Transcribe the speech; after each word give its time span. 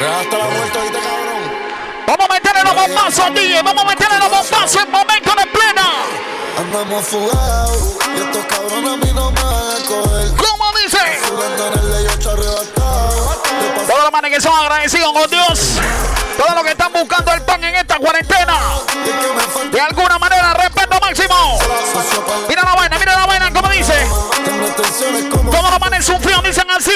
Hasta 0.00 0.38
la 0.38 0.46
vuelta 0.46 0.78
ahorita, 0.78 0.98
cabrón. 1.00 1.42
Vamos 2.06 2.26
a 2.30 2.32
meterle 2.32 2.62
los 2.62 2.74
bombazos, 2.74 3.34
DJ. 3.34 3.62
Vamos 3.62 3.82
a 3.82 3.86
meterle 3.88 4.18
los 4.20 4.30
bombazos 4.30 4.82
en 4.82 4.90
momento 4.92 5.34
de 5.34 5.46
plena. 5.46 5.86
Andamos 6.56 7.04
fugados 7.04 7.96
y 8.14 8.20
estos 8.20 8.44
cabrones 8.46 8.92
a 8.92 8.96
mí 8.96 9.12
no 9.12 9.30
me 9.32 9.42
van 9.42 9.54
a 9.54 9.86
coger. 9.88 10.28
¿Cómo 10.36 10.64
dice? 10.84 10.98
Todos 13.86 14.02
los 14.04 14.12
manes 14.12 14.30
que 14.34 14.40
son 14.40 14.56
agradecidos 14.56 15.12
con 15.12 15.30
Dios. 15.30 15.80
Todos 16.36 16.54
los 16.54 16.62
que 16.62 16.70
están 16.70 16.92
buscando 16.92 17.32
el 17.32 17.42
pan 17.42 17.64
en 17.64 17.74
esta 17.74 17.96
cuarentena. 17.96 18.56
De 19.72 19.80
alguna 19.80 20.18
manera, 20.20 20.54
respeto 20.54 21.00
máximo. 21.00 21.58
Mira 22.48 22.57
manes 25.98 26.06
sufridos 26.06 26.42
dicen 26.44 26.70
así. 26.70 26.92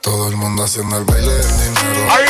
Todo 0.00 0.28
el 0.28 0.36
mundo 0.36 0.62
haciendo 0.64 0.98
el 0.98 1.04
baile 1.04 1.32
del 1.32 1.58
dinero. 1.58 2.08
¡Ay! 2.10 2.24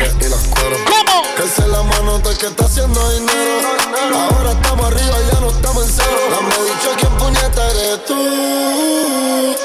Las 0.00 0.14
y 0.14 0.28
las. 0.28 0.46
¿Cómo? 0.48 1.22
Que 1.36 1.68
la 1.68 1.82
mano 1.82 2.18
del 2.18 2.38
que 2.38 2.46
está 2.46 2.64
haciendo 2.64 3.10
dinero. 3.10 3.68
Ahora 4.14 4.52
estamos 4.52 4.86
arriba, 4.86 5.16
ya 5.32 5.40
no 5.40 5.50
estamos 5.50 5.86
en 5.86 5.92
cero. 5.92 6.18
Dame 6.30 6.54
dicho 6.64 6.94
quién 6.98 7.12
puñeta 7.18 7.70
eres 7.70 8.04
tú. 8.06 9.56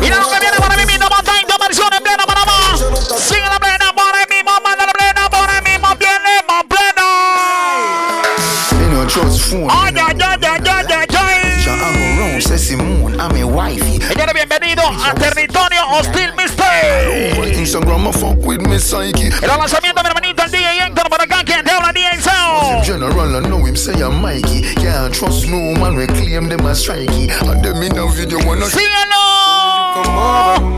Mira 0.00 0.22
Sissy 12.68 12.76
Moon, 12.76 13.18
I'm 13.18 13.34
a 13.34 13.44
wifey. 13.46 13.98
Señores, 13.98 14.34
bienvenidos 14.34 14.84
a 15.02 15.14
Territorio 15.14 15.88
Hostil 15.88 16.34
Mistake. 16.34 17.56
Instagram, 17.56 18.12
fuck 18.12 18.36
with 18.44 18.60
me 18.60 18.78
psyche. 18.78 19.30
El 19.40 19.48
lanzamiento, 19.48 20.02
mi 20.02 20.08
hermanito, 20.08 20.42
el 20.42 20.50
DJ 20.50 20.86
Héctor, 20.86 21.08
por 21.08 21.22
acá, 21.22 21.42
quien 21.44 21.64
te 21.64 21.70
habla, 21.70 21.92
DJ 21.94 22.20
Sound. 22.20 22.84
General, 22.84 23.36
I 23.36 23.48
know 23.48 23.64
him 23.66 23.74
say 23.74 23.94
I'm 23.94 24.20
Mikey. 24.20 24.74
Can't 24.74 25.14
trust 25.14 25.48
no 25.48 25.72
man, 25.80 25.96
we 25.96 26.06
claim 26.08 26.50
them 26.50 26.66
as 26.66 26.80
strikey. 26.80 27.30
And 27.40 27.64
them 27.64 27.82
in 27.82 27.96
a 27.96 28.06
video 28.12 28.38
wanna 28.46 28.66
¡Síguelo! 28.66 29.22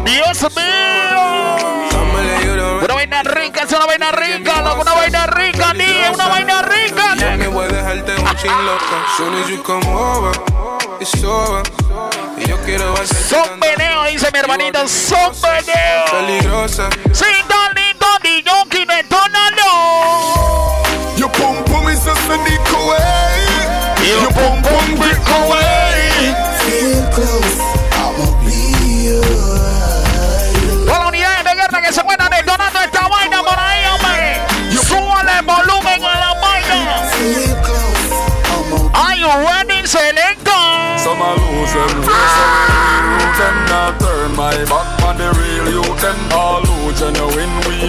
¡Dios 0.04 0.42
mío! 0.54 0.90
Una 2.84 2.94
vaina 2.94 3.22
rica, 3.24 3.62
es 3.64 3.72
una 3.72 3.86
vaina 3.86 4.12
rica, 4.12 4.62
loco, 4.62 4.82
una 4.82 4.94
vaina 4.94 5.26
rica, 5.26 5.72
DJ, 5.72 6.10
una 6.14 6.28
vaina 6.28 6.62
rica. 6.62 6.99
Me 8.42 8.48
voy 8.48 8.56
a 8.56 8.60
dejarte 8.60 8.60
un 8.60 8.66
loca. 8.66 9.06
Soon 9.16 9.34
as 9.34 9.48
you 9.50 9.62
come 9.62 9.86
over, 9.86 10.32
it's 11.00 11.22
over. 11.24 11.62
Y 12.38 12.48
yo 12.48 12.56
quiero 12.64 12.92
hacerte 12.94 13.28
Son 13.28 13.60
veneo, 13.60 14.04
dice 14.04 14.28
mi 14.32 14.38
hermanito, 14.38 14.88
son 14.88 15.32
veneo. 15.42 16.04
peligrosa. 16.10 16.88
Sin 17.12 17.36
talento, 17.48 18.06
ni 18.24 18.42
yo, 18.42 18.64
que 18.70 18.86
no 18.86 18.94
entónalo. 18.94 19.70
Your 21.16 21.30
pum 21.32 21.62
pum 21.64 21.88
is 21.90 22.06
a 22.06 22.14
sneak 22.16 22.72
away. 22.72 23.46
Y 24.02 24.10
pum 24.32 24.62
pum 24.62 24.96
brick 24.98 25.28
away. 25.28 26.34
Feel 26.64 27.04
close, 27.14 27.49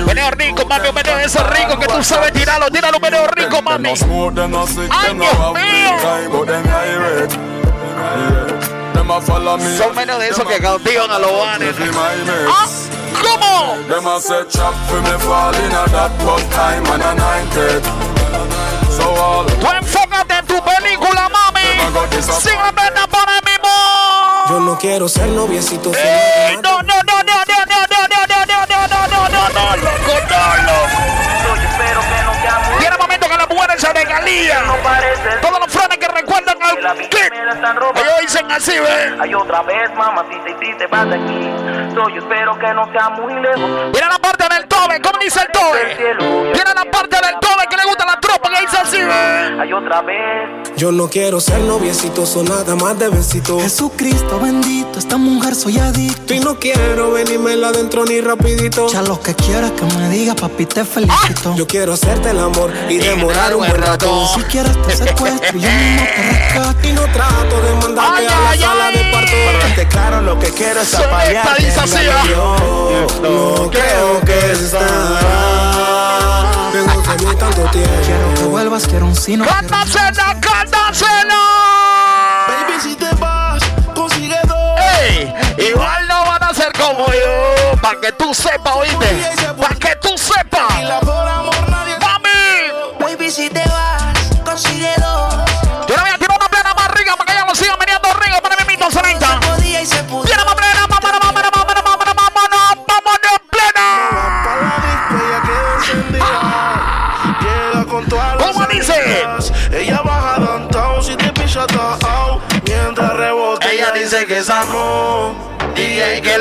Meneo 0.05 0.31
rico, 0.31 0.65
mami, 0.65 0.87
un 0.89 0.95
meneo 0.95 1.17
eso 1.19 1.41
rico 1.45 1.79
que 1.79 1.87
tú 1.87 2.03
sabes 2.03 2.33
tirarlo, 2.33 2.69
tíralo, 2.69 2.99
meneo 2.99 3.25
rico, 3.27 3.61
mami. 3.61 3.89
¡Ay, 3.89 3.95
Dios 3.95 5.53
mío! 5.53 5.91
Son 9.77 9.95
menos 9.95 10.19
de 10.19 10.27
esos 10.27 10.45
que 10.45 10.59
cautivan 10.59 11.09
a 11.09 11.19
los 11.19 11.31
vanes. 11.31 11.75
¿Ah? 12.49 12.65
¿Cómo? 13.21 13.77
Them 13.87 14.07
a 14.07 14.19
say 14.19 14.43
chop 14.49 14.73
for 14.87 15.01
me 15.01 15.17
falling 15.19 15.71
at 15.71 15.91
that 15.91 16.11
bus 16.19 16.43
and 16.43 16.87
a 16.87 17.15
nine 17.15 17.47
So 18.89 19.03
all 19.03 19.45
Tú 19.45 19.67
enfócate 19.67 20.33
en 20.33 20.45
tu 20.47 20.61
película, 20.63 21.29
mami. 21.29 21.61
Para. 23.11 24.10
Yo 24.51 24.59
no 24.59 24.77
quiero 24.77 25.07
ser 25.07 25.29
noviecito. 25.29 25.93
¡Ey! 25.95 26.57
No, 26.57 26.81
no, 26.81 26.95
no, 27.07 27.23
no, 27.23 27.37
no, 27.47 27.63
no, 27.71 27.79
no, 27.87 28.03
no, 28.11 28.27
no, 28.27 28.51
no, 28.51 28.67
no, 28.67 28.75
no, 28.75 29.07
no, 29.07 29.29
no, 29.29 29.47
no, 29.47 29.77
loco, 29.77 30.11
no, 30.27 30.43
loco. 30.67 30.99
Viene 32.79 32.93
el 32.93 33.01
momento 33.01 33.29
que 33.29 33.37
las 33.37 33.47
mujeres 33.47 33.79
se 33.81 33.93
regalían. 33.93 34.65
Todos 35.41 35.57
los 35.57 35.71
frenes 35.71 35.97
que 35.99 36.07
recuerdan 36.09 36.57
al 36.61 36.97
kit. 36.97 37.31
Ellos 37.31 38.19
dicen 38.19 38.51
así, 38.51 38.77
¿ves? 38.77 39.13
Hay 39.21 39.33
otra 39.33 39.61
vez, 39.61 39.89
y 40.49 40.65
si 40.65 40.73
te 40.77 40.87
vas 40.87 41.07
de 41.07 41.15
aquí. 41.15 41.95
Yo 41.95 42.07
espero 42.17 42.59
que 42.59 42.73
no 42.73 42.91
sea 42.91 43.09
muy 43.11 43.33
lejos. 43.35 43.91
Viene 43.93 44.07
la 44.09 44.19
parte 44.19 44.53
del 44.53 44.67
tobe, 44.67 44.99
¿cómo 44.99 45.17
dice 45.19 45.39
el 45.39 45.51
tobe? 45.53 45.95
Viene 45.95 46.73
la 46.75 46.91
parte 46.91 47.15
del 47.25 47.39
tobe 47.39 47.67
que 47.69 47.77
le 47.77 47.85
gusta 47.85 48.05
la 48.05 48.19
Hay 48.43 49.71
otra 49.73 50.01
vez. 50.01 50.71
Yo 50.75 50.91
no 50.91 51.07
quiero 51.09 51.39
ser 51.39 51.59
noviecito, 51.61 52.25
son 52.25 52.45
nada 52.45 52.75
más 52.75 52.97
de 52.97 53.09
besito. 53.09 53.59
Jesucristo 53.59 54.39
bendito, 54.39 54.97
esta 54.97 55.17
mujer 55.17 55.53
soy 55.55 55.77
adicto. 55.77 56.33
Y 56.33 56.39
no 56.39 56.57
quiero 56.57 57.11
venirme 57.11 57.53
adentro 57.53 58.03
ni 58.05 58.19
rapidito. 58.21 58.87
Ya 58.87 59.03
lo 59.03 59.19
que 59.19 59.35
quieras 59.35 59.71
que 59.71 59.83
me 59.97 60.09
diga, 60.09 60.33
papi, 60.33 60.65
te 60.65 60.83
felicito. 60.83 61.53
Yo 61.55 61.67
quiero 61.67 61.93
hacerte 61.93 62.31
el 62.31 62.39
amor 62.39 62.71
y 62.89 62.97
demorar 62.97 63.53
un 63.53 63.59
buen 63.59 63.75
rato. 63.75 64.25
Si 64.33 64.41
quieres 64.43 64.81
te 64.81 64.95
secuestro, 64.95 65.59
yo 65.59 65.69
mismo 65.69 66.01
te 66.15 66.23
rescato. 66.31 66.87
Y 66.87 66.93
no 66.93 67.03
trato 67.13 67.61
de 67.61 67.75
mandarte 67.75 68.17
Ay, 68.17 68.25
a 68.25 68.29
la 68.29 68.49
ay, 68.49 68.59
sala 68.59 68.87
ay. 68.87 68.97
de 68.97 69.03
parto. 69.11 69.31
Te 69.75 69.87
claro 69.87 70.21
lo 70.21 70.39
que 70.39 70.49
quiero 70.51 70.81
es 70.81 70.95
¿ah? 70.95 71.01
Yo 72.29 72.55
no 73.21 73.69
creo 73.69 74.21
que 74.25 74.51
estará. 74.51 76.50
Mí 76.85 77.35
tanto 77.37 77.61
Quiero 77.71 77.71
que 77.71 78.07
tiempo. 78.33 78.49
vuelvas, 78.49 78.87
quiero 78.87 79.05
un 79.05 79.15
sino. 79.15 79.45
¡Cándasela, 79.45 80.35
cándasela! 80.41 81.35
Baby, 82.47 82.79
si 82.81 82.95
te 82.95 83.13
vas, 83.15 83.61
consigue 83.93 84.39
dos. 84.47 84.79
¡Ey! 85.01 85.31
Igual 85.69 86.07
no 86.07 86.25
van 86.25 86.43
a 86.43 86.53
ser 86.53 86.71
como 86.73 87.05
yo. 87.07 87.77
Pa' 87.81 87.99
que 88.01 88.11
tú 88.13 88.33
sepas, 88.33 88.75
oíste. 88.75 89.29
Pa' 89.59 89.75
que 89.75 89.95
tú 89.97 90.17
sepas. 90.17 90.70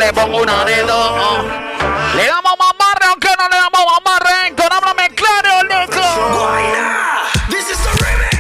Le 0.00 0.12
pongo 0.15 0.38
una 0.38 0.65
de 0.65 0.83
dos. 0.83 1.44
Le 2.16 2.27
damos 2.27 2.55
mamarre 2.59 3.06
aunque 3.11 3.28
no 3.38 3.49
le 3.49 3.56
damos 3.56 3.84
mamarre. 3.93 4.55
Con 4.56 4.72
háblame 4.72 5.15
claro, 5.15 5.62
loco. 5.65 6.00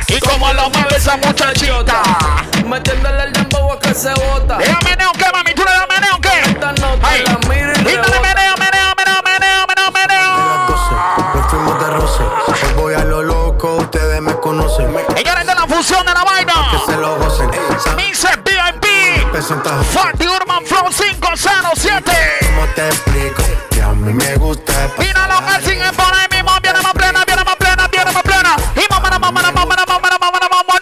Y 0.08 0.18
como 0.20 0.52
lo 0.54 0.70
mueve 0.70 0.96
esa 0.96 1.16
muchachita. 1.18 2.02
Metiéndole 2.66 3.24
el 3.24 3.32
dembow 3.32 3.72
a 3.72 3.78
que 3.78 3.94
se 3.94 4.12
bota. 4.14 4.58
507. 21.44 22.12
¿Cómo 22.46 22.66
te 22.74 22.86
explico? 22.88 23.42
Que 23.70 23.80
a 23.82 23.88
mí 23.88 24.12
me 24.12 24.36
gusta. 24.36 24.72
Mira 24.98 25.26
lo 25.26 25.38
que 25.46 25.70
siguen 25.70 25.94
por 25.94 26.12
ahí 26.14 26.26
mismo. 26.30 26.50
Viene 26.62 26.80
más 26.82 26.92
plena, 26.92 27.24
viene 27.24 27.44
más 27.44 27.56
plena, 27.56 27.88
viene 27.88 28.12
más 28.12 28.22
plena. 28.22 28.56
Y 28.76 28.92
mamá, 28.92 29.08
mamá, 29.18 29.30
mamá, 29.32 29.52
mamá, 29.52 29.76
mamá, 29.86 30.18
mamá, 30.20 30.38
mamá, 30.50 30.80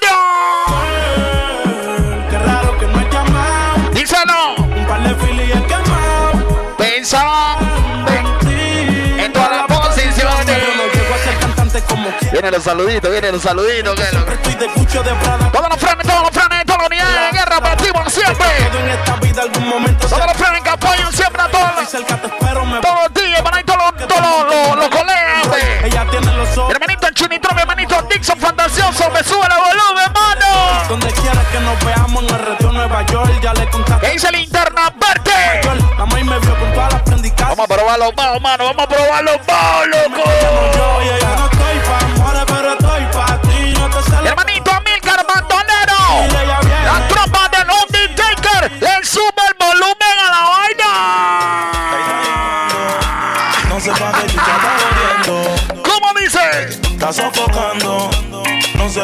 Qué 2.31 2.39
raro 2.39 2.77
que 2.79 2.87
no 2.87 3.01
he 3.01 3.09
llamado. 3.11 3.91
Díselo. 3.93 4.55
Un 4.57 4.87
par 4.87 5.01
de 5.05 5.15
filis 5.15 5.55
he 5.55 5.63
quemado. 5.63 6.77
Pensaba 6.77 7.59
en 9.19 9.33
todas 9.33 9.51
las 9.51 9.67
posiciones. 9.67 10.59
Vienen 12.33 12.51
los 12.53 12.63
saluditos, 12.65 13.11
vienen 13.11 13.33
los 13.33 13.43
saluditos. 13.43 13.95
que 13.95 14.13
lo- 14.17 14.33
Estoy 14.33 14.55
de 14.57 14.67
cucho 14.73 15.03
de 15.05 15.15
Prada. 15.15 15.51
Todos 15.53 15.69
los 15.71 15.79
frenes, 15.79 16.07
todos 16.07 16.23
los 16.23 16.31
frenes, 16.31 16.65
todas 16.67 16.81
las 16.83 16.89
unidades 16.89 17.33
de 17.33 17.39
guerra, 17.39 17.61
partimos 17.61 18.13
siempre. 18.13 18.47
Todo 18.71 18.79
en 18.81 18.89
esta 18.91 19.17
vida 19.17 19.43
algún 19.43 19.69
momento 19.69 20.07
Todos 20.09 20.27
los 20.27 20.37
apoyan 20.79 21.13
siempre 21.13 21.43
a 21.43 21.49
todos. 21.49 21.91
Todos 21.91 22.99
los 23.03 23.15
días, 23.15 23.43
para 23.43 23.57
ahí 23.57 23.65
todos 23.65 23.79
los, 23.79 24.09
todos 24.09 24.77
los, 24.77 24.89
colegas, 24.89 25.51
ve. 25.51 25.87
Ella 25.87 26.07
tiene 26.11 26.33
los 26.33 26.57
ojos. 26.59 26.75
Hermanito 26.75 27.07
el 27.07 27.15
Chinitro, 27.15 27.55
mi 27.55 27.61
hermanito 27.61 28.03
Dixon 28.03 28.39
Fantasioso, 28.39 29.11
me 29.11 29.23
sube 29.25 29.47
el 29.47 29.57
volumen, 29.57 30.13
mano. 30.15 30.89
Donde 30.89 31.13
quiera 31.13 31.43
que 31.51 31.61
nos 31.61 31.85
veamos 31.85 32.23
en 32.23 32.35
el 32.35 32.47
retiro 32.47 32.73
Nueva 32.73 33.03
York, 33.07 33.41
ya 33.43 33.53
le 33.55 33.69
contaste. 33.69 34.07
¿Qué 34.07 34.13
dice 34.13 34.29
el 34.29 34.37
interna 34.37 34.93
prendicas. 37.05 37.49
Vamos 37.49 37.65
a 37.65 37.75
probar 37.75 37.99
los 37.99 38.15
baos, 38.15 38.41
mano, 38.41 38.65
vamos 38.65 38.83
a 38.83 38.89
probar 38.89 39.25
los 39.25 39.47
baos, 39.47 39.87
loco. 39.89 40.38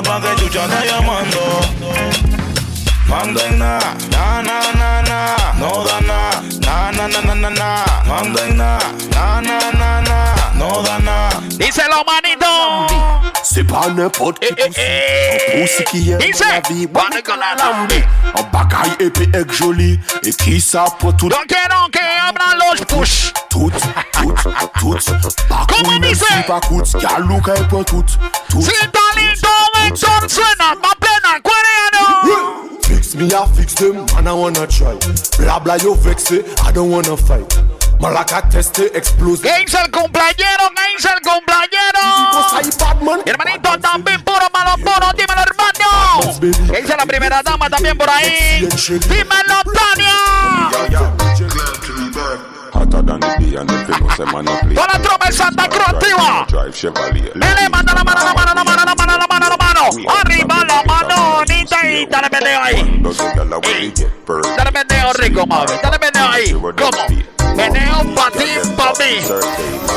Pa' 0.04 0.20
qué 0.20 0.34
chucha 0.40 0.64
está 0.64 0.84
llamando. 0.84 1.40
Manden 3.06 3.58
na, 3.58 3.78
na 4.10 4.42
na 4.42 4.72
na. 4.72 5.02
Na, 5.02 5.52
no 5.58 5.84
da 5.84 6.00
na, 6.00 6.18
na 6.60 6.92
na 6.92 7.08
na 7.08 7.20
na 7.22 7.34
na 7.34 7.50
na, 7.50 7.84
manden 8.08 8.56
na, 8.56 8.78
na 9.12 9.40
na 9.40 9.58
na. 9.72 10.00
Na, 10.02 10.34
no 10.56 10.82
da 10.82 10.98
na. 10.98 11.28
Díselo, 11.58 12.02
manito. 12.06 12.52
C'est 13.42 13.64
pas 13.64 13.88
n'importe 13.88 14.40
qui 14.40 14.46
Eh, 14.58 14.70
eh, 14.76 15.38
eh. 15.54 15.60
pousse 15.60 15.84
qui 15.90 16.10
dans 16.10 16.18
la 16.18 16.60
vie? 16.68 16.86
Bonne 16.86 17.22
que 17.22 17.30
la 17.30 17.54
lambe. 17.62 17.92
En 18.34 18.42
bagaille 18.44 18.96
épée 18.98 19.28
et 19.32 19.52
joli. 19.52 20.00
Et 20.24 20.32
qui 20.32 20.60
ça 20.60 20.86
pour 20.98 21.14
tout? 21.16 21.28
Quiero 21.28 21.88
que 21.92 22.00
abran 22.28 22.56
los 22.58 22.84
push. 22.86 23.32
Tout, 23.50 23.70
tout, 24.12 24.34
tout 24.80 24.96
Comment 25.68 26.02
si 26.12 26.42
pas 26.46 26.60
coûte 26.60 26.96
Galou 27.00 27.40
qu'elle 27.42 27.68
pour 27.68 27.84
tout. 27.84 28.04
Tout. 28.48 28.62
Si 28.62 28.70
talento 28.70 29.53
Vexor 29.84 30.30
suena, 30.30 30.74
más 30.82 30.94
plena, 30.98 31.40
coreano. 31.42 32.80
Fix 32.82 33.14
me, 33.14 33.26
I 33.26 33.46
fix 33.54 33.74
them, 33.74 34.06
man, 34.14 34.26
I 34.26 34.32
wanna 34.32 34.66
try. 34.66 34.96
Blah 35.38 35.58
blah, 35.60 35.76
you 35.76 35.94
vex 35.96 36.30
it, 36.30 36.46
I 36.62 36.72
don't 36.72 36.90
wanna 36.90 37.16
fight. 37.16 37.52
¿Qué 38.04 39.54
dice 39.60 39.78
el 39.80 39.90
cumpleañero? 39.90 40.70
¿Qué 40.74 40.82
dice 40.96 41.08
el 41.08 41.22
cumpleañero? 41.22 42.02
Hermanito, 43.24 43.78
también 43.80 44.22
puro 44.22 44.46
malo 44.52 44.74
puro, 44.76 45.12
dímelo, 45.16 45.40
hermano. 45.40 46.40
¿Qué 46.70 46.82
dice 46.82 46.96
la 46.96 47.06
primera 47.06 47.42
dama 47.42 47.70
también 47.70 47.96
por 47.96 48.10
ahí? 48.10 48.68
Dímelo, 49.08 49.62
Tania. 49.72 50.16
Hotter 52.74 53.02
than 53.02 53.20
the 53.20 53.36
bee 53.38 53.56
and 53.56 53.70
the 53.70 53.84
film 53.86 54.10
say 54.16 54.24
man 54.32 54.48
a 54.48 54.58
play. 54.58 54.74
Toda 54.74 54.88
la 54.92 54.98
tropa 55.00 55.30
Santa 55.32 55.68
Cruz 55.68 55.88
activa. 55.88 56.44
Drive 56.48 56.74
Chevrolet. 56.74 57.32
Dale, 57.34 57.68
manda 57.70 57.94
la 57.94 58.02
mano, 58.02 58.24
la 58.24 58.34
mano, 58.34 58.54
la 58.54 58.64
mano, 58.64 58.84
la 58.84 58.94
mano, 58.94 59.16
la 59.16 59.26
mano, 59.28 59.48
la 59.48 59.56
mano. 59.56 59.63
Arriba 60.08 60.64
la 60.66 60.82
mano, 60.84 61.44
Nita, 61.46 61.86
y 61.86 62.06
dale 62.06 62.30
pendejo 62.30 62.62
ahí. 62.62 63.00
Burned? 64.26 64.56
Dale 64.56 64.72
pendejo 64.72 65.12
rico, 65.14 65.46
mami. 65.46 65.72
Dale 65.82 65.98
pendejo 65.98 66.28
ahí. 66.28 66.52
¿Cómo? 66.52 67.33
Meneo 67.56 68.14
pa' 68.14 68.30
ti, 68.30 68.58
pa' 68.76 68.92
mí. 68.98 69.22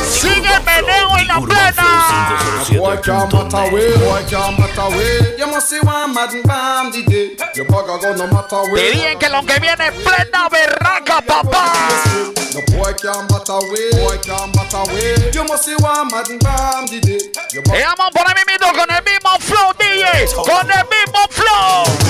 Sigue 0.09 0.53
el 0.53 0.63
meneo 0.63 1.17
en 1.17 1.27
la 1.27 1.39
plena. 1.41 1.87
Boy 2.77 2.97
can't 3.01 3.31
matter 3.33 3.73
way, 3.73 3.97
boy 3.97 4.23
can't 4.29 4.57
matter 4.59 4.89
way. 4.97 5.35
You 5.37 5.47
must 5.47 5.69
see 5.69 5.79
one 5.79 6.13
mad 6.13 6.33
and 6.33 6.43
bam 6.47 6.91
day. 6.91 7.35
Your 7.55 7.65
bugger 7.65 7.99
go 8.01 8.13
no 8.15 8.27
matter 8.27 8.61
Te 8.63 8.71
way. 8.71 8.91
dije 8.91 9.17
que 9.19 9.29
lo 9.29 9.41
que 9.43 9.59
viene 9.59 9.87
es 9.87 9.93
plena 9.93 10.49
berraca, 10.49 11.21
papá. 11.21 11.73
The 12.53 12.61
boy 12.75 12.93
can't 12.93 13.29
matter 13.29 13.59
way, 13.71 13.89
boy 14.01 14.17
can't 14.19 14.55
matter 14.55 14.83
way. 14.93 15.31
You 15.33 15.43
must 15.45 15.65
see 15.65 15.75
one 15.75 16.07
mad 16.11 16.29
and 16.29 16.43
bam 16.43 16.85
Y 16.87 17.83
vamos 17.83 18.11
por 18.13 18.27
ahí 18.27 18.43
mismo 18.47 18.71
con 18.73 18.89
el 18.89 19.03
mismo 19.03 19.29
flow, 19.39 19.73
DJ. 19.77 20.27
Con 20.35 20.71
el 20.71 20.85
mismo 20.89 21.19
flow. 21.29 22.07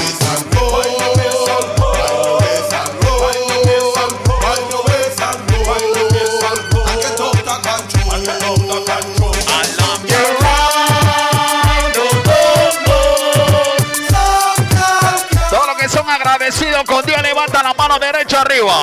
Son 16.52 16.68
agradecidos 16.68 16.84
con 16.86 17.06
Dios, 17.06 17.22
levanta 17.22 17.64
la 17.64 17.74
mano 17.74 18.00
derecha 18.00 18.42
arriba. 18.42 18.74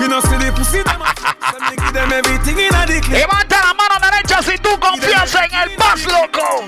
You 0.00 0.08
know, 0.08 0.20
see 0.20 0.36
the 0.38 0.52
pussy, 0.52 0.82
them 0.82 1.00
a- 1.00 1.14
them 1.14 1.60
they 1.70 1.76
give 1.76 1.92
them 1.92 2.12
everything 2.12 2.58
in 2.58 2.74
a 2.74 2.86
the 2.86 3.00
clip. 3.00 3.18
Levanta 3.20 3.56
la 3.62 3.74
mano 3.74 3.94
derecha 4.00 4.42
si 4.42 4.58
tú 4.58 4.78
confías 4.80 5.34
en 5.34 5.54
el 5.54 5.70
paz, 5.76 6.04
loco. 6.06 6.64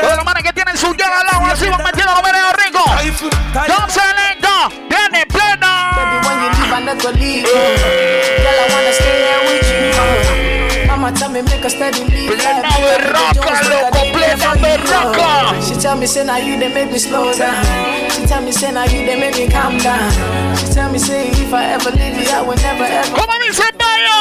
Todos 0.00 0.08
them. 0.08 0.16
los 0.16 0.24
manes 0.24 0.42
que 0.42 0.52
tienen 0.52 0.76
su 0.78 0.94
llave 0.94 1.14
al 1.14 1.26
lado, 1.26 1.52
así 1.52 1.68
van 1.68 1.82
metiendo 1.84 2.12
los 2.14 2.22
veneos 2.22 2.52
ricos. 2.64 2.84
Se 3.88 4.00
lenta, 4.00 4.68
viene 4.88 5.26
plena. 5.26 5.90
Mama 11.04 11.16
tell 11.18 11.28
me 11.28 11.42
make 11.42 11.62
a 11.62 11.68
steady 11.68 12.00
leave. 12.04 12.32
Plena 12.32 12.64
berraca, 12.80 13.52
loco, 13.68 14.00
plena 14.16 14.56
berraca. 14.56 15.60
She 15.60 15.74
tell 15.78 15.96
me 15.98 16.06
say 16.06 16.24
now 16.24 16.38
you 16.38 16.58
they 16.58 16.72
make 16.72 16.90
me 16.90 16.98
slow 16.98 17.30
down. 17.36 17.62
She 18.10 18.24
tell 18.24 18.40
me 18.40 18.50
say 18.52 18.72
now 18.72 18.84
you 18.84 19.04
they 19.04 19.20
make 19.20 19.36
me 19.36 19.46
calm 19.46 19.76
down. 19.76 20.10
She 20.56 20.72
tell 20.72 20.90
me 20.90 20.98
say 20.98 21.28
if 21.28 21.52
I 21.52 21.74
ever 21.76 21.90
leave 21.90 22.16
you, 22.16 22.30
I 22.32 22.40
will 22.40 22.56
never 22.56 22.84
ever. 22.84 23.12
¿Cómo 23.12 23.34
dice 23.38 23.64
Bayo? 23.76 24.16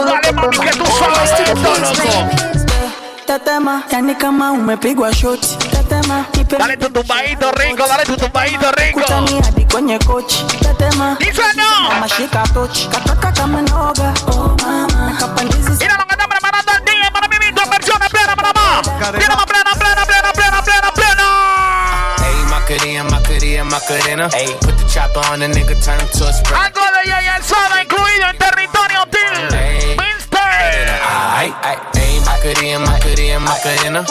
Dale, 0.06 0.32
mami, 0.34 0.58
que 0.58 0.72
tú 0.72 0.86
sabes 1.00 1.32
esto, 1.40 1.72
loco. 1.80 2.44
Tetema, 3.26 3.84
yani 3.92 4.16
kama 4.16 4.52
umepigwa 4.52 5.14
shoti. 5.14 5.58
Dale 6.58 6.78
tu 6.78 6.90
tumbadito 6.90 7.52
rico, 7.52 7.88
dale 7.88 8.04
tu 8.04 8.16
tumbadito 8.16 8.72
rico. 8.74 9.00
Dice 11.20 11.44
no. 11.56 11.90
Mira 15.80 15.98
lo 15.98 16.06
que 16.06 16.14
está 16.14 16.28
preparando 16.28 16.72
el 16.72 16.86
día 16.86 17.10
para 17.12 17.28
mismo, 17.28 17.70
versión 17.70 18.00
plena 18.12 18.36
para 18.36 18.54
más. 18.54 18.88
Plena, 19.12 19.36
más 19.36 19.46
plena, 19.46 19.74
plena, 19.74 20.06
plena, 20.06 20.34
plena, 20.34 20.62
plena, 20.62 20.92
plena. 20.94 21.28
Hey, 22.20 22.36
Macarena, 22.50 23.04
Macarena, 23.04 23.64
Macarena. 23.64 24.30
Hey, 24.32 24.56
put 24.62 24.78
the 24.78 24.86
chopper 24.88 25.22
on 25.32 25.40
the 25.40 25.48
nigga, 25.48 25.76
turn 25.84 26.00
him 26.00 26.08
to 26.10 26.26
a 26.28 26.34
spray. 26.34 26.60
Algo 26.60 26.82
de 27.02 27.10
Yaya 27.10 27.42
Soda 27.42 27.82
incluido 27.82 28.30
en 28.30 28.38
territorio 28.38 29.02
hostil. 29.02 29.50
Hey. 29.52 29.98
Mister. 29.98 30.40
Macarena, 32.26 32.80
Macarena, 32.80 33.40
Macarena. 33.40 34.06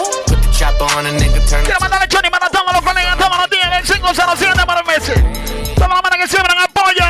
Quiero 0.62 1.81
mandarle 1.81 2.07
Johnny 2.12 2.31
para 2.31 2.49
todos 2.49 2.73
los 2.73 2.83
colegas, 2.83 3.19
todos 3.19 3.37
los 3.37 3.50
días, 3.50 3.66
el 3.78 3.83
507 3.83 4.64
para 4.64 4.81
el 4.81 4.87
mes. 4.87 5.02
Todas 5.75 5.90
las 5.90 6.02
manos 6.02 6.19
que 6.19 6.28
siembran 6.28 6.59
apoyo. 6.59 7.04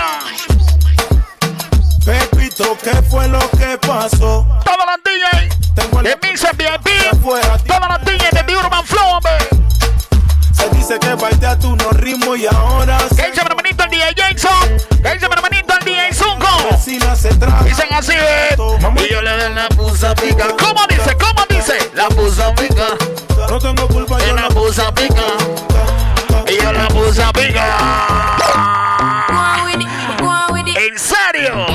Pepito, 2.02 2.78
¿qué 2.82 3.02
fue 3.02 3.28
lo 3.28 3.38
que 3.50 3.76
pasó? 3.86 4.46
Todos 4.64 4.86
los 4.86 4.96
DJs 5.04 5.62
de 5.76 6.14
VIP. 6.54 7.12
Todos 7.66 7.88
los 7.88 8.04
DJs 8.06 8.30
de 8.30 8.42
The 8.42 8.56
Urban 8.56 8.86
Flow, 8.86 9.06
hombre. 9.16 9.32
Se 10.54 10.70
dice 10.70 10.98
que 10.98 11.14
baitea 11.14 11.58
tú 11.58 11.76
no 11.76 11.90
ritmo 11.90 12.34
y 12.34 12.46
ahora 12.46 12.96
¿Qué 13.14 13.30
dice 13.30 13.42
mi 13.42 13.48
hermanito 13.50 13.84
el 13.84 13.90
DJ 13.90 14.14
Jason? 14.16 14.78
¿Qué 15.02 15.12
dice 15.12 15.28
mi 15.28 15.34
hermanito 15.34 15.74
el 15.78 15.84
DJ 15.84 16.14
Zunco? 16.14 16.70
vecina 16.70 17.14
se 17.14 17.34
traga. 17.34 17.62
Dicen 17.64 17.88
así, 17.92 18.14
¿ves? 18.14 18.56
Y 18.96 19.12
yo 19.12 19.20
le 19.20 19.36
doy 19.36 19.54
la 19.54 19.68
pusa 19.68 20.14
pica. 20.14 20.48
¿Cómo 20.58 20.86
dice? 20.88 21.16
¿Cómo 21.18 21.31
tengo 23.74 23.88
culpa, 23.88 24.18
yo 24.20 24.34
la 24.34 24.42
la 24.42 24.48
pusa 24.48 24.92
pica. 24.92 25.22
Y 26.48 26.62
yo 26.62 26.72
la 26.72 26.88
pusa 26.88 27.32
pica. 27.32 27.64
¿En 30.74 30.98
serio? 30.98 31.66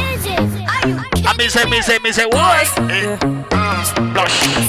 A 1.27 1.33
mí 1.33 1.49
se, 1.49 1.65
me 1.67 1.83
se, 1.83 1.99
me 1.99 2.13
se, 2.13 2.25
what? 2.25 2.67
Eh. 2.89 3.17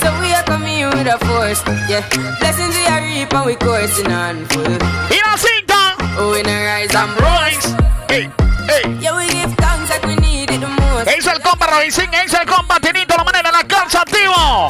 So 0.00 0.12
we 0.20 0.32
are 0.34 0.44
coming 0.44 0.86
with 0.90 1.06
a 1.06 1.18
force, 1.26 1.62
yeah. 1.88 2.02
Blessings 2.40 2.74
we 2.74 2.86
are 2.86 3.02
reap 3.02 3.32
and 3.32 3.46
we 3.46 3.56
coursing 3.56 4.12
on 4.12 4.46
full. 4.46 4.78
Y 5.10 5.20
la 5.24 5.36
cinta. 5.36 5.96
Oh, 6.18 6.32
we 6.32 6.42
no 6.42 6.50
rise 6.50 6.94
and 6.94 7.18
Royce. 7.20 7.74
Hey, 8.08 8.28
hey. 8.66 8.96
Yeah, 9.00 9.16
we 9.16 9.28
give 9.28 9.54
thanks 9.56 9.90
like 9.90 10.04
we 10.04 10.16
need 10.16 10.50
it 10.50 10.60
the 10.60 10.66
most. 10.66 11.08
Es 11.08 11.26
el 11.26 11.40
compa 11.40 11.66
Robinson, 11.66 12.12
es 12.12 12.34
el 12.34 12.46
compa 12.46 12.80
Tinito, 12.80 13.16
la 13.16 13.24
manera 13.24 13.50
de 13.50 13.56
la 13.56 13.64
calza 13.64 14.00
activo. 14.02 14.68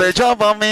Estás 0.00 0.16
hecho 0.16 0.34
para 0.34 0.54
mí. 0.54 0.66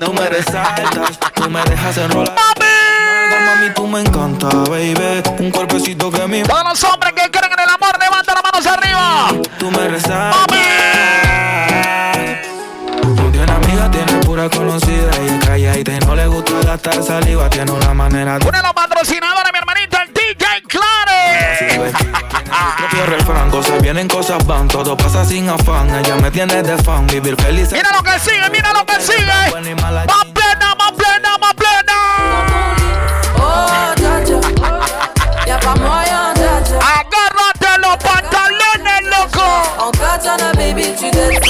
Tú 0.00 0.14
me 0.14 0.30
resaltas, 0.30 1.18
tú 1.34 1.50
me 1.50 1.62
dejas 1.64 1.98
enrolar. 1.98 2.34
¡Mami! 2.34 3.44
Mami, 3.44 3.74
tú 3.74 3.86
me 3.86 4.00
encanta, 4.00 4.48
baby. 4.48 5.22
Un 5.40 5.50
cuerpecito 5.50 6.10
que 6.10 6.26
mi 6.26 6.42
Todos 6.42 6.64
los 6.64 6.84
hombres 6.84 7.12
que 7.12 7.30
creen 7.30 7.52
en 7.52 7.60
el 7.60 7.68
amor, 7.68 7.98
levanta 8.00 8.32
las 8.32 8.42
manos 8.42 8.66
arriba. 8.66 9.28
tú 9.58 9.70
me 9.70 9.88
resaltas. 9.88 10.36
¡Mami! 10.48 10.62
No 13.04 13.30
tiene 13.30 13.52
amiga, 13.52 13.90
tiene 13.90 14.12
pura 14.24 14.48
conocida. 14.48 15.10
Ella 15.20 15.38
calladita 15.44 15.92
y 15.92 15.98
no 15.98 16.16
le 16.16 16.26
gusta 16.26 16.52
gastar 16.64 17.02
saliva. 17.02 17.50
Tiene 17.50 17.72
una 17.72 17.92
manera 17.92 18.38
de 18.38 18.55
vienen, 23.96 24.08
cosas 24.08 24.44
van. 24.46 24.68
Todo 24.68 24.96
pasa 24.96 25.24
sin 25.24 25.48
afán. 25.48 25.94
Ella 25.94 26.16
me 26.16 26.30
tiene 26.30 26.62
de 26.62 26.76
fan. 26.82 27.06
Vivir 27.06 27.36
feliz. 27.40 27.72
Mira 27.72 27.90
lo 27.92 28.02
que 28.02 28.18
sigue, 28.18 28.50
mira 28.50 28.72
lo 28.72 28.84
que 28.84 29.00
sigue. 29.00 29.26
Más 29.26 30.24
plena, 30.34 30.74
más 30.74 30.92
plena, 30.92 31.38
más 31.40 31.54
plena. 31.54 31.96
Oh, 33.38 33.94
dja 33.96 34.20
Y'a 35.46 35.60
pas 35.60 35.78
moyen, 35.78 36.34
dja 36.34 36.78
Agárrate 36.98 37.78
los 37.80 37.96
pantalones, 37.98 39.02
loco. 39.04 39.46
En 39.86 39.92
katana, 39.98 40.52
baby, 40.54 40.94
tu 40.98 41.10
descends. 41.10 41.48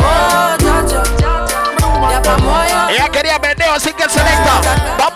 Oh, 0.00 0.56
Y'a 2.10 2.38
moyen. 2.38 2.90
Ella 2.90 3.08
quería 3.10 3.38
meneo, 3.38 3.74
así 3.74 3.92
que 3.92 4.08
selecta. 4.08 4.60
Vamos 4.98 5.13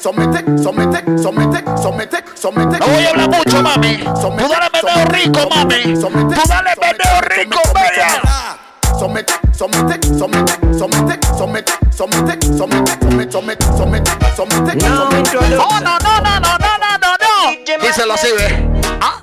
Somete, 0.00 0.42
somete, 0.62 1.04
somete, 1.18 1.18
somete, 1.22 1.64
somete, 1.76 2.24
somete. 2.34 2.78
No 2.78 2.86
voy 2.86 3.04
a 3.04 3.10
hablar 3.10 3.28
mucho, 3.28 3.62
mami. 3.62 3.98
Tú 3.98 4.48
dale 4.48 4.70
meneo 4.72 5.04
rico, 5.10 5.46
mami. 5.50 5.94
Tú 5.94 6.42
dale 6.48 6.70
meneo 6.80 7.20
rico, 7.20 7.60
bella. 7.74 8.58
Somete, 8.98 9.34
somete, 9.52 10.00
somete, 10.18 10.58
somete, 10.78 11.18
somete, 11.36 11.68
somete, 11.94 12.46
somete, 12.56 12.56
somete, 12.56 13.30
somete, 13.30 13.30
somete, 13.30 14.10
somete, 14.34 14.80
somete. 14.80 15.56
Oh, 15.58 15.80
no, 15.80 15.98
no, 15.98 16.20
no, 16.22 16.40
no, 16.40 16.58
no, 16.58 16.78
no, 16.78 16.98
no, 16.98 17.16
no. 17.20 17.82
Díselo 17.82 18.14
así, 18.14 18.28
ve. 18.32 18.70
Ah. 19.02 19.20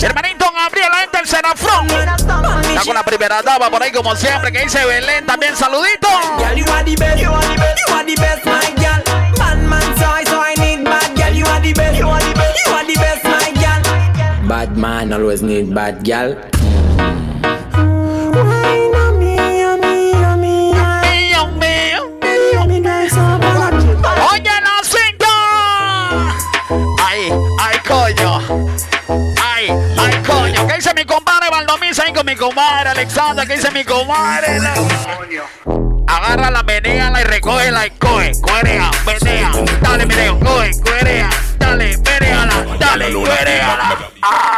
Hermanito 0.00 0.46
Gabriel, 0.54 0.88
la 0.92 0.98
gente 0.98 1.18
del 1.18 1.26
Senafrón. 1.26 1.90
Está 1.90 2.84
con 2.84 2.94
la 2.94 3.02
primera 3.02 3.42
dama 3.42 3.68
por 3.68 3.82
ahí, 3.82 3.90
como 3.90 4.14
siempre, 4.14 4.52
que 4.52 4.60
dice 4.60 4.84
Belén. 4.84 5.26
También 5.26 5.56
saludito. 5.56 6.08
Bad. 14.82 15.12
Oye, 24.32 24.50
la 24.60 24.82
cinta. 24.82 25.34
Ay, 27.06 27.32
ay, 27.60 27.78
coño. 27.86 28.30
Ay, 29.40 29.68
ay, 29.98 30.22
coño. 30.26 30.66
¿Qué 30.66 30.74
dice 30.74 30.92
mi 30.94 31.04
compadre 31.04 31.48
Valdomisa 31.50 32.02
ahí 32.04 32.12
con 32.12 32.26
mi 32.26 32.34
comadre 32.34 32.90
Alexandra? 32.90 33.46
¿Qué 33.46 33.56
dice 33.56 33.70
mi 33.70 33.84
comadre? 33.84 34.58
Agarra 36.08 36.50
la 36.50 36.62
menea 36.64 37.12
y 37.20 37.24
recoge 37.24 37.70
la 37.70 37.86
y 37.86 37.90
coge. 37.90 38.32
Cuerea, 38.42 38.90
menea. 39.06 39.52
Dale, 39.80 40.06
meneo. 40.06 40.40
Coge, 40.40 40.72
cuerea. 40.82 41.30
Dale, 41.58 41.96
meneala. 41.98 42.66
Dale, 42.78 43.12
cuereala. 43.12 43.96
¿Qué 44.22 44.51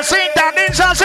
así, 0.00 0.16
tan 0.34 0.54
así. 0.90 1.04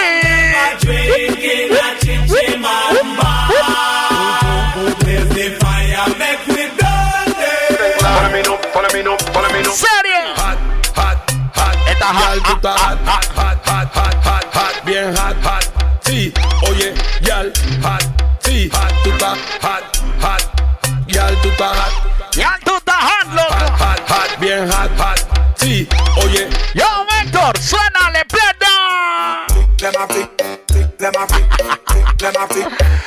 No, 8.01 9.61
no. 9.63 9.71
Serie. 9.71 10.33
Hot, 10.37 10.57
hot, 10.95 11.17
hot. 11.55 11.75
Esta 11.87 12.07
hot, 12.07 12.39
hot, 12.45 12.99
hot. 13.07 13.34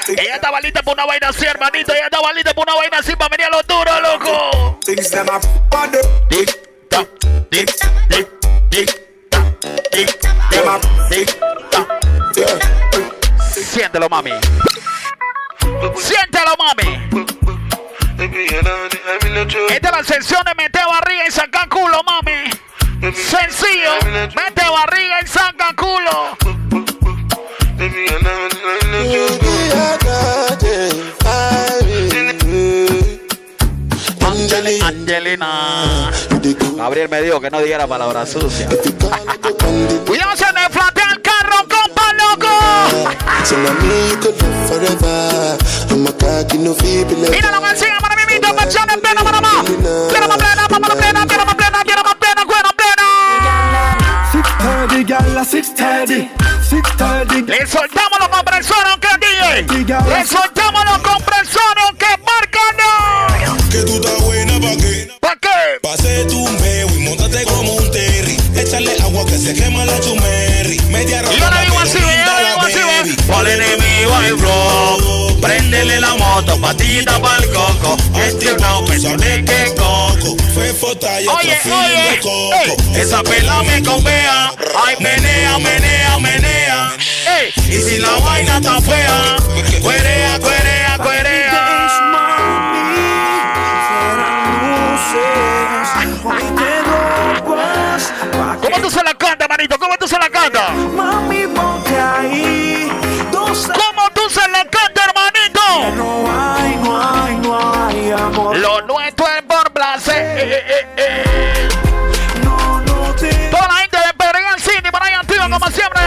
Ella 0.09 0.35
estaba 0.37 0.61
lista 0.61 0.83
por 0.83 0.95
una 0.95 1.05
vaina 1.05 1.29
así, 1.29 1.45
hermanito. 1.45 1.93
Ella 1.93 2.05
estaba 2.05 2.33
lista 2.33 2.55
por 2.55 2.65
una 2.67 2.75
vaina 2.75 2.99
así 2.99 3.15
para 3.15 3.29
venir 3.29 3.47
a 3.47 3.51
lo 3.51 3.63
duro, 3.63 4.01
loco. 4.01 4.81
Siéntelo, 13.51 14.09
mami. 14.09 14.33
Siéntelo, 15.97 16.55
mami. 16.59 17.09
Esta 19.69 19.89
es 19.89 19.97
la 19.97 20.05
sesión 20.05 20.43
de 20.45 20.55
meter 20.55 20.83
barriga 20.89 21.27
y 21.29 21.31
sacar 21.31 21.69
culo, 21.69 22.03
mami. 22.03 22.51
Sencillo. 23.15 23.95
Mete 24.35 24.69
barriga 24.69 25.21
y 25.23 25.27
saca 25.29 25.73
Angelina. 35.09 36.11
Gabriel 36.77 37.09
me 37.09 37.23
dijo 37.23 37.41
que 37.41 37.51
no 37.51 37.61
dijera 37.61 37.87
palabra 37.87 38.27
sucia. 38.27 38.69
Cuidado, 40.07 40.37
se 40.37 40.53
me 40.53 40.69
flatea 40.69 41.13
el 41.13 41.23
carro, 41.23 41.57
compa, 41.67 42.13
loco. 42.13 42.47
Mira 47.31 47.51
que 47.61 47.77
sigue 47.77 47.97
para 48.01 48.17
mi 48.17 48.35
mito, 48.35 48.55
pachones, 48.55 48.99
plena, 48.99 49.23
para 49.23 49.41
más. 49.41 49.65
Plena, 49.65 50.29
más 50.29 50.37
plena, 50.37 50.69
para 50.69 50.79
más 50.79 50.91
plena, 50.91 51.27
plena, 51.27 51.45
más 51.47 51.55
plena, 51.55 51.85
plena, 51.85 52.03
más 52.03 52.15
plena, 52.17 52.45
cuero, 52.45 52.69
plena. 52.77 53.97
630, 54.31 55.15
gal, 55.15 55.35
la 55.35 55.45
630. 55.45 56.45
630. 56.69 57.55
Le 57.55 57.67
soltamos 57.67 58.19
los 58.21 58.29
compresores, 58.29 58.91
aunque 58.91 59.09
DJ. 59.65 59.97
Le 60.07 60.27
soltamos 60.27 60.58
patita 76.61 77.21
pa'l 77.21 77.45
coco. 77.53 77.97
Este 78.19 78.47
es 78.47 78.53
una 78.53 78.85
persona 78.87 79.25
que 79.45 79.75
coco. 79.77 80.37
Fue 80.55 80.73
fota 80.75 81.21
y 81.21 81.27
Oye, 81.29 81.59
oye, 81.65 82.11
de 82.11 82.21
coco. 82.21 82.51
ey, 82.55 83.01
esa 83.01 83.23
pela 83.23 83.63
me 83.63 83.83
copea. 83.83 84.53
Ay, 84.87 84.97
menea, 85.01 85.59
menea, 85.59 86.19
menea. 86.19 86.93
Ey, 87.41 87.53
y 87.69 87.83
si 87.83 87.99
la 87.99 88.11
vaina 88.25 88.57
está 88.57 88.81
fea, 88.81 89.37
cuerea, 89.83 90.39
cuerea, 90.41 90.99
cuerea. 90.99 91.89
¿Cómo 98.61 98.81
tú 98.83 98.91
se 98.91 99.03
la 99.03 99.15
cantas, 99.15 99.49
manito? 99.49 99.79
¿Cómo 99.79 99.97
tú 99.99 100.09
se 100.09 100.19
la 100.19 100.28
como 115.59 115.71
siempre. 115.71 116.01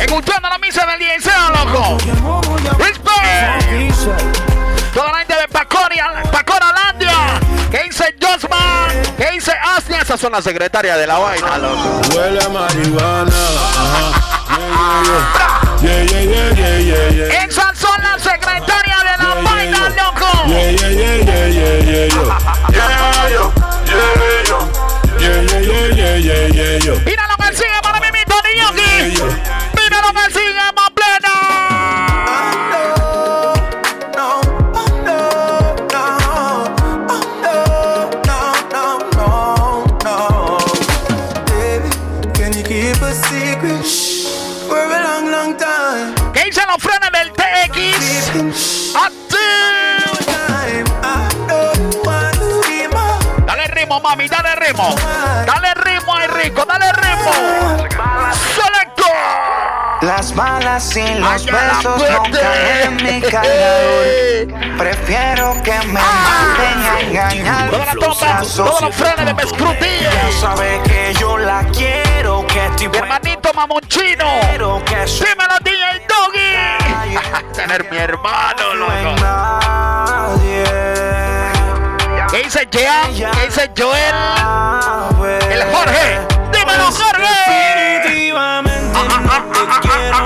Escuchando 0.00 0.48
la 0.48 0.58
misa 0.58 0.84
del 0.86 0.98
10, 0.98 1.24
loco. 1.54 1.98
Toda 4.94 5.12
la 5.12 5.18
gente 5.18 5.34
de 5.34 5.48
Pacoria, 5.48 6.12
Pacoralandia. 6.30 7.40
¿Qué 7.70 7.84
dice 7.84 8.14
Josman? 8.20 8.90
¿Qué 9.16 9.30
dice 9.32 9.52
Asnia? 9.76 10.00
Esas 10.00 10.20
son 10.20 10.32
las 10.32 10.44
secretarias 10.44 10.98
de 10.98 11.06
la 11.06 11.18
vaina, 11.18 11.58
loco. 11.58 12.00
Huele 12.14 12.44
a 12.44 12.48
marihuana. 12.48 13.32
Esas 17.44 17.78
son 17.78 18.02
las 18.02 18.22
secretarias 18.22 19.02
de 19.02 19.24
la 19.24 19.34
vaina, 19.42 19.88
loco. 19.90 20.26
Mira 27.04 27.26
la 27.28 27.36
Dale 53.46 53.66
ritmo, 53.68 54.00
mami, 54.00 54.28
dale 54.28 54.54
ritmo. 54.56 54.94
Dale 55.46 55.74
ritmo, 55.74 56.20
Enrico, 56.20 56.64
dale 56.66 56.92
ritmo. 56.92 57.32
Selecto. 58.54 59.04
Las 60.02 60.34
balas 60.34 60.96
y 60.96 61.14
los 61.14 61.46
besos 61.46 61.84
no 61.84 62.22
caen 62.32 62.82
en 62.82 62.96
mi 62.96 63.20
cargador. 63.22 64.76
Prefiero 64.76 65.62
que 65.62 65.78
me 65.86 66.00
ah. 66.02 66.54
maten 66.58 66.82
a 66.82 67.00
engañar. 67.00 67.70
Todos 67.70 68.80
los 68.82 68.94
frenes 68.94 69.26
de 69.26 69.34
Pescrutilla. 69.34 70.10
Sabe 70.40 70.80
que 70.84 71.14
yo 71.18 71.38
la 71.38 71.64
quiero, 71.72 72.46
que 72.46 72.66
estoy 72.66 72.90
Hermanito 72.92 73.52
mamonchino. 73.54 74.24
Dímelo, 74.50 75.61
Tener 77.72 77.88
mi 77.90 77.96
hermano, 77.96 78.74
loco. 78.74 78.92
¿Qué 82.30 82.42
dice 82.42 82.68
Jean? 82.70 83.14
¿Qué 83.14 83.46
dice 83.46 83.70
Joel? 83.74 84.14
El 85.50 85.64
Jorge. 85.72 86.20
Dímelo, 86.52 86.92
Jorge. 86.92 88.02
Definitivamente 88.04 88.92
te 88.92 89.00
quiero 89.88 90.20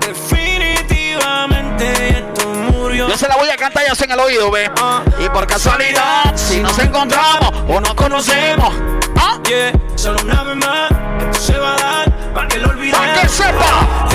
Definitivamente 0.00 2.10
esto 2.10 2.46
murió. 2.46 3.08
Yo 3.08 3.18
se 3.18 3.26
la 3.26 3.34
voy 3.34 3.50
a 3.50 3.56
cantar 3.56 3.82
ya 3.84 3.92
en 4.04 4.10
el 4.12 4.20
oído, 4.20 4.52
ve. 4.52 4.70
Y 5.18 5.28
por 5.30 5.48
casualidad, 5.48 6.36
si 6.36 6.60
nos 6.60 6.78
encontramos 6.78 7.52
o 7.66 7.80
nos 7.80 7.94
conocemos, 7.94 8.72
¿ah? 9.16 9.36
Solo 9.96 10.20
una 10.22 10.44
vez 10.44 10.56
más, 10.56 10.92
esto 11.18 11.40
se 11.40 11.58
va 11.58 11.74
a 11.74 11.76
dar 11.76 12.11
para 12.32 12.48
que 12.48 12.58
lo 12.58 12.68
olvides. 12.68 12.98
Para 12.98 13.20
que 13.20 13.28
sepa. 13.28 14.08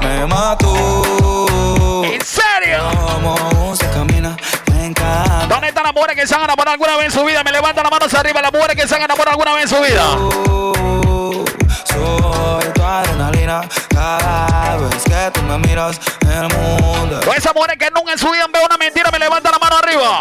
Me 0.00 0.26
mató. 0.26 2.04
¿En 2.04 2.20
serio? 2.24 2.78
Cómo 3.06 3.76
se 3.76 3.88
camina, 3.90 4.36
me 4.72 4.86
encanta. 4.86 5.46
¿Dónde 5.48 5.68
están 5.68 5.84
las 5.84 5.94
mujeres 5.94 6.16
que 6.16 6.26
se 6.26 6.34
han 6.34 6.42
enamorado 6.42 6.72
alguna 6.72 6.96
vez 6.96 7.06
en 7.06 7.12
su 7.12 7.24
vida? 7.24 7.42
Me 7.44 7.52
levantan 7.52 7.84
las 7.84 7.90
manos 7.90 8.14
arriba 8.14 8.42
las 8.42 8.52
mujeres 8.52 8.76
que 8.76 8.88
se 8.88 8.94
han 8.94 9.02
enamorado 9.02 9.30
alguna 9.30 9.52
vez 9.54 9.64
en 9.64 9.68
su 9.68 9.82
vida. 9.82 10.04
Soy 11.84 12.72
tu 12.72 12.82
adrenalina 12.82 13.62
cada 13.88 14.76
vez 14.76 15.04
que 15.04 15.30
tú 15.32 15.42
me 15.42 15.58
miras 15.58 16.00
el 16.22 16.48
mundo. 16.56 17.20
O 17.28 17.34
esa 17.34 17.52
mujer 17.52 17.76
que 17.78 17.90
nunca 17.90 18.12
en 18.12 18.18
su 18.18 18.30
vida 18.30 18.44
han 18.44 18.52
visto 18.52 18.66
una 18.66 18.76
mentira, 18.76 19.10
me 19.10 19.18
levanta 19.18 19.50
la 19.50 19.58
mano 19.58 19.76
arriba. 19.78 20.18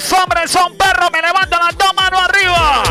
Los 0.00 0.12
hombres 0.14 0.50
son 0.50 0.74
perros, 0.76 1.10
me 1.12 1.20
levantan 1.20 1.60
las 1.60 1.76
dos 1.76 1.94
manos 1.94 2.20
arriba. 2.22 2.82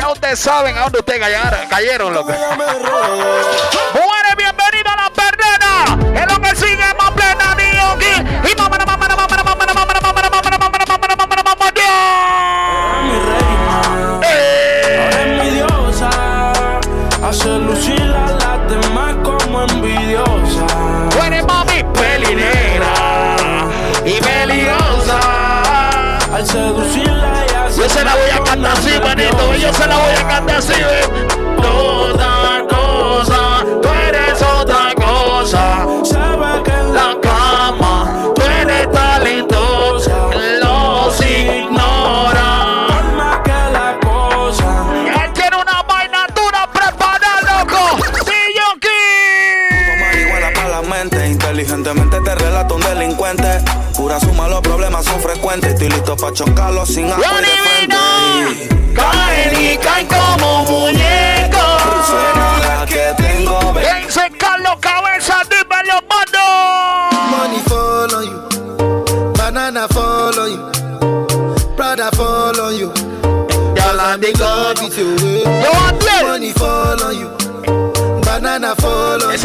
Ya 0.00 0.08
ustedes 0.10 0.40
saben 0.40 0.76
a 0.76 0.80
dónde 0.82 0.98
ustedes 0.98 1.20
cayeron, 1.20 1.68
cayeron 1.68 2.12
loco. 2.14 2.32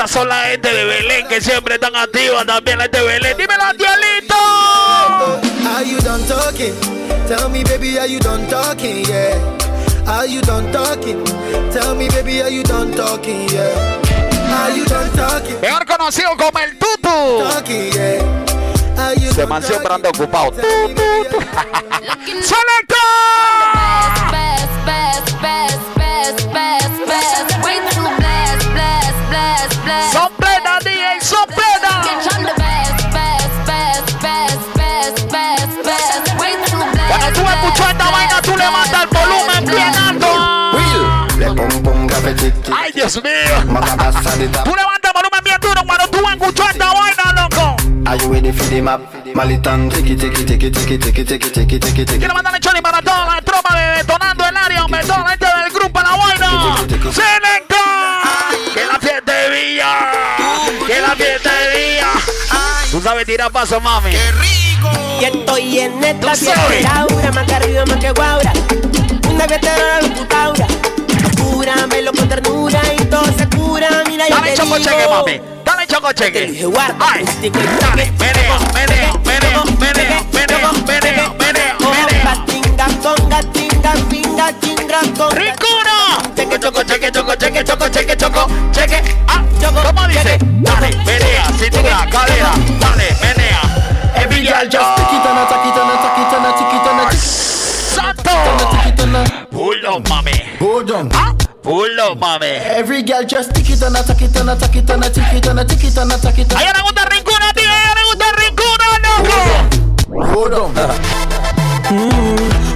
Son 0.10 0.28
la 0.28 0.46
gente 0.46 0.74
de 0.74 0.86
Belén 0.86 1.28
que 1.28 1.40
siempre 1.40 1.76
están 1.76 1.96
activas 1.96 2.46
también, 2.46 2.78
la 2.78 2.86
gente 2.86 3.00
de 3.00 3.06
Belén. 3.06 3.38
Dímelo, 3.38 3.64
Tielito. 3.78 4.36
Are 5.70 5.86
you 5.86 6.00
done 6.02 6.26
talking? 6.26 6.74
Tell 7.28 7.48
me, 7.50 7.64
baby, 7.64 8.00
are 8.00 8.08
you 8.08 8.20
done 8.20 8.48
talking? 8.48 9.06
Yeah. 9.06 9.38
Are 10.08 10.26
you 10.28 10.42
done 10.42 10.72
talking? 10.72 11.24
Tell 11.72 11.96
me, 11.96 12.08
baby, 12.10 12.42
are 12.42 12.50
you 12.50 12.64
done 12.64 12.92
talking? 12.96 13.48
Yeah. 13.50 14.02
Are 14.50 14.76
you 14.76 14.86
done 14.86 15.12
talking? 15.16 15.62
Mejor 15.62 15.86
conocido 15.86 16.36
como 16.38 16.58
el 16.60 16.78
Tutu. 16.78 17.44
Talking, 17.44 17.92
yeah. 17.94 18.46
Se 19.16 19.42
done 19.42 19.48
man 19.48 19.64
siempre 19.64 19.94
anda 19.94 20.12
talking? 20.12 20.26
ocupado. 20.26 20.52
Tell 20.54 20.90
me, 20.90 22.42
Ay, 42.76 42.92
Dios 42.94 43.16
mío. 43.24 43.32
Levantas 43.66 44.16
el 44.26 45.14
volumen 45.14 45.44
bien 45.44 45.58
duro 45.62 45.82
cuando 45.86 46.08
tú 46.10 46.20
escuchas 46.30 46.72
esta 46.72 46.94
vaina, 46.94 47.42
loco. 47.42 47.76
Are 48.10 48.18
you 48.18 48.34
ready 48.34 48.52
for 48.52 48.68
the 48.70 48.82
map? 48.82 49.02
Malitan, 49.34 49.90
tiki 49.90 50.16
tiki 50.16 50.44
tiki 50.46 50.72
tiki 50.72 50.98
tiki 50.98 51.24
tiki 51.26 51.50
tiki 51.52 51.80
tiki 51.80 52.06
tiki. 52.06 52.18
Quiero 52.20 52.34
mandarle 52.34 52.60
choni 52.60 52.82
para 52.82 53.02
toda 53.02 53.36
la 53.36 53.42
tropa 53.42 53.76
de 53.76 53.98
detonando 53.98 54.46
el 54.46 54.58
área, 54.58 54.86
hombre, 54.86 55.02
toda 55.02 55.20
la 55.20 55.30
gente 55.30 55.46
del 55.46 55.74
grupo 55.74 56.02
La. 56.02 56.10
¡Que 58.74 58.86
la 58.86 59.00
fiesta 59.00 59.34
de 59.34 59.50
Villa! 59.50 60.12
¡Que 60.88 61.02
la 61.02 61.16
fiesta 61.16 61.52
de 61.52 61.78
Villa! 61.78 62.12
Tú 62.92 63.02
sabes 63.02 63.26
tirar 63.26 63.52
paso, 63.52 63.80
mami. 63.80 64.12
Y 65.20 65.26
estoy 65.26 65.80
en 65.80 66.04
esta 66.04 66.36
fiesta 66.36 67.06
Laura, 67.10 67.32
más 67.32 67.46
que 67.46 67.56
arriba, 67.56 67.86
más 67.86 67.98
que 67.98 68.12
guaura 68.12 68.54
Una 69.30 69.48
fiesta 69.48 69.74
de 69.74 69.80
la 69.80 70.79
computadora 71.60 71.88
Cúramelo 71.90 72.12
con 72.14 72.30
ternura 72.30 72.82
y 72.98 73.06
todo 73.06 73.26
se 73.38 73.50
cura 73.50 73.90
Mira, 74.08 74.28
yo 74.30 74.36
Dale 74.36 74.52
te 74.52 74.58
choco 74.58 74.78
digo 74.78 74.90
cheque, 74.90 75.08
mami. 75.10 75.42
Dale 75.66 75.88
choco 75.88 76.08
Te 76.10 76.14
cheque. 76.16 76.42
dije, 76.48 76.66
guarda 76.66 76.96
Ay, 77.00 77.26
dale, 77.82 78.12
meneo, 78.18 78.60
meneo, 78.74 79.20
meneo, 79.26 79.64
meneo, 79.80 80.26
meneo, 80.34 80.72
meneo, 80.88 81.34
meneo, 81.38 81.80
meneo. 81.80 82.24
Patinga, 82.24 82.88
conga, 83.04 83.42
tinga, 83.52 83.94
pinga, 84.10 84.60
chinga, 84.62 85.00
conga. 85.18 85.56
Cheque, 86.36 86.60
Choco, 86.60 86.84
cheque, 86.84 87.12
choco, 87.12 87.36
cheque, 87.36 87.64
choco, 87.64 87.90
cheque, 87.90 88.18
choco, 88.18 88.48
cheque. 88.72 89.02
Ah, 89.28 89.42
¿cómo 89.62 90.08
dice? 90.08 90.38
Dale, 90.42 90.90
menea, 91.06 91.46
cintura, 91.58 92.08
cadera, 92.12 92.52
dale, 92.80 93.16
menea. 93.22 93.62
Es 94.16 94.28
Villa 94.30 94.64
Just 94.64 94.96
take 94.98 95.16
it 95.16 95.26
and 95.26 95.49
Ah, 101.80 102.12
up, 102.12 102.20
mami. 102.20 102.60
Every 102.76 103.02
girl 103.04 103.24
just 103.24 103.56
take 103.56 103.70
it 103.70 103.82
and 103.82 103.96
a 103.96 104.04
take 104.04 104.24
it 104.28 104.36
and 104.36 104.50
a 104.50 104.56
take 104.60 104.76
it 104.76 104.90
and 104.90 105.02
a 105.02 105.10
take 105.10 105.32
it 105.32 105.48
and 105.48 105.60
a 105.60 105.64
take 105.64 105.88
it 105.88 105.98
and 105.98 106.12
a 106.12 106.18
take 106.20 106.40
it. 106.40 106.52
A 106.52 106.60
ella 106.60 106.74
le 106.76 106.82
gusta 106.84 107.06
Rincuna, 107.08 107.54
tío, 107.56 107.72
a 107.72 107.80
ella 107.80 107.94
le 107.96 108.04
gusta 108.04 108.26
Rincuna, 108.36 108.86
loco. 109.00 109.40
Hold 110.36 110.54
on. 110.60 110.76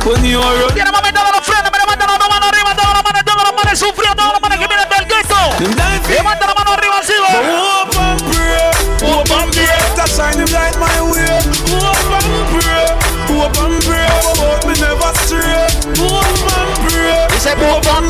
When 0.07 0.23
you 0.23 0.39
are 0.39 0.71
Tiene 0.73 0.91
momento 0.91 1.19
de 1.19 1.31
los 1.35 1.43
frenos, 1.43 1.69
me 1.69 1.79
levanta 1.79 2.07
las 2.07 2.17
dos 2.17 2.29
manos 2.29 2.47
arriba, 2.47 2.75
todas 2.75 2.93
las 2.93 3.03
manos, 3.03 3.23
todas 3.25 3.43
las 3.43 3.53
manos 3.53 3.79
sufriendo, 3.79 4.15
todas 4.15 4.31
las 4.31 4.41
manos 4.41 4.57
que 4.57 4.67
vienen 4.71 4.87
del 4.87 5.05
gueto. 5.11 5.35
Levanta 6.07 6.47
la 6.47 6.53
mano 6.53 6.71
arriba, 6.71 6.99
así 6.99 7.13
va. 7.19 7.27
Hope 7.43 7.99
and 7.99 8.23
pray, 8.31 8.71
hope 9.03 9.31
and 9.35 9.51
pray. 9.51 9.83
That's 9.99 10.17
light 10.17 10.79
my 10.79 11.01
way. 11.11 11.43
Hope 11.75 12.15
and 12.15 12.47
pray, 12.55 12.87
hope 13.27 13.51
pray. 13.83 14.07
About 14.31 14.63
me 14.63 14.73
never 14.79 15.11
stray. 15.27 15.67
Hope 15.99 16.23
and 16.55 16.71
pray, 16.87 17.27
Dice, 17.35 17.51
hope 17.59 17.87
and 17.91 18.07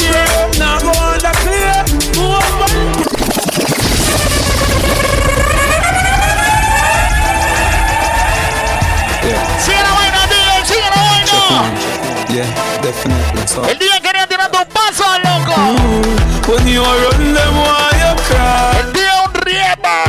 El 12.33 13.77
día 13.77 14.01
quería 14.01 14.25
tirar 14.25 14.49
un 14.51 14.65
paso, 14.73 15.05
loco. 15.21 15.53
When 16.51 16.67
you 16.67 16.81
run 16.81 17.31
them, 17.31 17.53
why 17.53 17.91
you 17.93 18.15
cry? 18.25 18.79
El 18.79 18.91
día 18.91 19.13
un 19.23 19.33
riema. 19.45 20.01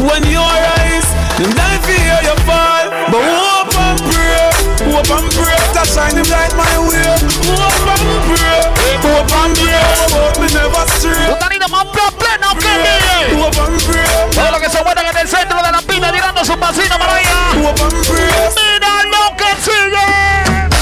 When 0.00 0.24
you 0.24 0.40
rise, 0.40 1.06
them 1.38 1.54
die 1.54 1.78
fear 1.86 2.18
you 2.26 2.34
fall. 2.42 2.90
But 3.12 3.22
hope 3.22 3.78
and 3.78 4.02
pray, 4.02 4.50
hope 4.90 5.14
and 5.14 5.30
pray. 5.30 5.62
That 5.72 5.86
shine 5.86 6.18
him 6.18 6.26
light 6.26 6.50
my 6.58 6.74
way. 6.90 7.06
Hope 7.46 7.86
and 7.86 8.18
pray, 8.26 8.66
hope 9.06 9.30
and 9.30 9.54
pray. 9.54 9.78
Hope 10.10 10.40
me 10.42 10.50
never 10.50 10.86
stray. 10.98 11.38
Anillo 11.38 11.68
más 11.68 11.86
pleno 12.18 12.50
que 12.58 12.66
DJ. 12.66 13.38
Hope 13.38 13.60
and 13.62 13.78
pray. 13.86 14.30
Todo 14.34 14.50
lo 14.50 14.58
que 14.58 14.68
se 14.68 14.82
mueven 14.82 15.06
en 15.06 15.16
el 15.18 15.28
centro 15.28 15.62
de 15.62 15.70
la 15.70 15.80
pista 15.82 16.10
tirando 16.10 16.44
su 16.44 16.58
pasito 16.58 16.98
para 16.98 17.14
allá. 17.14 17.62
Hope 17.62 17.80
and 17.80 18.06
pray. 18.08 18.79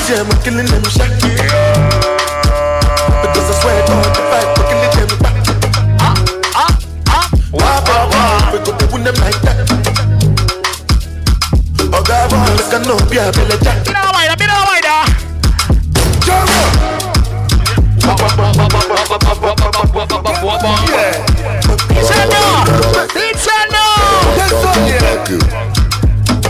Yeah, 0.09 0.25
I'm 0.25 0.31
killing 0.43 0.65
them 0.65 0.83
shot. 0.85 1.11
Because 3.21 3.45
I 3.45 3.55
swear 3.61 3.77
God, 3.87 4.09
the 4.17 4.23
fight, 4.31 4.49
we're 4.57 4.69
killing 4.73 4.93
them 4.97 5.19
back. 5.21 5.37
Ah, 6.01 6.17
ah, 6.55 6.73
ah. 7.09 7.29
Wah, 7.53 7.85
wah, 7.85 8.09
wah. 8.09 8.53
We 8.53 8.59
go 8.65 8.73
to 8.73 8.87
win 8.91 9.05
them 9.05 9.15
like 9.21 9.37
that. 9.45 9.69
Oh, 11.93 12.03
God, 12.03 12.31
boy, 12.31 12.41
look, 12.57 12.73
I 12.73 12.79
know, 12.89 12.97
yeah, 13.13 13.31
Billy 13.33 13.59
Jack. 13.63 13.85
Mira 13.87 14.01
la 14.01 14.13
vaina, 14.13 14.35
mira 14.41 14.55
la 14.57 14.65
vaina. 14.65 15.05
Díselo, 21.93 22.45
díselo. 23.13 23.85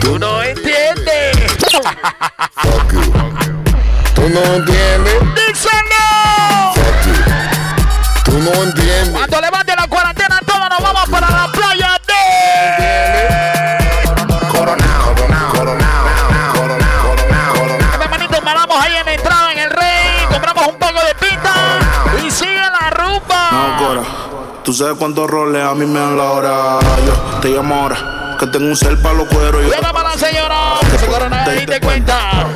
Tú 0.00 0.18
no 0.18 0.42
entiendes. 0.44 1.36
Tú 4.28 4.34
no 4.34 4.40
entiendes. 4.56 5.14
Díselo. 5.34 6.04
Tú 8.26 8.32
no 8.32 8.52
entiendes. 8.62 9.08
Cuando 9.10 9.40
levante 9.40 9.72
la 9.74 9.86
cuarentena, 9.88 10.38
todos 10.44 10.68
nos 10.68 10.82
vamos 10.82 11.08
para 11.08 11.30
la 11.30 11.50
playa 11.50 11.98
de. 12.06 13.78
Coronao, 14.48 15.14
coronao, 15.14 15.52
coronao, 15.52 16.04
coronao, 16.52 17.54
coronao. 17.54 18.02
Hermanito, 18.02 18.42
paramos 18.42 18.76
ahí 18.84 18.96
en 18.96 19.06
la 19.06 19.14
entrada 19.14 19.52
en 19.52 19.58
el 19.60 19.70
rey. 19.70 20.26
Compramos 20.30 20.66
un 20.66 20.78
poco 20.78 21.00
de 21.06 21.14
pita. 21.14 21.54
Y 22.22 22.30
sigue 22.30 22.52
la 22.54 22.90
rumba. 22.90 23.50
No, 23.50 23.78
Cora, 23.78 24.02
tú 24.62 24.74
sabes 24.74 24.98
cuántos 24.98 25.26
roles 25.30 25.64
a 25.64 25.74
mí 25.74 25.86
me 25.86 26.00
dan 26.00 26.18
la 26.18 26.24
hora. 26.24 26.78
Yo 27.06 27.14
te 27.40 27.48
llamo 27.48 27.74
ahora, 27.74 28.36
que 28.38 28.46
tengo 28.48 28.66
un 28.66 28.76
cel 28.76 28.98
para 28.98 29.14
los 29.14 29.26
cueros. 29.28 29.62
Llega 29.62 29.90
para 29.90 30.10
la 30.10 30.18
señora. 30.18 30.74
Se 30.98 31.06
corona 31.06 31.46
y 31.54 31.64
te 31.64 31.80
cuenta. 31.80 32.46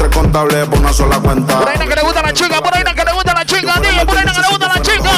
Tres 0.00 0.16
contables 0.16 0.66
por 0.66 0.78
una 0.78 0.94
sola 0.94 1.18
cuenta. 1.18 1.58
Por 1.58 1.68
ahí 1.68 1.76
no 1.78 1.86
que 1.86 1.94
le 1.94 2.00
gusta 2.00 2.22
la 2.22 2.32
chica, 2.32 2.62
por 2.62 2.74
ahí 2.74 2.82
no 2.82 2.94
que 2.94 3.04
le 3.04 3.12
gusta 3.12 3.34
la 3.34 3.44
chica, 3.44 3.74
por 3.74 3.84
ahí 3.84 4.24
no 4.24 4.32
que 4.32 4.40
le 4.40 4.48
gusta 4.48 4.68
la 4.68 4.80
chica. 4.80 5.10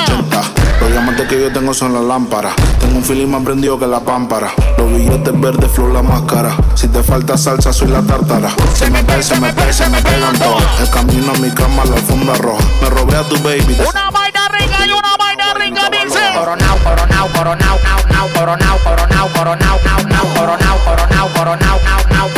Los 0.81 0.91
diamantes 0.91 1.29
que 1.29 1.41
yo 1.41 1.53
tengo 1.53 1.73
son 1.73 1.95
las 1.95 2.03
lámparas. 2.03 2.53
Tengo 2.81 2.97
un 2.97 3.05
feeling 3.05 3.29
más 3.29 3.45
prendido 3.45 3.79
que 3.79 3.87
la 3.87 4.01
pámpara. 4.01 4.53
Los 4.77 4.91
billetes 4.91 5.41
verdes, 5.41 5.71
flor 5.71 5.93
la 5.93 6.03
máscara. 6.03 6.57
Si 6.75 6.89
te 6.89 7.01
falta 7.01 7.39
salsa, 7.39 7.73
soy 7.73 7.91
la 7.91 8.03
tártara. 8.03 8.51
Se 8.75 8.91
me 8.91 9.05
pega, 9.05 9.23
se 9.23 9.39
me 9.39 9.53
pega, 9.53 9.73
se 9.73 9.89
me 9.89 10.03
pegan 10.03 10.37
todas. 10.37 10.81
El 10.81 10.91
camino 10.91 11.31
a 11.31 11.39
mi 11.39 11.51
cama, 11.53 11.85
la 11.85 11.95
alfombra 11.95 12.35
roja. 12.39 12.65
Me 12.83 12.91
robé 12.91 13.17
a 13.17 13.23
tu 13.23 13.39
baby. 13.39 13.79
Una 13.89 14.11
vaina 14.11 14.49
rica 14.49 14.85
y 14.85 14.91
una 14.91 15.17
vaina 15.17 15.55
rica, 15.55 15.91
dice. 15.91 16.19
Coronao, 16.35 16.77
coronao, 16.79 17.29
coronao, 17.29 17.79
nao, 17.85 18.01
nao, 18.11 18.29
coronao, 18.35 18.79
coronao, 18.83 19.29
coronao, 19.29 19.79
nao, 19.85 20.03
nao, 20.09 20.35
coronao, 20.35 20.79
coronao, 20.85 21.29
coronao, 21.29 21.79
nao, 22.11 22.29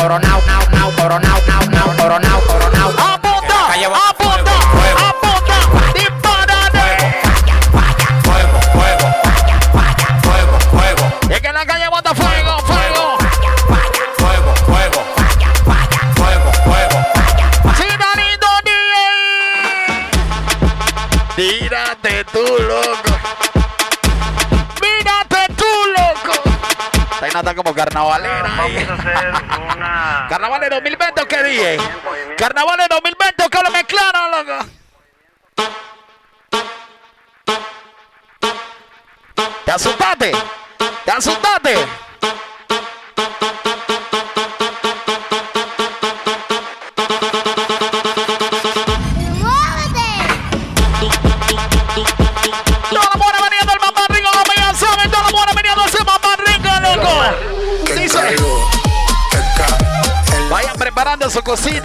nao, 0.45 0.74
coronao, 0.93 1.39
nao, 1.47 1.63
nao, 1.71 1.97
coronao, 1.97 2.19
nao, 2.19 2.19
nao, 2.21 2.41
coronao, 2.41 2.91
coronao. 2.91 2.91
Apunta, 3.15 3.59
apunta, 4.09 4.55
apunta. 5.09 5.55
Dispárate. 5.95 6.87
Fuego, 8.25 8.59
fuego, 8.73 9.07
fuego, 10.23 10.57
fuego, 10.71 11.05
Es 11.31 11.41
que 11.41 11.49
en 11.49 11.55
la 11.55 11.65
calle 11.67 11.89
bota 11.89 12.15
fuego, 12.15 12.59
fuego. 12.61 13.19
fuego, 14.19 14.55
fuego, 14.67 15.01
fuego, 16.17 16.51
fuego. 16.65 16.99
Sinanito 17.77 18.51
DJ. 18.65 18.95
Tírate 21.37 22.25
tú, 22.25 22.45
loco. 22.69 23.13
Mírate 24.81 25.43
tú, 25.57 25.71
loco. 25.97 26.33
Está 27.27 27.55
como 27.55 27.75
carnavalera. 27.75 28.51
ahí. 28.63 28.87
Carnaval 30.35 30.63
de 30.63 30.69
2020 30.69 31.23
o 31.23 31.27
qué 31.29 31.45
dije. 31.45 31.77
Carnaval 32.37 32.77
de 32.77 32.89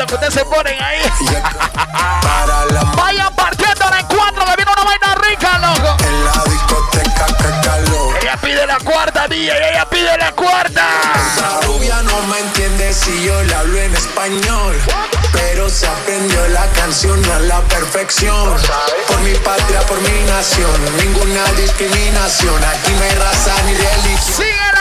que 0.10 0.16
ustedes 0.16 0.34
se 0.34 0.46
ponen 0.46 0.82
ahí. 0.82 1.02
Vayan 2.96 3.36
partiéndola 3.36 4.00
en 4.00 4.08
cuatro, 4.08 4.44
que 4.46 4.56
viene 4.56 4.72
una 4.72 4.84
vaina 4.84 5.16
rica, 5.16 5.60
loco. 5.60 5.98
En 6.04 6.26
la 6.26 6.44
discoteca, 6.46 7.26
que 7.38 7.68
calor. 7.68 8.18
Ella 8.20 8.38
pide 8.42 8.66
la 8.66 8.80
cuarta, 8.80 9.28
DJ, 9.28 9.52
ella 9.70 9.86
pide 9.86 10.18
la 10.18 10.32
cuarta. 10.32 10.88
Esa 11.16 11.62
rubia 11.68 12.02
no 12.02 12.22
me 12.24 12.40
entiende 12.40 12.92
si 12.92 13.24
yo 13.24 13.44
le 13.44 13.54
hablo 13.54 13.78
en 13.78 13.94
español. 13.96 14.76
Pero 15.32 15.70
se 15.70 15.86
aprendió 15.86 16.48
la 16.48 16.66
canción 16.72 17.24
a 17.32 17.40
la 17.42 17.62
perfección. 17.62 18.56
Por 19.08 19.20
mi 19.20 19.36
patria, 19.36 19.82
por 19.82 20.02
mi 20.02 20.22
nación. 20.28 20.74
Ninguna 20.98 21.44
discriminación. 21.56 22.64
Aquí 22.64 22.94
no 22.94 23.04
hay 23.04 23.12
raza 23.12 23.54
ni 23.68 23.74
religión. 23.76 24.79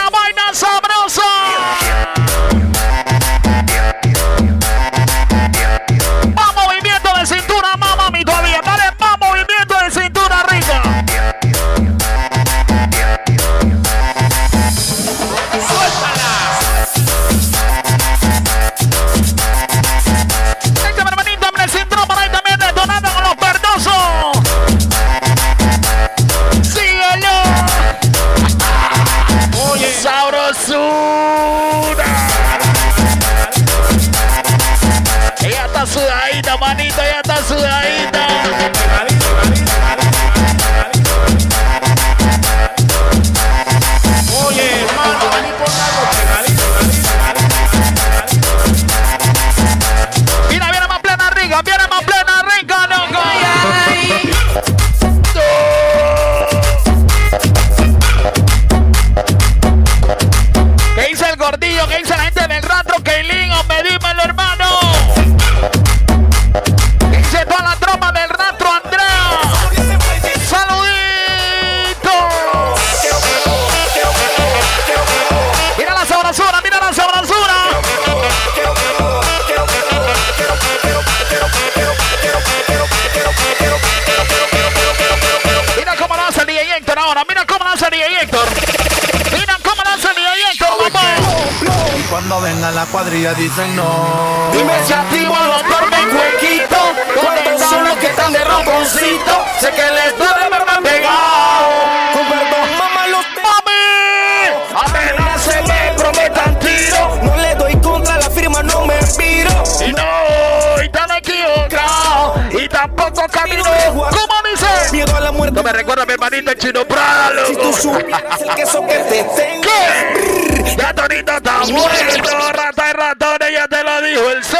Y 109.23 109.91
no, 109.93 110.83
y 110.83 110.89
tan 110.89 111.11
equivocado. 111.11 112.35
Y 112.51 112.67
tampoco 112.67 113.23
camino. 113.31 113.63
¿Cómo 113.63 114.33
dice? 114.51 114.67
Miedo 114.91 115.15
a 115.15 115.19
la 115.19 115.31
muerte. 115.31 115.55
No 115.55 115.63
me 115.63 115.71
recuerda 115.73 116.03
a 116.03 116.05
mi 116.05 116.13
hermanito 116.13 116.51
el 116.51 116.57
chino 116.57 116.85
Prada, 116.85 117.45
Si 117.47 117.55
tú 117.55 117.73
supieras 117.73 118.41
el 118.41 118.55
queso 118.55 118.85
que 118.87 118.95
te 118.95 119.23
tengo. 119.23 119.61
¿Qué? 119.63 120.75
Ya 120.77 120.93
Tonito 120.93 121.31
está 121.33 121.59
muerto, 121.67 122.51
rata 122.53 122.89
y 122.89 122.93
ratones, 122.93 123.49
ya 123.53 123.67
te 123.67 123.83
lo 123.83 124.01
dijo 124.01 124.29
el 124.31 124.43
CEO. 124.43 124.59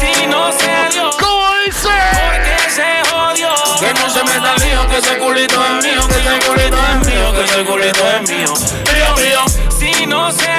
Si 0.00 0.26
no 0.26 0.52
se 0.52 0.92
dio, 0.92 1.10
¿Cómo 1.18 1.48
dice? 1.66 1.88
porque 1.88 2.70
se 2.70 3.10
jodió. 3.10 3.54
Que 3.80 3.94
no 3.94 4.10
se 4.10 4.24
meta 4.24 4.54
el 4.56 4.62
lío, 4.62 4.88
que 4.88 4.98
ese 4.98 5.18
culito 5.18 5.64
es 5.64 5.84
mío, 5.84 6.08
que 6.08 6.14
ese 6.20 6.46
culito 6.46 6.76
es 6.76 7.06
mío, 7.08 7.32
que 7.32 7.44
ese 7.44 7.64
culito 7.64 8.10
es 8.10 8.30
mío. 8.30 8.54
Mío, 8.92 9.16
mío. 9.16 9.44
Si 9.78 10.06
no 10.06 10.30
se 10.30 10.50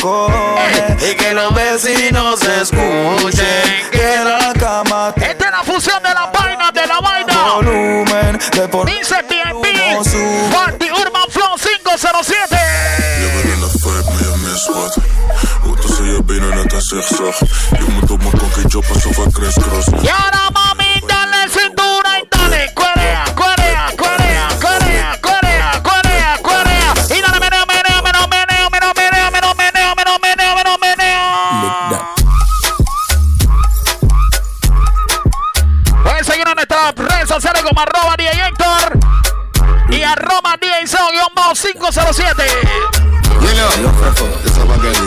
y 1.10 1.14
que 1.14 1.34
los 1.34 1.54
vecinos 1.54 2.40
escuchen 2.42 3.80
la 4.24 4.52
cama. 4.58 5.12
Esta 5.16 5.44
es 5.44 5.50
la 5.50 5.62
fusión 5.62 6.02
de 6.02 6.14
la 6.14 6.26
vaina, 6.26 6.70
de 6.72 6.86
la 6.86 7.00
vaina. 7.00 7.52
Volumen 7.56 8.38
de 8.52 8.68
por 8.68 8.86
Dice 8.86 9.16
TNP. 9.28 9.68
Party 10.52 10.90
Urban 10.90 11.30
Flow 11.30 11.56
507. 11.58 12.56
Como 37.80 37.82
arroba 37.82 38.14
DJ 38.16 38.30
Héctor 38.48 38.98
y 39.90 40.02
arroba 40.02 40.56
DJ 40.60 40.86
Sao-507. 40.86 42.44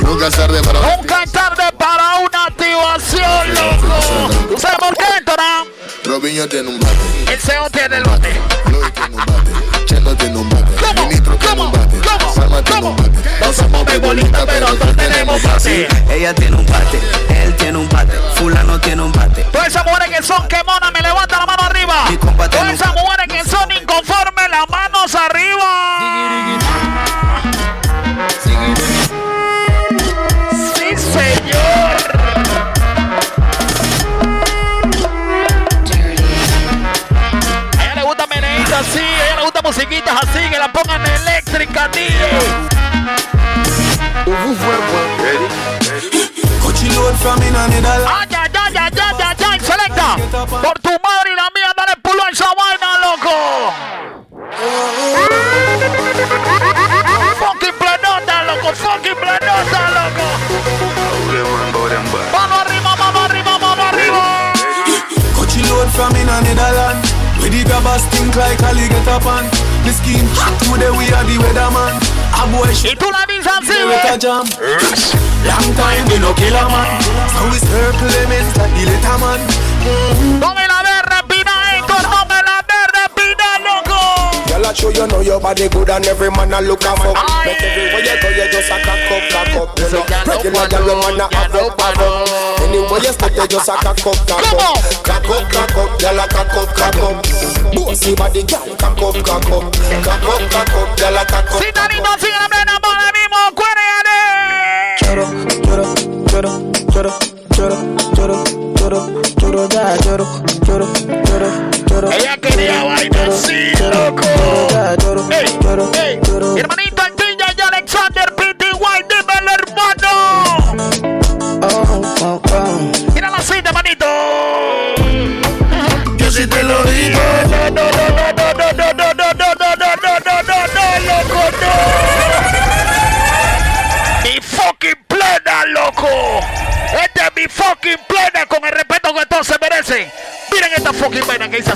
Nunca 0.04 0.28
es 0.28 0.36
tarde 0.36 0.62
para 0.64 0.80
Nunca 0.96 1.24
es 1.24 1.32
tarde 1.32 1.64
para 1.78 2.16
una 2.20 2.46
activación, 2.46 3.54
loco. 3.54 4.30
¿Tú 4.50 4.58
sabes 4.60 4.78
por 4.80 4.96
qué, 4.98 5.04
Héctor? 5.18 5.36
ah? 5.40 5.64
Robinho 6.06 6.48
tiene 6.48 6.70
un 6.70 6.80
bate, 6.80 7.34
El 7.34 7.40
CEO 7.40 7.70
tiene 7.70 7.98
el 7.98 8.04
bate. 8.04 8.42
Loy 8.72 8.92
tiene 8.92 9.16
un 9.16 9.26
bate, 9.26 9.86
Chendo 9.86 10.16
tiene 10.16 10.38
un 10.38 10.50
bate, 10.50 10.76
¿Cómo? 10.86 11.04
Ministro 11.08 11.36
tiene 11.38 11.56
¿Cómo? 11.56 11.64
un 11.66 11.72
bate, 11.72 11.98
¿Cómo? 12.08 12.34
Salma 12.34 12.62
tiene 12.64 12.82
¿Cómo? 12.82 12.90
un 12.92 12.96
bate. 12.98 13.30
No 13.40 13.54
somos 13.54 13.86
bebolitas, 13.86 14.46
pero 14.46 14.74
todos 14.76 14.96
tenemos 14.98 15.42
bate. 15.44 15.88
Ella 16.10 16.34
tiene 16.34 16.56
un 16.58 16.66
bate, 16.66 17.00
él 17.44 17.56
tiene 17.56 17.78
un 17.78 17.90
bate, 17.90 18.18
fulano 18.36 18.80
tiene 18.80 19.02
un 19.04 19.12
bate. 19.12 19.44
Todas 19.52 19.68
esas 19.68 19.86
mujeres 19.86 20.18
que 20.18 20.24
son 20.24 20.48
quemonas, 20.48 20.92
me 20.92 21.02
from 47.24 47.40
in 47.40 47.56
a 47.56 47.64
Netherlands. 47.72 48.04
Ay, 48.04 48.28
ah, 48.36 48.44
ay, 48.44 48.60
ay, 48.60 48.76
ay, 48.84 49.00
ay, 49.00 49.24
ay, 49.24 49.46
ay, 49.48 49.60
selecta. 49.64 50.10
Por 50.60 50.76
tu 50.84 50.92
madre 51.00 51.32
y 51.32 51.36
la 51.40 51.48
mía, 51.56 51.72
dale 51.72 51.96
pulo 52.04 52.22
a 52.22 52.30
esa 52.30 52.52
vaina, 52.60 53.00
loco. 53.00 53.36
Fucking 57.40 57.78
planota, 57.80 58.36
loco, 58.44 58.70
fucking 58.76 59.16
planota, 59.24 59.80
loco. 59.98 60.28
Mano 62.36 62.56
arriba, 62.60 62.92
mano 62.98 63.20
arriba, 63.22 63.58
mano 63.58 63.84
arriba. 63.84 64.52
Coachy 65.36 65.64
load 65.70 65.90
from 65.96 66.16
in 66.18 66.28
a 66.28 66.42
Netherlands. 66.42 67.08
Where 67.40 67.50
the 67.50 67.64
grabbers 67.64 68.04
think 68.12 68.36
like 68.36 68.62
Ali 68.64 68.88
get 68.90 69.08
up 69.08 69.26
on. 69.26 69.48
The 69.84 69.92
scheme 69.92 70.28
hot 70.36 70.60
today 70.60 70.92
we 70.92 71.08
are 71.16 71.24
the 71.24 71.40
weatherman. 71.40 71.96
A 72.36 72.48
boy 72.52 72.74
shit 72.74 73.00
tú 73.84 73.90
la 73.90 73.96
dices 73.96 74.06
así, 74.06 74.06
with 74.06 74.06
a 74.06 74.18
jam. 74.18 74.46
Long 75.44 75.76
time 75.76 76.06
we 76.10 76.20
no 76.20 76.34
kill 76.34 76.56
a 76.56 76.64
man. 76.70 77.02
So 77.36 77.44
we 77.52 77.58
circle 77.60 78.08
elements 78.08 78.56
like 78.58 78.72
the 78.74 78.84
letterman. 78.88 79.40
No 80.40 80.54
me 80.56 80.66
la 80.68 80.80
de 80.84 80.96
respira, 81.12 81.56
Héctor, 81.76 82.04
no 82.04 82.20
me 82.30 82.40
la 82.48 82.58
de 82.64 82.80
respira, 82.96 83.50
loco. 83.60 84.00
Girl, 84.48 84.66
I 84.66 84.74
show 84.74 84.90
you 84.90 85.08
know 85.08 85.20
your 85.22 85.40
body 85.42 85.68
good 85.68 85.90
and 85.90 86.06
every 86.08 86.32
man 86.32 86.54
a 86.54 86.62
look 86.62 86.84
a 86.84 86.96
fuck. 86.96 87.18
Aye. 87.18 87.46
Make 87.46 87.62
everywhere 87.62 88.04
you 88.08 88.16
go, 88.22 88.30
you 88.30 88.48
just 88.52 88.72
a 88.72 88.78
cock 88.80 89.12
up, 89.12 89.24
cock 89.32 89.56
up. 89.60 89.80
You 89.80 89.86
So 89.90 89.98
know, 90.00 90.06
ya 90.08 90.24
no 90.24 90.32
regular 90.32 90.68
paro, 90.68 90.86
girl, 90.86 90.96
man 91.04 91.14
a 91.14 91.18
ya 91.20 91.28
have 91.34 91.56
up, 91.56 91.82
have 91.82 92.00
up. 92.00 92.00
paro. 92.00 92.10
Anywhere 92.64 93.00
you 93.04 93.12
step, 93.14 93.36
you 93.36 93.48
just 93.48 93.68
a 93.68 93.76
cock 93.84 94.00
up, 94.08 94.18
cock 94.24 94.48
up. 94.54 94.80
Cock 95.04 95.28
up, 95.28 95.44
cock 95.52 95.76
up, 95.76 96.00
girl 96.00 96.20
a 96.20 96.26
cock 96.32 96.56
up, 96.56 96.70
cock 96.72 96.96
up. 97.04 97.16
Bossy 97.76 98.16
body, 98.16 98.44
girl, 98.48 98.64
cock 98.80 99.02
up, 99.04 99.16
cock 99.28 99.52
up. 99.52 99.64
Cock 100.08 100.24
up, 100.24 100.42
cock 100.48 100.72
up, 100.72 100.88
girl 100.98 101.18
a 101.20 101.24
cock 101.28 101.52
up. 101.52 101.60
Si 101.60 101.68
Danito 101.76 102.12
sigue 102.20 102.40
la 102.40 102.48
plena, 102.48 102.53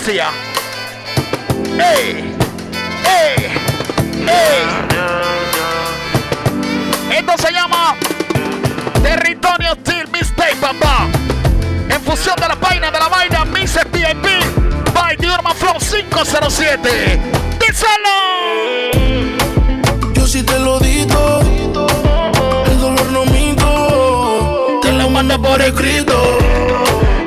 vaina 0.08 0.13
que 0.13 0.13
hice 0.13 0.20
así. 0.20 0.20
ah. 0.20 0.32
¡Ey! 1.80 2.36
¡Ey! 3.06 3.36
¡Ey! 4.28 4.63
Esto 7.17 7.34
se 7.38 7.52
llama 7.52 7.96
Territorio 9.04 9.74
Steel 9.82 10.08
Mistake, 10.12 10.56
papá. 10.62 11.08
En 11.89 12.02
fusión 12.02 12.36
de 12.38 12.48
la 12.48 12.56
vaina 12.56 12.91
de 12.91 13.00
la 13.00 13.08
vaina, 13.08 13.46
Miss 13.46 13.78
PIP, 13.91 14.28
by 14.93 15.15
Diorma 15.17 15.54
Flow 15.54 15.78
507. 15.80 17.20
¡Díselo! 17.60 18.17
Yo 20.13 20.28
sí 20.28 20.43
te 20.43 20.60
lo 20.60 20.80
digo. 20.80 21.41
El 22.65 22.80
dolor 22.80 23.12
no 23.12 23.26
minto. 23.26 24.80
Te 24.82 24.91
lo 24.93 25.10
mando 25.10 25.41
por 25.41 25.62
escrito. 25.62 26.38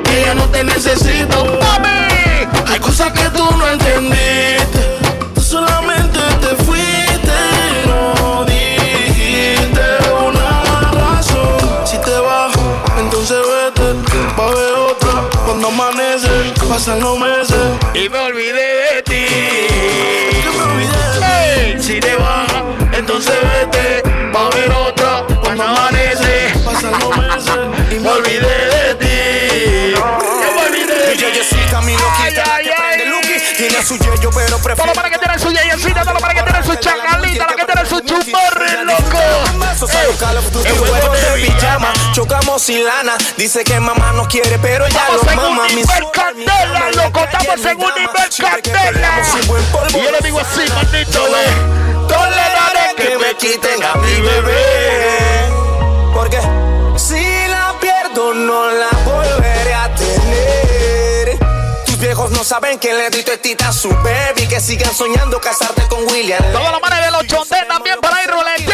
Que 0.03 0.21
ya 0.25 0.33
no 0.35 0.45
te 0.49 0.63
necesito. 0.63 1.59
¡Mami! 1.61 2.10
Hay 2.71 2.79
cosas 2.79 3.11
que 3.11 3.29
tú 3.31 3.43
no 3.57 3.67
entendiste. 3.67 4.79
Tú 5.35 5.41
solamente 5.41 6.19
te 6.39 6.63
fuiste. 6.63 7.37
No 7.85 8.45
dijiste 8.45 9.81
una 10.25 10.91
razón. 10.93 11.57
Si 11.85 11.97
te 11.97 12.17
vas, 12.17 12.53
entonces 12.97 13.37
vete. 13.37 13.93
Va 14.39 14.45
a 14.45 14.47
haber 14.47 14.73
otra. 14.73 15.11
Cuando 15.45 15.67
amanece, 15.67 16.29
pasan 16.69 17.01
los 17.01 17.19
meses. 17.19 17.57
Y 17.93 18.07
me 18.07 18.19
olvidé 18.19 18.93
de 18.93 19.01
ti. 19.03 19.25
Que 20.41 20.49
me 20.57 20.63
olvidé. 20.63 21.73
¡Ey! 21.73 21.83
Si 21.83 21.99
te 21.99 22.15
vas, 22.15 22.47
entonces 22.93 23.35
vete. 23.35 24.01
Va 24.33 24.43
a 24.43 24.47
haber 24.47 24.71
otra 24.71 25.25
cuando 25.41 25.63
amanece. 25.65 26.53
Pasan 26.63 26.93
los 27.01 27.17
meses. 27.17 27.91
Y 27.91 27.99
me 27.99 28.09
olvidé 28.09 28.55
de 28.75 28.95
ti. 28.95 30.40
Su 33.83 33.97
yello, 33.97 34.29
pero 34.31 34.57
prefiero. 34.59 34.91
Todo 34.91 34.93
para 34.93 35.09
que 35.09 35.17
tiene 35.17 35.39
su 35.39 35.51
yeyecita, 35.51 36.03
todo 36.03 36.19
para 36.19 36.33
que 36.33 36.43
tiene 36.43 36.63
su 36.63 36.75
chacalita, 36.75 37.47
lo 37.49 37.55
que 37.55 37.65
tiene 37.65 37.89
su 37.89 37.99
chumorri, 38.01 38.85
loco. 38.85 39.19
El 40.63 40.77
juego 40.77 41.13
de 41.13 41.41
pijama, 41.41 41.93
chocamos 42.13 42.61
sin 42.61 42.83
lana. 42.85 43.17
Dice 43.37 43.63
que 43.63 43.79
mamá 43.79 44.11
no 44.13 44.27
quiere, 44.27 44.57
pero 44.59 44.85
ella 44.85 45.01
lo 45.15 45.23
mama. 45.35 45.67
Mi 45.69 45.83
candela, 46.11 46.91
loco, 46.95 47.23
estamos 47.23 47.65
en 47.65 47.77
un 47.77 47.93
nivel 47.95 48.29
candela. 48.37 49.21
Y 49.89 50.03
yo 50.03 50.11
le 50.11 50.19
digo 50.23 50.39
así, 50.39 50.61
maldito, 50.73 51.27
Toleraré 52.07 52.95
que 52.97 53.17
me 53.17 53.35
quiten 53.35 53.83
a 53.83 53.95
mi 53.95 54.21
bebé. 54.21 55.49
Porque 56.13 56.39
si 56.41 56.70
saben 62.51 62.77
que 62.79 62.93
le 62.93 63.09
di 63.09 63.23
tita 63.23 63.69
a 63.69 63.71
su 63.71 63.87
baby. 63.87 64.45
Que 64.45 64.59
sigan 64.59 64.93
soñando 64.93 65.39
casarte 65.39 65.83
con 65.87 66.03
William. 66.11 66.43
Todos 66.51 66.71
los 66.73 66.81
manes 66.81 67.05
de 67.05 67.11
los 67.11 67.25
chontes 67.25 67.65
también 67.65 67.97
para 68.01 68.21
ir 68.23 68.29
ruleteros. 68.29 68.70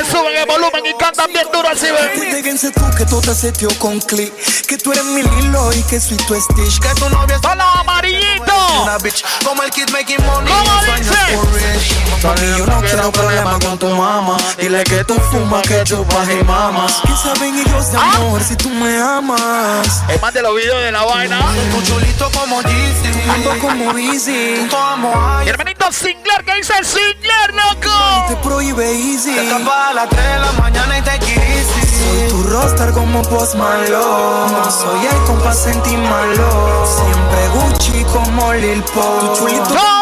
Le 0.00 0.06
suben 0.06 0.34
el 0.34 0.46
volumen 0.46 0.86
y 0.86 0.94
cantan 0.94 1.30
bien 1.30 1.46
duro 1.52 1.68
así. 1.68 1.86
Déjense 2.32 2.70
tú 2.70 2.80
que 2.96 3.04
todo 3.04 3.34
se 3.34 3.52
dio 3.52 3.68
con 3.78 4.00
click. 4.00 4.32
Que 4.66 4.78
tú 4.78 4.92
eres 4.92 5.04
mi 5.04 5.22
Lilo 5.22 5.70
y 5.74 5.82
que 5.82 6.00
soy 6.00 6.16
tu 6.16 6.40
Stitch. 6.40 6.80
Que 6.80 6.88
tu 6.98 7.10
novia 7.10 7.36
es 7.36 7.42
Hola, 7.44 7.70
amarillito. 7.80 8.82
una 8.82 8.96
bitch. 8.96 9.22
Como 9.44 9.62
el 9.62 9.70
kid 9.70 9.90
making 9.90 10.24
money. 10.24 10.50
¿Cómo 10.50 10.96
dice? 10.96 11.12
Mami, 12.22 12.58
yo 12.58 12.66
no 12.66 12.80
quiero 12.80 13.12
problema 13.12 13.58
con 13.58 13.78
tu 13.78 13.88
mamá. 13.88 14.38
Dile 14.58 14.84
que 14.84 15.04
tú 15.04 15.14
fumas, 15.30 15.62
que 15.68 15.84
chupas 15.84 16.28
y 16.30 16.44
mamas. 16.44 17.02
¿Qué 17.06 17.12
saben 17.22 17.58
ellos 17.58 17.92
de 17.92 17.98
amor 17.98 18.42
si 18.42 18.56
tú 18.56 18.70
me 18.70 18.96
amas? 18.98 20.02
Es 20.08 20.20
más 20.22 20.32
de 20.32 20.40
los 20.40 20.54
videos 20.56 20.82
de 20.82 20.92
la 20.92 21.04
vaina. 21.04 21.40
Tu 21.72 21.82
chulito 21.82 22.30
como 22.30 22.62
Yeezy. 22.62 23.30
Ando 23.30 23.58
como 23.58 23.98
Easy. 23.98 24.66
Hermanito 25.46 25.92
Singler, 25.92 26.42
¿qué 26.44 26.54
dice 26.54 26.72
el 26.78 26.86
Singler, 26.86 27.54
loco? 27.54 28.26
Te 28.28 28.36
prohíbe 28.36 28.90
Easy. 28.92 29.36
A 29.90 29.92
las 29.92 30.08
3 30.08 30.22
de 30.22 30.38
la 30.38 30.52
mañana 30.52 30.98
y 30.98 31.02
te 31.02 31.18
quise. 31.18 31.64
Soy 31.98 32.28
tu 32.28 32.42
roster 32.44 32.92
como 32.92 33.22
Post 33.22 33.56
Malone. 33.56 34.70
Soy 34.70 35.04
el 35.04 35.16
compás 35.24 35.66
malo 35.66 36.86
Siempre 36.86 37.48
Gucci 37.54 38.04
como 38.04 38.52
Lil 38.52 38.84
Pop. 38.84 39.20
Tu 39.20 39.34
chulito. 39.40 39.74
¡No, 39.74 40.00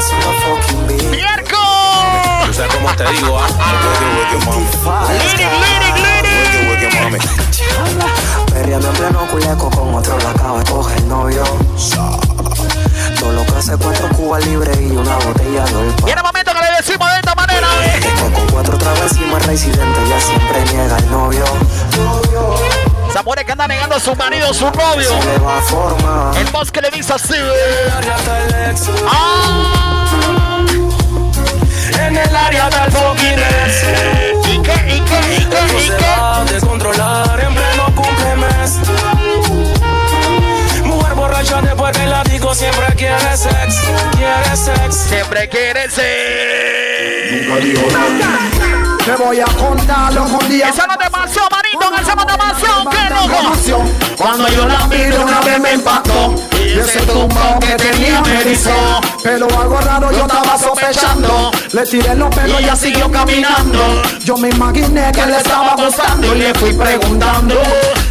suena 0.00 0.30
fucking 0.42 0.86
bitch 0.88 1.10
¡Mierco! 1.10 1.56
Tú 2.46 2.52
sabes 2.54 2.74
cómo 2.74 2.88
te 2.96 3.04
digo, 3.12 3.38
ah. 3.38 3.46
¡Lyric, 5.12 5.50
lyric, 5.62 5.96
lyric! 7.06 7.22
Perreando 8.52 8.88
en 8.88 8.94
pleno 8.94 9.26
culeco 9.28 9.70
con 9.70 9.94
otro 9.94 10.18
la 10.18 10.30
acaba 10.30 10.58
de 10.58 10.70
coger 10.70 11.02
novio 11.04 11.44
Todo 13.18 13.32
lo 13.32 13.44
que 13.46 13.52
hace 13.56 13.76
cuatro 13.76 14.08
cubas 14.10 14.44
libres 14.46 14.78
y 14.80 14.96
una 14.96 15.16
botella 15.16 15.64
de 15.64 15.72
Y 15.72 15.74
olpa 15.74 16.10
en 16.10 16.18
el 16.18 16.24
momento 16.24 16.52
que 16.52 16.60
le 16.60 16.76
decimos 16.76 17.08
de 17.10 17.16
esta 17.16 17.34
manera, 17.34 17.66
Con 18.34 18.46
cuatro 18.46 18.78
traves 18.78 19.12
y 19.16 19.24
más 19.32 19.44
residente 19.46 20.00
ella 20.06 20.20
siempre 20.20 20.64
niega 20.72 20.96
el 20.96 21.10
novio. 21.10 21.44
Mujer 23.28 23.44
que 23.44 23.52
anda 23.52 23.68
negando 23.68 23.96
a 23.96 24.00
su 24.00 24.16
marido, 24.16 24.54
su 24.54 24.64
novio. 24.70 25.20
Se 25.20 25.26
le 25.26 25.38
va 25.38 25.58
a 25.58 25.60
formar. 25.60 26.36
El 26.38 26.46
boss 26.46 26.70
que 26.70 26.80
le 26.80 26.90
dice 26.90 27.12
así, 27.12 27.34
¡Ah! 29.06 30.64
En 32.00 32.16
el 32.16 32.36
área 32.36 32.70
del 32.70 32.90
fucking 32.90 33.38
¿Y 34.44 34.62
qué, 34.62 34.72
y 34.94 35.00
qué, 35.00 35.36
y 35.36 35.44
qué, 35.44 35.76
y 35.76 35.88
se 35.88 35.96
qué? 35.96 36.04
Borracha 41.38 41.62
después 41.62 41.96
que 41.96 42.06
la 42.06 42.22
digo 42.24 42.54
siempre 42.54 42.86
quiere 42.96 43.36
sex, 43.36 43.80
quiere 44.16 44.56
sex. 44.56 44.94
Siempre 45.08 45.48
quiere 45.48 45.88
ser. 45.90 47.18
Te 49.04 49.16
voy 49.16 49.40
a 49.40 49.44
contar 49.44 50.12
los 50.12 50.48
días. 50.48 50.74
Esa 50.74 50.86
no 50.86 50.96
te 50.96 51.10
pasó, 51.10 51.40
manito, 51.50 52.00
esa 52.00 52.14
no 52.14 52.26
te 52.26 52.36
pasó, 52.36 52.90
qué 52.90 53.14
loco. 53.14 53.54
Cuando 54.16 54.48
yo 54.48 54.66
la 54.66 54.86
miro 54.86 55.22
una 55.22 55.40
vez 55.40 55.60
me 55.60 55.72
impactó. 55.74 56.34
Y 56.52 56.78
ese 56.78 57.00
tumbao 57.00 57.58
que 57.60 57.74
tenía 57.76 58.20
me 58.20 58.40
erizó. 58.40 59.00
Pero 59.22 59.46
algo 59.58 59.80
raro 59.80 60.10
yo 60.12 60.26
estaba 60.26 60.58
sospechando. 60.58 61.50
Le 61.72 61.82
tiré 61.84 62.14
los 62.14 62.34
pelos 62.34 62.60
y 62.60 62.64
ella 62.64 62.76
siguió 62.76 63.10
caminando. 63.10 64.02
Yo 64.24 64.36
me 64.36 64.48
imaginé 64.50 65.12
que 65.12 65.26
le 65.26 65.36
estaba 65.36 65.74
gustando 65.76 66.34
Y 66.34 66.38
le 66.38 66.54
fui 66.54 66.72
preguntando 66.72 67.54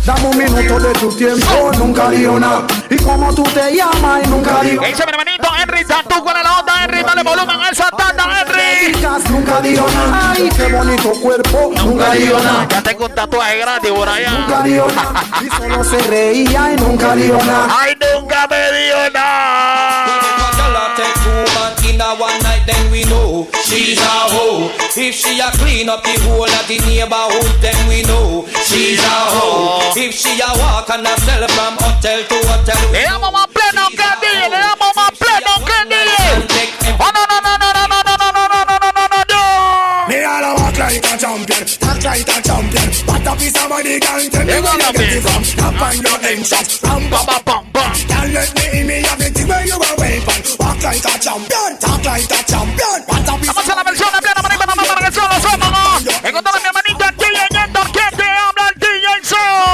Dame 0.07 0.25
un 0.25 0.37
minuto 0.37 0.79
de 0.79 0.93
tu 0.93 1.11
tiempo, 1.17 1.69
nunca 1.77 2.09
digo 2.09 2.39
nada 2.39 2.65
Y 2.89 2.95
como 2.95 3.35
tú 3.35 3.43
te 3.43 3.75
llamas 3.75 4.23
y 4.23 4.29
nunca 4.29 4.61
digo 4.61 4.81
Ese 4.81 5.03
mi 5.05 5.11
hermanito 5.11 5.49
Henry, 5.61 5.83
tú 5.83 6.23
con 6.23 6.33
la 6.33 6.59
onda, 6.59 6.85
Henry, 6.85 7.03
dale 7.03 7.23
volumen 7.23 7.59
a 7.59 7.69
esa 7.71 7.89
tanda, 7.89 8.23
Henry. 8.39 9.01
Nunca 9.29 9.59
digo 9.59 9.85
nada 9.93 10.31
Ay, 10.31 10.49
qué 10.55 10.71
bonito 10.71 11.11
cuerpo, 11.11 11.73
nunca 11.83 12.11
digo 12.11 12.39
nada 12.39 12.65
Ya 12.69 12.81
tengo 12.81 13.05
un 13.07 13.15
tatuaje 13.15 13.57
gratis 13.57 13.91
por 13.91 14.07
allá. 14.07 14.31
Nunca 14.31 14.61
digo 14.61 14.87
nada 14.95 15.23
Y 15.41 15.49
solo 15.49 15.83
se 15.83 15.97
reía 16.07 16.71
y 16.71 16.75
nunca 16.77 17.13
digo 17.13 17.37
nada 17.43 17.67
Ay, 17.77 17.97
nunca 17.99 18.47
me 18.47 18.79
dio 18.79 19.11
nada. 19.13 19.87
Take 22.67 22.75
two 22.75 22.75
man 22.75 22.75
in 22.75 22.75
a 22.75 22.75
one 22.75 22.75
night, 22.75 22.75
then 22.75 22.91
we 22.91 23.03
know 23.06 23.47
she's 23.63 23.99
a 23.99 24.15
hoe. 24.32 24.71
If 24.95 25.15
she 25.15 25.39
a 25.39 25.49
clean 25.58 25.89
up 25.89 26.03
the 26.03 26.15
whole 26.23 26.43
of 26.43 26.67
the 26.67 26.77
neighborhood, 26.86 27.53
then 27.62 27.77
we 27.88 28.03
know 28.03 28.45
she's 28.65 28.99
a 28.99 29.17
hoe. 29.36 29.93
If 29.95 30.13
she 30.13 30.39
a 30.39 30.49
walk 30.60 30.89
and 30.89 31.08
a 31.08 31.15
sell 31.21 31.47
from 31.47 31.75
hotel 31.80 32.23
to 32.23 32.38
hotel, 32.47 32.91
Le 32.91 33.03
damos 33.03 33.32
más 33.32 33.47
pleno 33.47 33.88
que 33.89 34.08
DJ, 34.21 34.49
le 34.49 34.58
damos 34.60 34.91
más 34.95 35.12
pleno 35.17 35.53
que 35.65 35.77
DJ. 35.88 36.08
Oh, 36.99 37.12
no, 37.13 37.23
no, 37.30 37.38
no, 37.41 37.58
no, 37.58 37.71
no, 37.73 37.88
no, 37.88 38.03
no, 38.03 38.17
no, 38.17 38.48
no, 38.48 38.48
no, 38.48 38.67
no, 38.67 38.89
no, 38.96 39.08
no, 39.08 39.19
no. 39.29 40.08
Me 40.08 40.23
all 40.23 40.44
a 40.44 40.52
walk 40.56 40.77
like 40.77 41.06
a 41.06 41.17
champion, 41.17 41.65
talk 41.79 42.04
like 42.04 42.27
a 42.27 42.41
champion. 42.41 42.89
What 43.08 43.27
a 43.27 43.35
piece 43.35 43.56
of 43.62 43.69
money 43.69 44.00
can 44.00 44.29
tell 44.31 44.46
me 44.46 44.54
You 44.54 44.62
where 44.63 44.73
you 44.75 44.91
get 44.91 44.98
be. 44.98 45.04
it 45.17 45.21
from. 45.23 45.44
Up 45.65 45.81
on 45.81 45.96
your 46.02 46.19
entrance, 46.23 46.79
bam 46.81 47.10
bam 47.10 47.25
Bam, 47.27 47.41
bam, 47.46 47.63
bam. 47.73 47.91
Can't 48.08 48.33
let 48.33 48.50
me 48.56 48.79
in 48.81 48.87
me 48.87 49.02
have 49.04 49.21
it 49.21 49.37
where 49.48 49.65
you 49.65 49.75
are 49.77 49.96
waving. 50.00 50.44
Like 50.88 51.04
a 51.04 51.19
champion, 51.19 51.77
talk 51.81 52.00
like 52.06 52.31
a 52.31 52.44
champion. 52.48 53.04
What 53.08 53.27
a 53.27 53.35
piece 53.35 53.52
Vamos 53.52 53.69
a 53.69 53.75
la 53.75 53.83
versión 53.83 54.10
de 54.10 54.21
pleno, 54.21 54.42
manito, 54.42 54.65
mamá, 54.67 54.83
para 54.88 55.06
que 55.06 55.12
se 55.12 55.19
lo 55.19 55.27
hacemos. 55.27 55.67
Encontramos 56.23 56.56
a 56.56 56.60
mi 56.62 56.67
hermanito 56.69 57.04
DJ 57.19 57.44
Néstor, 57.52 57.92
que 57.92 58.08
te 58.15 58.23
habla 58.23 58.69
el 58.69 58.79
DJ 58.79 59.08
Show. 59.21 59.67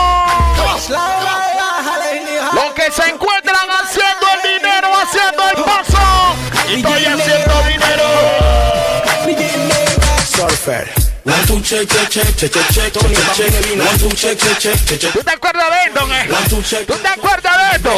Los 2.55 2.73
que 2.73 2.91
se 2.91 3.09
encuentran 3.11 3.69
haciendo 3.69 4.25
el 4.33 4.41
dinero, 4.57 4.87
haciendo 5.03 5.43
el 5.49 5.63
paso. 5.63 6.01
Y 6.67 6.73
estoy 6.77 7.05
haciendo 7.05 7.61
dinero. 7.69 8.09
Surfer. 10.25 11.02
One, 11.25 11.39
two, 11.47 11.61
check, 11.61 11.87
check, 11.87 12.09
check, 12.09 12.35
check, 12.35 12.51
check, 12.51 12.67
check, 12.73 12.91
Tony 12.91 13.15
check, 13.15 13.47
check, 13.47 13.79
one, 13.79 13.97
two, 13.97 14.09
check, 14.09 14.37
check, 14.37 14.59
check, 14.59 14.75
check, 14.75 14.99
check. 14.99 15.13
¿Tú 15.13 15.23
te 15.23 15.31
acuerdas 15.31 15.69
de 15.71 15.77
esto, 15.87 16.61
check. 16.61 16.85
¿Tú 16.85 16.93
te 16.95 17.07
acuerdas 17.07 17.53
de 17.57 17.77
esto? 17.77 17.91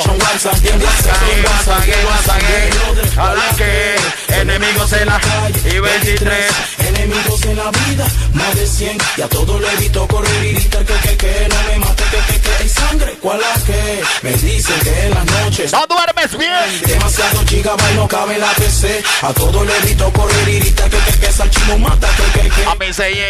Hablan 3.17 3.55
que 3.55 3.95
enemigos 4.41 4.93
en 4.93 5.07
la 5.07 5.19
calle 5.19 5.76
y 5.76 5.80
23. 5.80 6.51
Enemigos 6.88 7.45
en 7.45 7.57
la 7.57 7.71
vida, 7.71 8.07
más 8.34 8.55
de 8.55 8.67
100. 8.67 8.97
Y 9.17 9.21
a 9.21 9.28
todos 9.28 9.59
le 9.59 9.73
evito 9.73 10.07
correr 10.07 10.45
y 10.45 10.53
gritar 10.53 10.86
que, 10.86 10.93
que, 10.93 11.17
que, 11.17 11.47
no 11.49 11.63
me 11.63 11.80
mate, 11.80 12.03
que 12.03 12.34
sangre 12.76 13.17
¿Cuál 13.21 13.39
que? 13.65 14.03
Me 14.21 14.32
dicen 14.34 14.80
que 14.82 15.07
en 15.07 15.13
las 15.13 15.26
noches 15.26 15.71
No 15.71 15.86
duermes 15.88 16.38
bien. 16.38 16.82
Demasiado 16.86 17.45
gigabyte 17.47 17.95
no 17.95 18.07
cabe 18.07 18.36
en 18.36 18.41
la 18.41 18.51
PC 18.53 19.03
A 19.21 19.34
todo 19.34 19.63
le 19.63 19.76
evito 19.78 20.11
correr 20.13 20.49
y 20.49 20.59
gritar 20.59 20.89
que, 20.89 20.97
que, 20.97 21.19
que 21.19 21.32
Salchino 21.32 21.78
mata, 21.80 22.07
que, 22.34 22.41
que, 22.41 22.49
que 22.49 22.65
A 22.65 22.76
mí 22.76 22.93
se 22.93 23.13
yeah. 23.13 23.26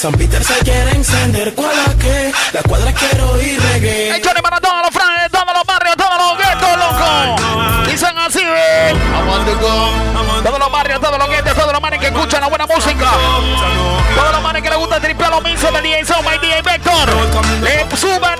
San 0.00 0.12
Peter 0.12 0.42
se 0.44 0.54
quiere 0.64 0.90
encender 0.90 1.54
¿Cuál 1.54 1.76
la 1.76 1.94
que? 1.94 2.32
La 2.52 2.62
cuadra 2.62 2.92
quiero 2.92 3.40
ir 3.40 3.60
reggae 3.60 4.16
Échale 4.16 4.42
para 4.42 4.60
todos 4.60 4.82
los 4.82 4.90
franes, 4.90 5.30
todos 5.30 5.54
los 5.54 5.64
barrios, 5.64 5.96
todos 5.96 6.16
los 6.18 6.38
guetos, 6.38 6.76
loco. 6.78 7.90
Dicen 7.90 8.18
así, 8.18 8.42
¿eh? 8.42 8.94
Todos 10.42 10.58
los 10.58 10.72
barrios, 10.72 11.00
todos 11.00 11.18
los 11.18 11.28
guetos, 11.28 11.54
todos 11.54 11.72
los 11.72 11.80
manes 11.82 12.00
que 12.00 12.06
escuchan 12.06 12.40
la 12.40 12.48
buena 12.48 12.66
música. 12.66 13.10
Todos 14.14 14.32
los 14.32 14.42
manes 14.42 14.62
que 14.62 14.70
les 14.70 14.78
gusta 14.78 15.00
tripear 15.00 15.30
lo 15.30 15.40
mismo 15.40 15.70
de 15.70 15.82
DJ 15.82 16.04
Sound, 16.04 16.28
my 16.28 16.38
DJ 16.38 16.62
Vector. 16.62 17.08
Le 17.62 17.96
suben 17.96 18.39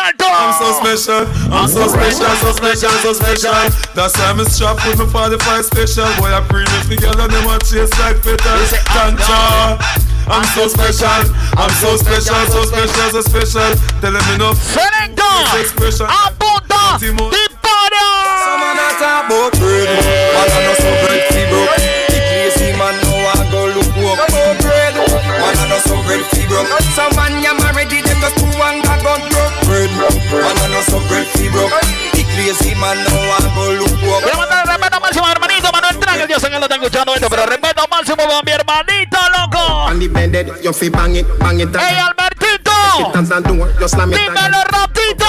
Ronaldo. 0.00 0.28
I'm 0.32 0.52
so 0.56 0.72
special, 0.80 1.26
I'm 1.52 1.68
so 1.68 1.86
special, 1.88 2.32
so 2.40 2.52
special, 2.52 2.90
so 3.04 3.12
special. 3.12 3.52
That's 3.94 4.16
why 4.16 4.32
I'm 4.32 4.40
strapped 4.44 4.86
with 4.86 4.98
my 4.98 5.06
45 5.06 5.64
special. 5.64 6.08
Boy, 6.16 6.32
I 6.32 6.40
bring 6.48 6.64
it 6.64 6.88
together, 6.88 7.28
them 7.28 7.46
a 7.48 7.58
chase 7.60 7.92
like 8.00 8.16
fatal. 8.24 8.60
Ganja. 8.96 9.76
I'm 10.30 10.44
so 10.54 10.68
special, 10.68 11.20
I'm 11.58 11.70
so 11.82 11.96
special, 11.96 12.40
so 12.48 12.62
special, 12.64 13.10
so 13.12 13.20
special. 13.20 13.70
Tell 14.00 14.12
them 14.12 14.28
enough. 14.34 14.56
Selector, 14.56 15.36
abunda, 16.08 16.96
the 16.96 17.12
body. 17.60 18.06
Some 18.40 18.62
are 18.62 18.74
not 18.78 19.00
about 19.04 19.52
trade, 19.52 19.90
but 20.32 20.48
I'm 20.48 20.64
not 20.64 20.76
so 20.80 20.90
pretty 21.04 21.44
broke. 21.50 21.76
The 22.08 22.18
crazy 22.24 22.72
man 22.78 22.94
know 23.04 23.20
I 23.20 23.44
go 23.52 23.68
look 23.74 23.90
up. 24.00 24.30
Man, 24.32 25.56
I'm 25.60 25.68
not 25.68 25.82
so 25.82 25.96
pretty 26.06 26.46
broke. 26.48 26.68
Some 26.94 27.14
man 27.16 27.42
you 27.42 27.54
married. 27.58 28.09
Just 28.20 28.36
two 28.36 28.46
and 28.46 28.84
I 28.84 28.94
got 29.02 29.20
broke 29.32 29.56
bread. 29.64 29.90
Man, 29.96 30.56
I 30.60 30.66
know 30.68 30.82
some 30.84 31.04
bread 31.08 31.26
fee 31.34 31.48
broke. 31.48 31.72
Big 32.12 32.28
lazy 32.36 32.74
man, 32.76 32.96
now 33.00 33.36
I 33.36 33.40
go 33.56 33.64
look 33.80 34.02
up. 34.06 34.24
A 34.24 34.60
el 34.60 34.68
respeto 34.68 35.00
máximo 35.00 35.26
a 35.26 35.32
hermanito 35.32 35.72
Manuel. 35.72 36.28
Yo 36.28 36.38
sé 36.38 36.48
que 36.48 36.54
él 36.54 36.60
no 36.60 36.66
está 36.66 36.76
escuchando 36.76 37.14
esto, 37.14 37.28
pero 37.28 37.46
respeto 37.46 37.82
máximo 37.90 38.16
para 38.16 38.42
mi 38.42 38.52
hermanito, 38.52 39.18
loco. 39.36 39.98
The 39.98 40.08
bended, 40.08 40.62
you 40.62 40.72
fi 40.72 40.88
bang 40.88 41.16
it, 41.16 41.26
bang 41.38 41.60
it. 41.60 41.74
¡Ey, 41.74 41.98
Albertito! 41.98 42.59
Dímelo 44.16 44.58
rapidito. 44.68 45.26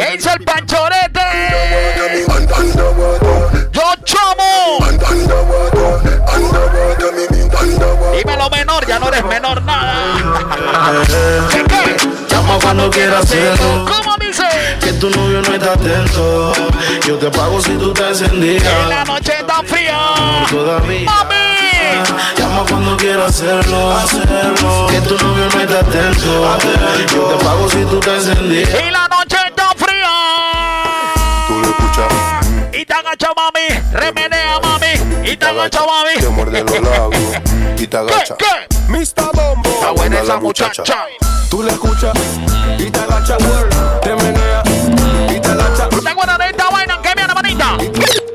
Es 0.00 0.26
el 0.26 0.44
panchorete. 0.44 1.20
Yo 3.72 3.82
chamo. 4.04 4.78
Dímelo 8.16 8.50
menor, 8.50 8.86
ya 8.86 8.98
no 8.98 9.08
eres 9.08 9.24
menor 9.24 9.62
nada. 9.62 10.16
Llama 12.28 12.58
cuando 12.62 12.90
quieras 12.90 13.24
hacerlo. 13.24 13.84
¿Cómo 13.86 14.16
dice? 14.18 14.44
Que 14.80 14.92
tu 14.94 15.10
novio 15.10 15.42
no 15.42 15.54
está 15.54 15.72
atento. 15.72 16.52
Yo 17.06 17.16
te 17.18 17.30
pago 17.30 17.60
si 17.60 17.76
tú 17.76 17.92
te 17.92 18.08
encendías. 18.08 18.64
En 18.64 18.88
la 18.88 19.04
noche 19.04 19.32
está 19.38 19.62
fría. 19.64 19.98
Todavía. 20.50 21.04
¡Mami! 21.04 22.37
Llama 22.58 22.70
cuando 22.70 22.96
quieras 22.96 23.28
hacerlo, 23.28 23.96
hacerlo. 23.96 24.86
Que 24.88 25.00
tu 25.02 25.16
novio 25.24 25.48
no 25.54 25.60
está 25.60 25.78
atento. 25.78 26.58
Yo 27.14 27.22
te 27.24 27.44
pago 27.44 27.70
si 27.70 27.84
tú 27.84 28.00
te 28.00 28.16
encendías. 28.16 28.68
Y 28.68 28.90
la 28.90 29.06
noche 29.06 29.36
está 29.46 29.68
fría. 29.76 30.10
Tú 31.46 31.54
lo 31.60 31.68
escuchas. 31.68 32.12
Y 32.72 32.84
te 32.84 32.94
agacha, 32.94 33.28
mami. 33.36 33.80
Remenea, 33.92 34.58
mami. 34.60 35.30
Y 35.30 35.36
te 35.36 35.46
agacha, 35.46 35.80
mami. 35.86 36.20
Te 36.20 36.28
muerde 36.30 36.64
los 36.64 36.80
labios 36.80 37.22
y 37.76 37.86
te 37.86 37.96
agacha. 37.96 38.36
¿Qué? 38.36 38.44
¿Qué? 38.44 38.76
Mr. 38.88 39.30
Bombo. 39.34 39.70
Está 39.70 39.90
buena 39.92 40.20
esa 40.20 40.36
muchacha. 40.38 40.82
Tú 41.50 41.62
le 41.62 41.70
escuchas 41.70 42.12
y 42.76 42.90
te 42.90 42.98
agacha. 42.98 43.36
Te 44.02 44.16
menea 44.16 44.62
y 45.30 45.38
te 45.40 45.48
agacha. 45.48 45.88
¿Te 45.88 46.08
acuerdas 46.08 46.38
de 46.38 46.46
esta 46.48 46.70
vaina 46.70 47.00
que 47.02 47.14
viene, 47.14 47.34
manita? 47.34 48.27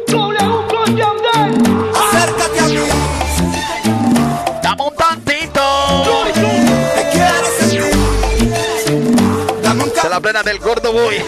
La 10.13 10.21
plena 10.21 10.43
del 10.43 10.59
gordo 10.59 10.93
boy. 10.93 11.15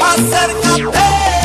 Acércate. 0.00 1.43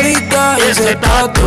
Carita 0.00 0.56
y 0.58 0.70
ese 0.70 0.94
tatu. 0.96 1.40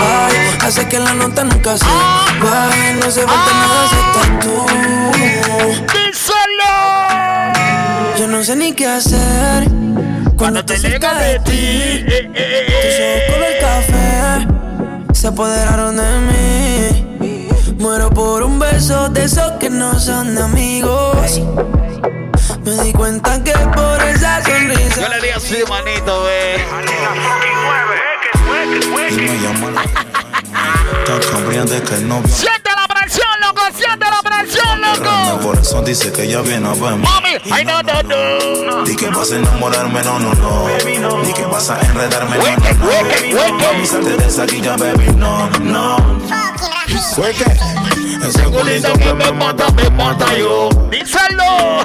Ay, 0.00 0.36
hace 0.60 0.88
que 0.88 0.98
la 0.98 1.14
nota 1.14 1.44
nunca 1.44 1.76
se 1.76 1.84
baje. 1.84 2.94
No 3.00 3.10
se 3.10 3.22
falta 3.22 3.52
nada 3.52 3.84
ese 3.86 3.96
tatu. 4.14 4.66
¡Díselo! 5.92 6.74
Yo 8.18 8.26
no 8.28 8.42
sé 8.44 8.56
ni 8.56 8.72
qué 8.72 8.86
hacer 8.86 9.68
cuando 10.36 10.64
te 10.64 10.78
cerca 10.78 11.14
de 11.18 11.38
ti. 11.40 11.52
Eh, 11.52 12.30
eh, 12.34 12.66
Tus 12.82 12.94
ojos 13.00 13.22
color 13.32 13.54
café 13.60 15.12
se 15.12 15.26
apoderaron 15.28 15.96
de 15.96 16.20
mí. 16.28 17.44
Muero 17.78 18.10
por 18.10 18.42
un 18.42 18.58
beso 18.58 19.08
de 19.08 19.24
esos 19.24 19.52
que 19.52 19.70
no 19.70 19.98
son 19.98 20.36
amigos. 20.38 21.40
Me 22.64 22.82
di 22.82 22.92
cuenta 22.94 23.42
que 23.44 23.52
por 23.52 24.02
esa 24.08 24.42
sonrisa. 24.42 25.02
Yo 25.02 25.08
le 25.08 25.20
di 25.20 25.28
así, 25.28 25.58
manito, 25.68 26.22
ve. 26.22 26.64
Y 29.10 29.16
me 29.16 29.38
llama 29.38 29.70
la 29.70 29.82
Tan 31.04 31.20
cambiante 31.30 31.82
que 31.82 31.94
el 31.96 32.08
novio 32.08 32.34
Siente 32.34 32.70
la 32.74 32.88
presión, 32.88 33.28
loco, 33.40 33.60
siente 33.76 34.06
la 34.06 34.22
presión, 34.22 34.80
loco. 34.80 35.40
Por 35.40 35.58
eso 35.58 35.82
dice 35.82 36.10
que 36.10 36.22
ella 36.22 36.40
viene 36.40 36.66
a 36.66 36.72
verme 36.72 37.04
Mami, 37.04 37.36
ay, 37.50 37.64
no, 37.66 37.82
no, 37.82 38.02
no. 38.02 38.84
Di 38.84 38.96
que 38.96 39.10
vas 39.10 39.30
a 39.30 39.36
enamorarme, 39.36 40.02
no, 40.02 40.18
no, 40.18 40.32
no 40.34 41.22
Di 41.22 41.32
que 41.34 41.44
vas 41.44 41.68
a 41.68 41.80
enredarme, 41.80 42.38
no, 42.38 42.44
no, 42.44 43.48
no 43.48 43.58
Mami, 43.58 43.86
salte 43.86 44.16
de 44.16 44.26
esa 44.26 44.46
guilla, 44.46 44.76
baby, 44.76 45.12
no, 45.16 45.50
no 45.60 45.96
Suelte 47.14 47.44
Ese 48.26 48.42
culito 48.44 48.92
que 48.94 49.12
me 49.14 49.32
mata, 49.32 49.66
me 49.72 49.90
mata 49.90 50.26
yo. 50.36 50.68
Díselo. 50.90 51.84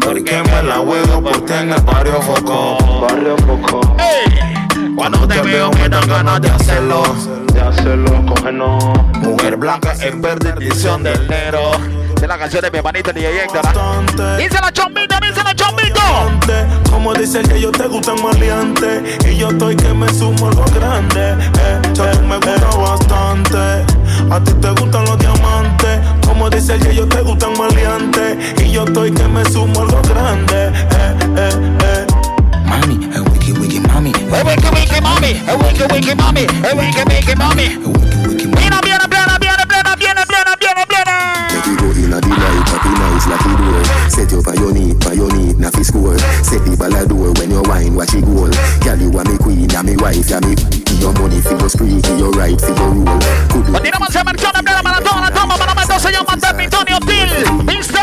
Porque 0.00 0.42
me 0.42 0.62
la 0.62 0.76
juego 0.76 1.22
por 1.22 1.50
en 1.50 1.72
el 1.72 1.80
barrio 1.80 2.20
foco. 2.20 3.00
Barrio 3.00 3.36
foco. 3.38 3.96
Ey, 3.98 4.94
Cuando 4.94 5.26
te 5.26 5.40
veo 5.40 5.70
me 5.72 5.88
dan 5.88 6.06
ganas 6.06 6.40
de 6.42 6.50
hacerlo. 6.50 7.02
De 7.52 7.60
hacerlo, 7.60 8.24
cógenos 8.26 8.82
Mujer 9.20 9.56
blanca 9.56 9.94
en 10.00 10.20
verde, 10.20 10.50
edición 10.50 11.02
del 11.02 11.26
negro 11.28 11.70
de 12.24 12.28
la 12.28 12.38
canción 12.38 12.62
de 12.62 12.70
mi 12.70 12.78
hermanito 12.78 13.12
DJ 13.12 13.44
Héctor. 13.44 13.60
¿ah? 13.66 14.36
Díselo, 14.38 14.70
chombito, 14.70 15.14
díselo, 15.20 15.52
chombito. 15.54 16.00
Como 16.90 17.12
dice 17.12 17.42
que 17.42 17.60
yo 17.60 17.70
te 17.70 17.86
gustan 17.86 18.16
maleante 18.22 19.18
Y 19.30 19.36
yo 19.36 19.48
estoy 19.48 19.76
que 19.76 19.92
me 19.92 20.08
sumo 20.08 20.48
algo 20.48 20.64
grande. 20.74 21.32
Eh, 21.32 21.80
me 22.26 22.36
gusta 22.36 22.76
bastante 22.78 23.58
A 24.30 24.40
ti 24.42 24.52
te 24.54 24.70
gustan 24.70 25.04
los 25.04 25.18
diamantes 25.18 25.33
como 26.26 26.50
dice 26.50 26.74
el 26.74 26.92
yo 26.92 27.06
te 27.08 27.22
gustan 27.22 27.52
maleantes. 27.58 28.36
Y 28.62 28.72
yo 28.72 28.84
estoy 28.84 29.12
que 29.12 29.28
me 29.28 29.44
sumo 29.46 29.82
a 29.82 29.84
lo 29.84 30.02
grande. 30.02 30.68
Eh, 30.68 31.14
eh, 31.36 31.50
eh. 31.82 32.06
Mami, 32.66 33.08
el 33.14 33.22
wiki 33.30 33.52
wiki 33.52 33.80
mami. 33.80 34.12
El 34.32 34.46
wiki 34.46 34.68
wiki 34.74 35.00
mami. 35.00 35.42
El 35.48 35.56
wiki 35.56 35.82
wiki 35.92 36.14
mami. 36.14 36.40
El 36.40 36.78
wiki 36.78 37.02
wiki 37.10 37.34
mami. 37.36 37.62
El 37.62 37.76
wiki 37.76 38.24
wiki 38.24 38.54
mami. 38.56 39.04
Set 46.44 46.60
your 46.60 46.72
the 46.76 46.76
baladour 46.76 47.36
when 47.38 47.50
you 47.50 47.62
wine, 47.62 47.94
watch 47.94 48.14
it 48.14 48.24
goal. 48.24 48.50
Girl, 48.84 49.00
you 49.00 49.18
are 49.18 49.24
me 49.24 49.36
queen, 49.38 49.70
I'm 49.74 49.86
me 49.86 49.96
wife, 49.96 50.30
I'm 50.30 50.44
me. 50.44 50.54
Your 51.00 51.12
money, 51.14 51.40
feel 51.40 51.58
your 51.58 52.18
your 52.18 52.30
right, 52.32 52.60
feel 52.60 52.76
rule. 52.92 53.18
Could 53.50 53.66
you? 53.66 54.93
Se 55.98 56.10
llama 56.10 56.36
Termitonio 56.36 56.98
Till. 57.00 57.64
¿Viste? 57.64 57.98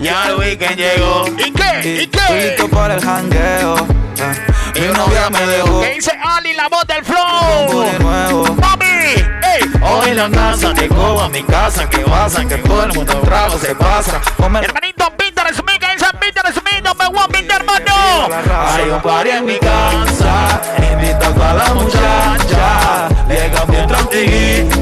Ya 0.00 0.28
el 0.28 0.36
weekend 0.36 0.76
llegó 0.76 1.26
¿Y 1.36 1.50
qué? 1.52 2.02
¿Y 2.02 2.06
qué? 2.06 2.50
listo 2.50 2.68
para 2.68 2.94
el 2.94 3.00
jangueo. 3.04 3.76
Mi 4.74 4.86
novia 4.86 5.30
me 5.30 5.46
dejó. 5.46 5.80
¿Qué 5.80 5.94
dice 5.94 6.12
Ali, 6.22 6.54
la 6.54 6.68
voz 6.68 6.84
del 6.86 7.04
flow? 7.04 8.54
Mami, 8.56 8.86
ey. 8.86 9.70
Hoy 9.82 10.14
la 10.14 10.30
casa 10.30 10.72
llegó 10.72 11.20
a 11.20 11.28
mi 11.28 11.42
casa, 11.42 11.88
que 11.90 11.98
pasa, 11.98 12.44
que 12.46 12.56
todo 12.58 12.84
el 12.84 12.92
mundo 12.94 13.20
bravo 13.22 13.58
se 13.58 13.74
pasa. 13.74 14.20
Hermanito, 14.38 15.12
Peter 15.16 15.46
Smith, 15.54 15.78
que 15.80 15.92
dice 15.94 16.06
Peter 16.20 16.44
Smith, 16.52 16.84
no 16.84 16.94
me 16.94 17.08
voy 17.08 17.24
a 17.24 17.28
pintar, 17.28 17.60
hermano. 17.62 18.28
Hay 18.72 18.88
un 18.90 19.00
party 19.00 19.30
en 19.30 19.44
mi 19.44 19.58
casa, 19.58 20.60
invito 20.92 21.26
a 21.26 21.34
toda 21.34 21.54
la 21.54 21.74
muchacha. 21.74 23.08
Llega 23.28 23.64
bien 23.64 23.86
tranquilito 23.88 24.77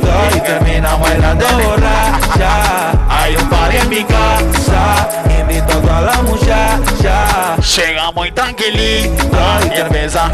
y 0.47 0.53
termina 0.53 0.95
bailando 0.97 1.47
borracha. 1.59 2.93
Hay 3.09 3.37
un 3.37 3.49
party 3.49 3.77
en 3.77 3.89
mi 3.89 4.05
casa, 4.05 5.09
invito 5.41 5.73
a 5.73 5.81
toda 5.81 6.01
la 6.03 6.23
muchacha. 6.23 7.57
Llega 7.77 8.13
muy 8.13 8.31
tranquilito 8.33 9.39
y 9.75 9.81
empieza. 9.81 10.31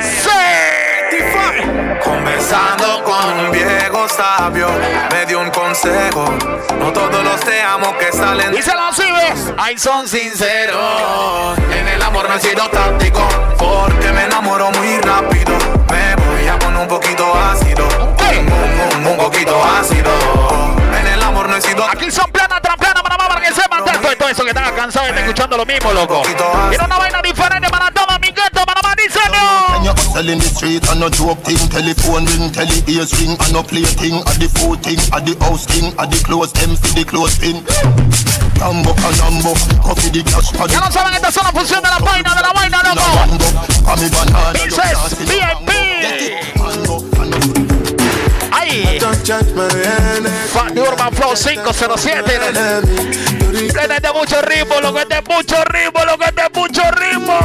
¡Sí! 0.00 0.85
Comenzando 2.02 3.02
con 3.04 3.38
un 3.40 3.50
viejo 3.50 4.08
sabio 4.08 4.68
me 5.10 5.26
dio 5.26 5.40
un 5.40 5.50
consejo. 5.50 6.24
No 6.78 6.92
todos 6.92 7.24
los 7.24 7.40
te 7.40 7.62
amo 7.62 7.96
que 7.98 8.12
salen. 8.12 8.54
Y 8.54 8.62
se 8.62 8.72
los 8.74 8.96
ves. 8.98 9.52
Ay, 9.56 9.78
son 9.78 10.06
sinceros. 10.06 11.58
En 11.72 11.88
el 11.88 12.02
amor 12.02 12.28
no 12.28 12.34
he 12.34 12.40
sido 12.40 12.68
táctico. 12.68 13.26
Porque 13.58 14.12
me 14.12 14.24
enamoro 14.24 14.70
muy 14.72 14.98
rápido. 14.98 15.56
Me 15.90 16.14
voy 16.16 16.48
a 16.48 16.58
poner 16.58 16.80
un 16.80 16.88
poquito 16.88 17.32
ácido. 17.34 17.86
Un, 18.96 19.06
un, 19.06 19.16
poquito 19.16 19.62
ácido. 19.64 20.10
En 21.00 21.06
el 21.06 21.22
amor 21.22 21.48
no 21.48 21.56
he 21.56 21.60
sido. 21.60 21.88
Aquí 21.88 22.10
son 22.10 22.30
plana 22.30 22.60
tras 22.60 22.76
para 22.76 23.02
para 23.02 23.40
que 23.40 23.52
sepan 23.52 23.84
de 23.84 24.16
todo 24.16 24.28
eso 24.28 24.42
que 24.42 24.50
están 24.50 24.74
cansados 24.74 25.08
de 25.08 25.14
estar 25.14 25.24
escuchando 25.24 25.56
lo 25.56 25.66
mismo, 25.66 25.92
loco. 25.92 26.22
Quiero 26.68 26.84
una 26.84 26.98
vaina 26.98 27.22
diferente 27.22 27.68
para 27.70 27.90
todo 28.56 28.64
mi 28.64 28.64
gueto, 28.64 28.66
para 28.66 28.82
más 28.82 28.96
diseño. 28.96 29.66
Hustle 30.16 30.32
in 30.32 30.38
the 30.38 30.48
street 30.48 30.88
and 30.88 31.00
no 31.00 31.08
joke 31.10 31.38
thing 31.44 31.58
Telephone 31.68 32.24
ring, 32.26 32.50
tele 32.50 32.82
ears 32.88 33.12
ring 33.20 33.36
And 33.38 33.52
no 33.52 33.62
play 33.62 33.84
thing 33.84 34.18
At 34.26 34.40
the 34.40 34.48
food 34.48 34.82
thing, 34.82 34.98
at 35.12 35.24
the 35.24 35.36
house 35.44 35.66
thing 35.66 35.94
At 35.98 36.10
the 36.10 36.18
clothes, 36.24 36.52
them 36.52 36.74
for 36.76 36.92
the 36.96 37.04
clothes 37.04 37.38
pin 37.38 37.62
Tambo, 38.56 38.94
canambo, 38.96 39.54
coffee 39.82 40.10
the 40.10 40.22
cash 40.24 40.50
Ya 40.72 40.80
no 40.80 40.90
saben, 40.90 41.14
esta 41.14 41.28
es 41.28 41.36
una 41.36 41.52
función 41.52 41.82
de 41.82 41.90
la 41.90 41.98
vaina, 41.98 42.34
de 42.34 42.42
la 42.42 42.52
vaina, 42.52 42.82
loco 42.82 43.36
Dices, 44.54 45.18
VIP 45.28 47.15
Ahí. 48.66 48.98
Fanny 50.52 50.80
Urban 50.80 51.12
Flow 51.14 51.34
507 51.34 52.40
Tienes 53.72 54.02
de 54.02 54.12
mucho 54.12 54.42
ritmo, 54.42 54.80
lo 54.80 54.92
que 54.92 55.02
es 55.02 55.08
de 55.08 55.22
mucho 55.22 55.64
ritmo, 55.64 56.04
lo 56.04 56.18
que 56.18 56.24
es 56.26 56.34
de 56.34 56.60
mucho 56.60 56.82
ritmo. 56.90 57.38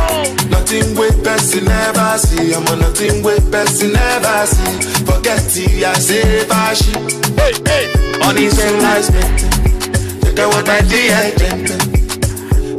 Nothing 0.50 0.98
with 0.98 1.24
person 1.24 1.66
never 1.66 2.18
see. 2.18 2.54
I'm 2.54 2.68
on 2.68 2.80
nothing 2.80 3.24
with 3.24 3.52
person 3.52 3.94
never 3.94 4.46
see. 4.48 5.02
Forget 5.06 5.56
it, 5.56 5.84
I 5.84 5.94
say 5.94 6.46
bashi 6.48 6.92
Hey, 7.36 7.54
hey. 7.66 7.88
Money 8.20 8.50
say 8.50 8.72
nice, 8.80 9.12
man 9.12 9.36
Look 10.22 10.40
at 10.40 10.48
what 10.48 10.70
I 10.70 10.82
did, 10.82 11.12
I 11.12 11.32
did 11.36 11.72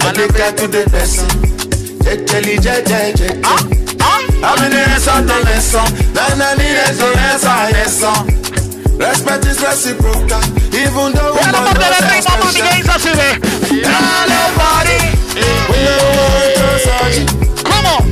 I 0.03 0.13
look 0.13 0.41
at 0.41 0.57
to 0.59 0.67
the 0.69 0.85
person 0.91 1.29
Jejeli, 2.05 2.59
jejeje 2.59 3.41
I'm 3.45 3.73
in 3.73 3.82
I'm 4.45 4.59
in 4.59 4.75
the 4.75 4.83
Ammunition 4.83 5.23
to 5.31 5.39
lesson, 5.47 5.87
then 6.15 6.43
I 6.43 6.59
need 6.59 6.75
it 6.75 6.99
to 6.99 7.07
lesson, 7.15 7.71
yes 7.79 7.95
son. 8.03 8.27
Respect 8.99 9.47
is 9.47 9.63
reciprocal, 9.63 10.43
even 10.75 11.15
though 11.15 11.31
we 11.31 11.39
don't 11.47 11.63
know 11.63 11.79
sex 11.95 12.27
Nobody, 14.27 14.99
we 15.39 15.79
know 15.87 16.03
what 16.27 16.59
to 16.59 17.23
Come 17.63 17.87
on, 17.87 18.03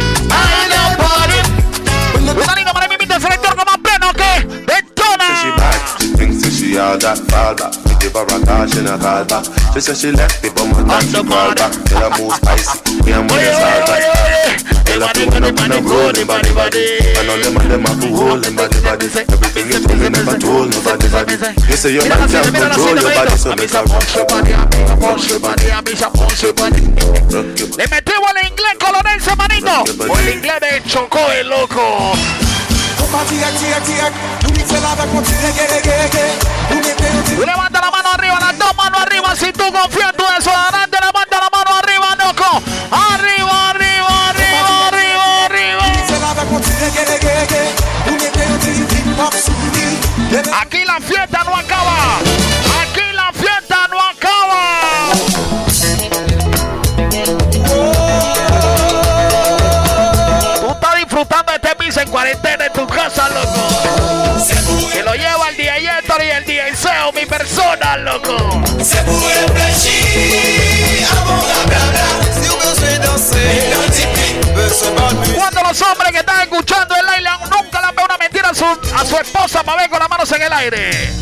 she 6.71 6.79
thinks 6.79 6.79
that 6.79 6.79
she 6.79 6.79
all 6.79 6.99
that 6.99 7.19
fall 7.27 7.55
back. 7.55 7.75
We 7.85 7.93
give 7.99 8.15
her 8.15 8.25
a 8.25 8.39
call, 8.47 8.67
she 8.67 8.81
not 8.83 9.01
call 9.01 9.25
back. 9.27 9.45
She 9.75 9.81
said 9.81 9.97
she 9.97 10.11
left 10.13 10.43
me, 10.43 10.51
but 10.55 10.67
my 10.71 10.83
time 10.87 11.07
she 11.07 11.21
crawl 11.27 11.55
back. 11.55 11.73
Tell 11.87 12.03
her 12.07 12.11
move 12.15 12.35
spicy, 12.39 12.79
me 13.03 13.13
and 13.13 13.27
money 13.27 13.51
all 13.51 13.83
back. 13.87 14.03
Tell 14.87 15.03
her 15.03 15.13
to 15.15 15.23
run 15.31 15.45
up 15.45 15.59
and 15.59 15.85
roll 15.87 16.13
the 16.15 16.23
body 16.27 16.53
body. 16.55 16.85
And 17.19 17.29
all 17.31 17.41
them 17.43 17.57
and 17.59 17.71
them 17.71 17.83
have 17.87 18.01
to 18.01 18.09
hold 18.15 18.45
them 18.45 18.55
body 18.55 18.81
body. 18.83 19.07
Everything 19.11 19.67
told 19.83 19.99
me 19.99 20.09
never 20.11 20.37
told 20.39 20.67
nobody 20.71 21.09
body. 21.11 21.35
You 21.67 21.77
say 21.77 21.91
your 21.95 22.07
man 22.07 22.27
can't 22.31 22.47
control 22.51 22.95
your 22.95 23.15
body, 23.15 23.35
so 23.35 23.51
make 23.59 23.75
her 23.75 23.85
punch 23.87 24.15
your 24.15 24.27
body. 24.27 24.53
Punch 25.01 25.27
your 25.31 25.41
body, 25.41 25.67
I 25.71 25.81
miss 25.83 26.03
her 26.03 26.11
punch 26.11 26.43
your 26.43 26.55
body. 26.55 26.83
Le 27.79 27.85
metimos 27.91 28.31
el 28.31 28.47
inglés 28.47 28.75
colonel 28.79 29.19
semanito. 29.19 29.75
O 30.07 30.19
el 30.19 30.29
inglés 30.39 30.61
de 30.61 30.83
Chocó 30.87 31.23
el 31.33 31.49
loco. 31.49 32.15
Levanta 37.45 37.81
la 37.81 37.91
mano 37.91 38.09
arriba, 38.15 38.39
las 38.41 38.59
dos 38.59 38.77
manos 38.77 39.01
arriba. 39.01 39.35
Si 39.35 39.53
tú 39.53 39.65
confías 39.73 40.11
en 40.11 40.17
tu 40.17 40.25
desodorante, 40.37 40.99
levanta 41.01 41.41
la 41.41 41.51
mano 41.51 41.71
arriba, 41.79 42.17
loco. 42.25 42.63
Arriba, 42.91 43.71
arriba, 43.71 44.31
arriba, 44.31 44.89
arriba, 44.89 45.45
arriba. 45.47 45.83
Aquí 50.63 50.85
la 50.85 51.01
fiesta 51.01 51.43
no 51.45 51.57
acaba. 51.57 52.21
En 62.01 62.11
cuarentena 62.11 62.67
en 62.67 62.73
tu 62.73 62.87
casa, 62.87 63.29
loco. 63.29 63.69
Que 64.93 65.03
lo 65.03 65.15
lleva 65.15 65.49
el 65.51 65.57
DJ 65.57 65.99
Héctor 65.99 66.23
y 66.23 66.31
el 66.31 66.45
DJ 66.45 66.77
Seo, 66.77 67.13
mi 67.13 67.27
persona, 67.27 67.97
loco. 67.99 68.37
Cuando 75.37 75.63
los 75.63 75.83
hombres 75.83 76.13
que 76.13 76.19
están 76.19 76.41
escuchando 76.41 76.95
el 76.97 77.09
aire 77.09 77.31
nunca 77.51 77.81
le 77.81 77.87
han 77.87 78.05
una 78.05 78.19
mentira 78.19 78.49
a 78.51 78.55
su, 78.55 78.65
a 78.65 79.05
su 79.05 79.17
esposa 79.17 79.63
para 79.63 79.83
ver 79.83 79.91
con 79.91 79.99
las 79.99 80.09
manos 80.09 80.33
en 80.33 80.43
el 80.43 80.53
aire. 80.53 81.13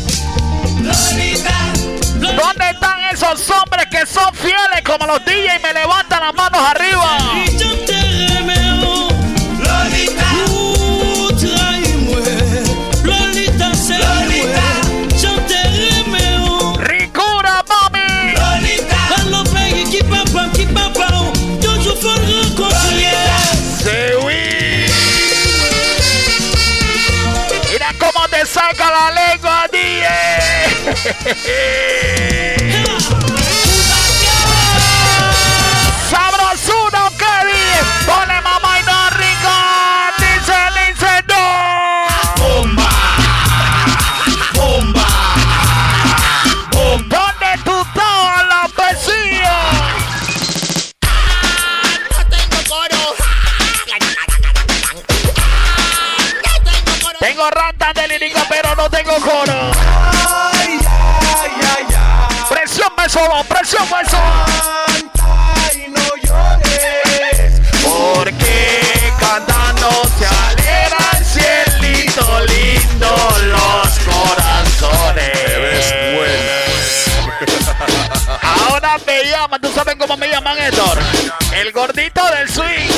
¿Dónde 2.15 2.69
están 2.69 2.99
esos 3.11 3.49
hombres 3.49 3.87
que 3.91 4.05
son 4.05 4.33
fieles 4.33 4.81
como 4.85 5.05
los 5.07 5.23
DJ 5.25 5.55
y 5.55 5.59
me 5.59 5.73
levantan 5.73 6.21
las 6.21 6.33
manos 6.33 6.61
arriba? 6.61 7.17
Saca 28.59 28.91
la 28.91 29.11
lengua, 29.11 29.67
DJ. 29.71 30.05
Presión 63.09 63.23
me 63.23 63.31
sobó, 63.31 63.43
presión 63.43 63.83
me 63.89 64.05
sobó. 64.07 64.21
Porque 67.83 69.13
cantando 69.19 69.89
se 70.19 70.27
alegra 70.27 71.03
el 71.17 71.25
cielito 71.25 72.39
lindo 72.45 73.11
los 73.45 73.89
corazones. 73.99 75.33
Ahora 78.43 78.97
me 79.07 79.25
llaman, 79.25 79.59
¿tú 79.59 79.71
sabes 79.73 79.95
cómo 79.95 80.15
me 80.15 80.29
llaman, 80.29 80.57
Héctor? 80.59 80.99
El 81.55 81.71
gordito 81.71 82.21
del 82.29 82.47
swing. 82.47 82.88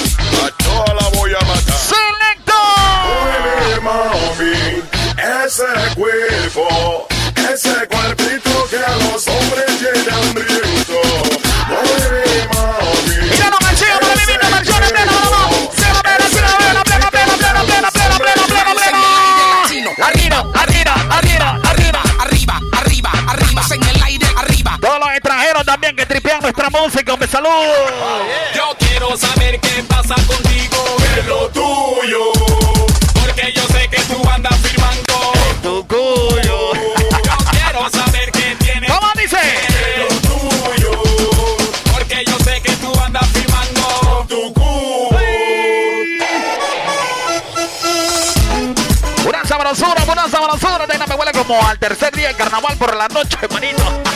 Salud. 27.32 27.50
Yo 28.54 28.76
quiero 28.78 29.16
saber 29.16 29.58
qué 29.62 29.84
pasa 29.88 30.16
contigo, 30.16 30.98
es 31.18 31.26
lo 31.28 31.48
tuyo. 31.50 32.34
porque 33.22 33.54
yo 33.56 33.62
sé 33.68 33.88
que 33.88 34.02
tú 34.02 34.22
andas 34.30 34.54
firmando. 34.58 35.32
Tu 35.64 35.88
cuyo. 35.88 36.74
Yo 36.74 37.38
quiero 37.52 37.90
saber 37.90 38.32
qué 38.34 38.56
tienes. 38.60 38.92
¿Cómo 38.92 39.08
dice? 39.16 39.38
Lo 39.98 40.08
tuyo. 40.28 40.92
Porque 41.94 42.26
yo 42.28 42.38
sé 42.44 42.62
que 42.62 42.72
tú 42.74 42.92
andas 43.00 43.26
firmando. 43.30 44.26
Tu 44.28 44.54
culo. 44.54 45.20
Una 49.26 49.46
sabrosura, 49.46 50.04
una 50.06 50.28
sabrosura. 50.28 50.86
Déjame 50.86 51.16
huele 51.16 51.32
como 51.32 51.66
al 51.66 51.80
tercer 51.80 52.14
día 52.14 52.28
de 52.28 52.34
carnaval 52.36 52.76
por 52.76 52.94
la 52.94 53.08
noche, 53.08 53.38
manito. 53.50 54.11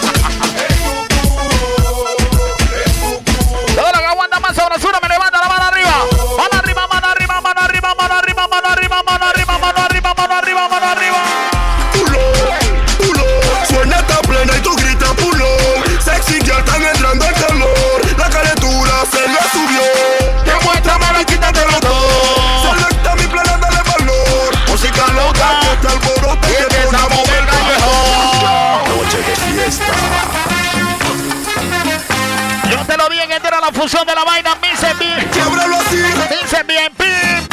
Fusión 33.76 34.07
de 34.07 34.15
la 34.15 34.23
vaina 34.23 34.55
Miss 34.61 34.97
bien. 34.97 35.30
Miss 35.30 36.65
bien, 36.65 36.93
pim. 36.95 37.47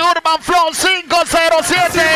Urban 0.00 0.42
Flow 0.42 0.70
507. 0.72 2.11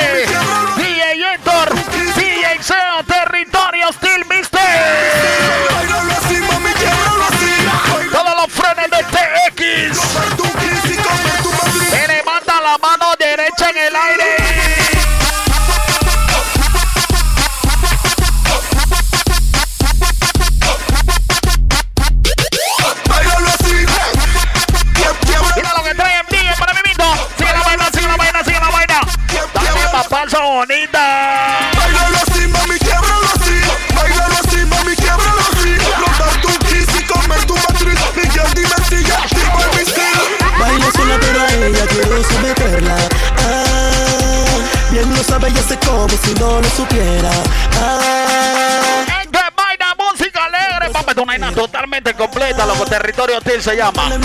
Territorio 53.41 53.61
hostil 53.61 53.63
se 53.63 53.77
llama. 53.77 54.15
En 54.15 54.23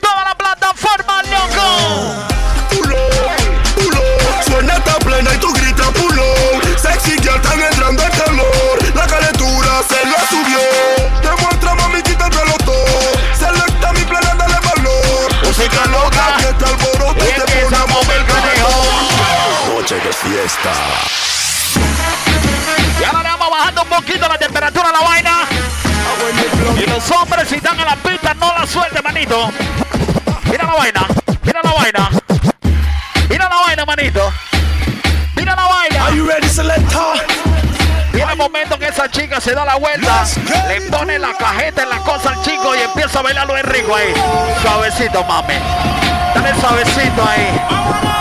toda 0.00 0.24
la 0.24 0.34
plataforma, 0.34 1.22
loco. 1.24 2.26
Pulo, 2.70 2.96
pulo, 3.76 4.02
suena 4.46 4.74
esta 4.74 4.98
plena 4.98 5.34
y 5.34 5.38
tú 5.38 5.52
gritas 5.52 5.88
pulo. 5.88 6.24
Sexy 6.76 7.16
ya 7.20 7.36
están 7.36 7.60
entrando 7.60 8.02
el 8.02 8.10
calor. 8.10 8.94
La 8.94 9.06
calentura 9.06 9.82
se 9.88 10.06
le 10.06 10.16
subió. 10.28 10.60
Demuestra, 11.22 11.74
mami, 11.74 12.02
quítatelo 12.02 12.56
todo. 12.64 13.12
Selecta 13.38 13.92
mi 13.92 14.04
plena, 14.04 14.34
dale 14.34 14.58
valor. 14.60 15.34
Música 15.44 15.86
loca 15.86 16.36
que 16.38 16.48
está 16.48 16.66
alboroto. 16.68 17.24
Y 17.24 17.40
empieza 17.40 17.82
a 17.82 17.86
mover 17.86 18.18
el 18.18 18.26
callejón. 18.26 19.76
Noche 19.76 19.94
de 19.96 20.12
fiesta. 20.12 20.72
Y 23.00 23.04
ahora 23.04 23.22
le 23.22 23.28
vamos 23.28 23.50
bajando 23.50 23.82
un 23.82 23.88
poquito 23.88 24.28
la 24.28 24.38
temperatura 24.38 24.92
la 24.92 25.00
vaina. 25.00 25.33
Los 27.06 27.18
hombres 27.18 27.46
si 27.50 27.56
están 27.56 27.78
en 27.78 27.84
la 27.84 27.96
pista 27.96 28.32
no 28.32 28.50
la 28.58 28.66
suelten, 28.66 29.02
manito. 29.04 29.50
Mira 30.50 30.64
la 30.64 30.72
vaina, 30.72 31.06
mira 31.42 31.60
la 31.62 31.72
vaina. 31.72 32.10
Mira 33.28 33.46
la 33.46 33.56
vaina, 33.56 33.84
manito. 33.84 34.32
Mira 35.36 35.54
la 35.54 35.68
vaina. 35.68 36.06
Are 36.06 36.16
you 36.16 36.26
ready, 36.26 36.48
selector? 36.48 37.18
Viene 38.10 38.32
el 38.32 38.38
momento 38.38 38.78
que 38.78 38.86
esa 38.86 39.10
chica 39.10 39.38
se 39.38 39.52
da 39.52 39.66
la 39.66 39.74
vuelta, 39.74 40.24
le 40.66 40.80
pone 40.90 41.18
la 41.18 41.34
cajeta 41.36 41.82
en 41.82 41.90
la 41.90 41.98
cosa 41.98 42.30
al 42.30 42.40
chico 42.42 42.74
y 42.74 42.80
empieza 42.80 43.18
a 43.18 43.22
bailarlo 43.22 43.54
en 43.58 43.64
rico 43.64 43.94
ahí. 43.94 44.14
Suavecito, 44.62 45.22
mami. 45.24 45.56
Dale 46.34 46.58
suavecito 46.58 47.22
ahí. 47.22 48.13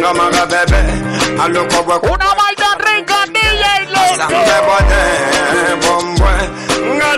venga 0.00 0.14
más 0.14 0.38
a 0.38 0.46
beber. 0.46 1.40
A 1.40 1.48
lo 1.48 1.68
que 1.68 1.76
Una 1.76 2.34
maldad 2.34 2.78
rica, 2.78 3.24
DJ 3.26 3.86
Loco. 3.90 4.28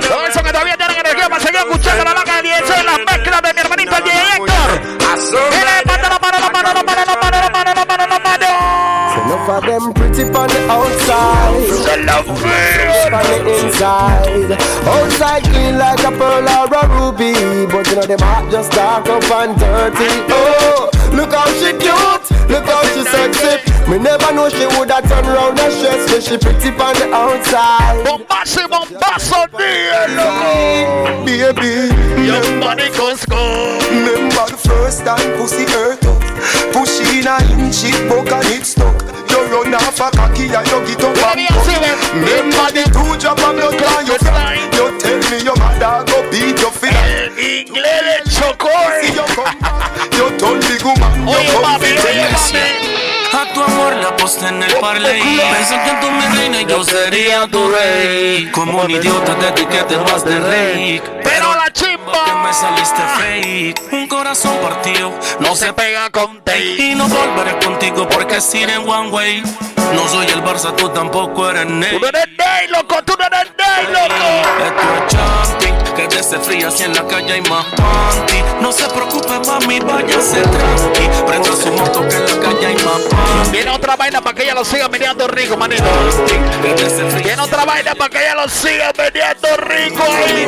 Todo 0.09 0.27
eso 0.27 0.43
que 0.43 0.53
todavía 0.53 0.77
tienen 0.77 0.97
energía 0.99 1.29
para 1.29 1.41
seguir 1.41 1.61
escuchando 1.61 2.05
la 2.05 2.15
vaca 2.15 2.37
de 2.37 2.43
10 2.43 2.71
en 2.79 2.87
las 2.87 2.99
Enough 9.43 9.65
of 9.65 9.67
them 9.67 9.93
pretty 9.95 10.23
on 10.23 10.47
the 10.47 10.61
outside. 10.71 11.67
The 11.67 12.05
love 12.07 12.31
on 12.31 12.39
the 13.27 13.67
inside. 13.67 14.55
Outside 14.87 15.43
clean 15.51 15.79
like 15.79 15.99
a 15.99 16.13
pearl 16.15 16.47
or 16.47 16.71
a 16.71 16.83
ruby 16.95 17.35
But 17.67 17.91
you 17.91 17.97
know 17.97 18.07
them 18.07 18.21
heart 18.21 18.53
just 18.53 18.71
dark 18.71 19.09
up 19.09 19.25
and 19.35 19.59
dirty. 19.59 20.07
Oh, 20.31 20.91
look 21.11 21.35
how 21.35 21.51
she 21.59 21.75
cute 21.75 22.23
Look 22.55 22.71
how 22.71 22.87
she 22.95 23.03
sexy. 23.03 23.59
Me 23.91 23.99
never 23.99 24.33
know 24.33 24.49
she 24.49 24.65
woulda 24.79 25.03
turned 25.11 25.27
round 25.27 25.59
and 25.59 25.73
stress 25.75 26.07
Me 26.07 26.21
she 26.23 26.39
pretty 26.39 26.71
on 26.79 26.95
the 26.95 27.11
outside. 27.11 27.99
Bombazo, 28.07 28.63
DJ 29.59 30.07
loco. 30.15 31.25
Baby 31.27 31.91
Young 32.23 32.61
money 32.61 32.87
Cusco. 32.95 33.75
Remember 33.91 34.55
the 34.55 34.57
first 34.57 35.05
time 35.05 35.35
pussy 35.35 35.67
hurt 35.67 35.99
up. 36.07 36.23
Push 36.73 37.01
in 37.11 37.27
a 37.27 37.43
inch 37.59 37.83
it 37.91 38.09
broke 38.09 38.31
and 38.31 38.47
it 38.47 38.65
stuck 38.65 39.03
run 39.53 39.75
off 39.75 40.01
a 40.01 40.09
cocky 40.17 40.49
and 40.49 40.67
you 40.67 40.81
get 40.89 41.05
up 41.05 41.37
and 41.37 41.93
Remember 42.13 42.69
the 42.73 42.85
two 42.89 43.13
drop 43.21 43.39
of 43.45 43.53
blood 43.57 43.77
clot 43.77 44.07
you 44.09 44.17
fly 44.25 44.57
You 44.73 44.87
tell 44.99 45.21
me 45.31 45.45
your 45.45 45.57
mother 45.61 46.05
go 46.09 46.25
beat 46.33 46.59
your 46.61 46.73
feet. 46.73 46.93
El 46.93 47.39
inglés 47.39 48.01
de 48.09 48.31
Chocoy. 48.31 48.73
See 49.03 49.17
you 50.17 50.27
turn 50.39 50.59
big 50.61 50.83
woman 50.83 51.29
Oye, 51.29 51.45
You 51.45 51.53
come 51.53 51.65
and 51.65 52.35
papi. 52.35 53.03
A 53.33 53.53
tu 53.55 53.63
amor 53.63 53.95
la 53.97 54.15
posté 54.17 54.47
en 54.49 54.63
el 54.63 54.75
parlay 54.77 55.21
Pensé 55.21 55.75
que 55.85 55.93
tú 56.01 56.11
mi 56.11 56.27
reina 56.37 56.61
y 56.61 56.67
yo 56.67 56.85
sería 56.85 57.47
tu 57.47 57.71
rey. 57.71 58.51
Como 58.53 58.83
un 58.83 58.91
idiota 58.91 59.35
te 59.37 59.49
etiqueté 59.49 59.97
más 59.99 60.25
de 60.25 60.39
rey. 60.39 61.03
Pero 61.23 61.55
la 61.55 61.71
chimba 61.73 61.92
Que 62.13 62.35
me 62.35 62.53
saliste 62.53 63.03
fake 63.19 63.93
Un 63.93 64.07
corazón 64.09 64.57
partido 64.59 65.13
no 65.41 65.57
se 65.57 65.73
pega 65.73 66.11
con 66.11 66.43
tape. 66.43 66.77
Y 66.79 66.95
no 66.95 67.09
volveré 67.09 67.59
contigo 67.65 68.09
porque 68.09 68.37
es 68.37 68.55
ir 68.55 68.69
en 68.71 68.89
one 68.89 69.11
way 69.11 69.43
No 69.95 70.09
soy 70.09 70.27
el 70.27 70.43
Barça, 70.43 70.75
tú 70.77 70.89
tampoco 70.91 71.51
eres 71.51 71.67
Ney 71.67 71.91
Tú 71.91 72.01
no 72.01 72.09
eres 72.09 72.27
Ney, 72.39 72.69
loco, 72.69 73.03
tú 73.05 73.15
no 73.19 73.27
eres 73.27 73.53
Ney, 73.59 73.87
loco. 73.93 74.15
Esto 74.67 74.83
es 74.95 75.17
jumping, 75.17 75.95
que 75.95 76.09
desde 76.17 76.39
fría 76.39 76.71
si 76.71 76.85
en 76.85 76.95
la 76.95 77.07
calle 77.07 77.33
hay 77.33 77.41
más 77.43 77.65
panty 77.67 78.43
No 78.61 78.71
se 78.73 78.89
preocupe 78.89 79.41
mami, 79.47 79.81
váyase 79.81 80.43
tranqui 80.43 81.09
Prenda 81.27 81.57
su 81.57 81.73
moto 81.73 82.07
que 82.09 82.17
en 82.17 82.27
la 82.27 82.49
calle 82.49 82.67
hay 82.67 82.75
más 82.77 83.03
panty 83.11 83.51
Viene 83.51 83.71
otra 83.71 83.97
vaina 83.97 84.21
para 84.21 84.35
que 84.37 84.43
ella 84.45 84.55
lo 84.55 84.65
siga 84.65 84.89
meneando 84.89 85.27
rico, 85.29 85.57
manito. 85.57 85.85
Viene 87.23 87.43
otra 87.43 87.65
vaina 87.65 87.95
para 87.95 88.11
que 88.11 88.19
ella 88.19 88.35
lo 88.35 88.49
siga 88.49 88.93
meneando 88.97 89.49
rico 89.59 90.03
ahí. 90.03 90.47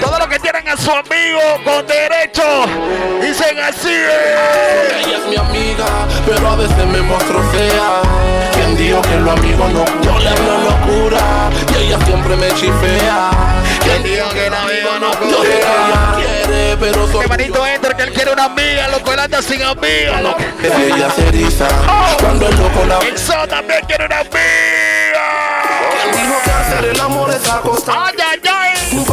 Todo 0.00 0.18
lo 0.18 0.28
que 0.28 0.38
tienen 0.38 0.68
a 0.68 0.76
su 0.76 0.90
amigo 0.96 1.40
con 1.64 1.86
derecho. 1.86 2.42
Dicen 3.20 3.58
así. 3.58 3.88
eh. 3.92 5.02
Ella 5.04 5.18
es 5.18 5.26
mi 5.26 5.36
amiga, 5.36 5.86
pero 6.26 6.48
a 6.48 6.56
veces 6.56 6.86
me 6.86 7.00
muestro 7.02 7.42
fea. 7.52 8.02
Quien 8.54 8.76
dijo 8.76 9.02
que 9.02 9.16
los 9.16 9.38
amigos 9.38 9.70
no 9.72 9.84
Yo 10.02 10.18
le 10.18 10.28
hablo 10.30 10.58
locura 10.70 11.50
y 11.78 11.84
ella 11.84 11.98
siempre 12.06 12.36
me 12.36 12.48
chifea. 12.54 13.30
Quien 13.82 14.02
dijo 14.02 14.28
que 14.30 14.50
los 14.50 14.58
amigos 14.58 15.00
no 15.00 15.30
Yo 15.30 15.42
sé 15.42 15.48
que 15.50 15.58
ella 15.58 16.14
quiere, 16.16 16.76
pero 16.80 17.06
soy 17.12 17.20
hermanito 17.24 17.66
entra 17.66 17.96
que 17.96 18.02
él 18.02 18.12
quiere 18.12 18.32
una 18.32 18.44
amiga, 18.44 18.88
loco, 18.88 19.12
él 19.12 19.20
anda 19.20 19.42
sin 19.42 19.62
amiga, 19.62 20.20
loco. 20.22 20.38
ella 20.62 21.10
se 21.14 21.28
eriza 21.28 21.68
cuando 22.20 22.48
el 22.48 22.56
loco 22.56 22.84
la 22.86 22.98
Sol 23.16 23.48
también 23.48 23.80
quiere 23.86 24.06
una 24.06 24.20
amiga. 24.20 25.26
Quien 25.92 26.22
dijo 26.22 26.34
que 26.44 26.50
hacer 26.50 26.84
el 26.86 27.00
amor 27.00 27.26
puedes 27.26 27.48
acostar. 27.48 28.14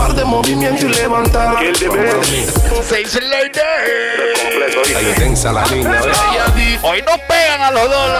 Par 0.03 0.15
de 0.15 0.25
movimientos 0.25 0.83
y 0.83 0.89
levantar. 0.89 1.55
Seis 2.85 3.17
lady. 3.21 3.59
Ahí 4.97 5.13
tensa 5.15 5.53
la 5.53 5.65
niña. 5.67 6.01
Hoy 6.81 7.01
no 7.03 7.17
pegan 7.25 7.61
a 7.61 7.71
los 7.71 7.89
dos. 7.89 8.19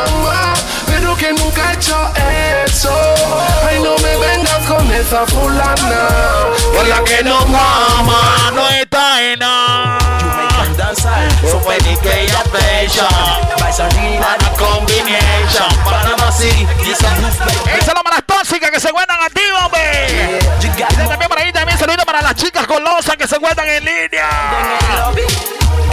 Pero 0.88 1.13
que 1.17 1.34
nunca 1.34 1.71
he 1.71 1.73
hecho 1.73 2.09
eso. 2.63 2.89
Ay, 3.67 3.81
no 3.84 3.97
me 3.97 4.15
vengas 4.15 4.65
con 4.65 4.89
esa 4.93 5.25
fulana. 5.25 6.07
Por 6.73 6.88
la 6.88 7.03
que 7.03 7.21
no 7.21 7.45
mama, 7.47 8.51
no 8.55 8.69
está 8.69 9.21
en 9.21 9.39
nada. 9.39 9.99
Que 12.01 12.27
ya 12.27 12.43
fecha 12.51 13.07
Bailarina 13.59 14.36
la 14.41 14.49
combination 14.57 15.84
Panama 15.86 16.31
City 16.31 16.67
Esa 16.91 17.07
es 17.77 17.88
la 17.88 18.03
más 18.03 18.23
tóxica 18.25 18.69
que 18.71 18.79
se 18.79 18.89
encuentran 18.89 19.21
activos, 19.21 19.63
hombre 19.63 20.42
las 22.34 22.43
chicas 22.43 22.67
golosas 22.67 23.15
que 23.15 23.27
se 23.27 23.36
encuentran 23.36 23.67
en 23.69 23.86
línea 23.86 24.29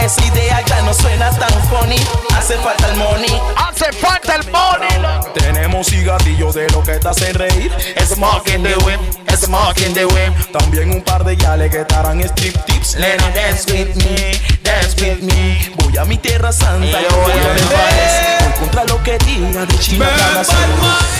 esa 0.01 0.25
idea 0.25 0.61
ya 0.65 0.81
no 0.81 0.93
suena 0.95 1.29
tan 1.37 1.51
funny. 1.69 1.97
Hace 2.35 2.57
falta 2.57 2.89
el 2.89 2.95
money. 2.97 3.41
Hace 3.55 3.93
falta 3.93 4.35
el 4.35 4.51
money. 4.51 5.40
Cigarrillos 5.83 6.55
de 6.55 6.69
lo 6.69 6.83
que 6.83 6.93
te 6.93 7.07
hacen 7.07 7.33
reír. 7.33 7.71
Smoking 8.05 8.63
the 8.63 8.75
whip, 8.85 8.99
smoking 9.35 9.93
the 9.93 10.05
whip. 10.05 10.33
También 10.51 10.91
un 10.91 11.01
par 11.01 11.23
de 11.23 11.35
yales 11.35 11.71
que 11.71 11.81
estarán 11.81 12.21
strip 12.21 12.55
tips. 12.65 12.95
Let 12.95 13.17
dance 13.33 13.71
with 13.71 13.95
me, 13.95 14.39
dance 14.63 15.01
with 15.01 15.21
me. 15.21 15.71
Voy 15.77 15.97
a 15.97 16.05
mi 16.05 16.17
tierra 16.17 16.51
santa 16.51 17.01
y 17.01 17.05
voy 17.13 17.31
a 17.31 17.53
beber. 17.53 18.53
Contra 18.59 18.85
lo 18.85 19.01
que 19.03 19.17
diga 19.19 19.65
de 19.65 19.79
China 19.79 20.07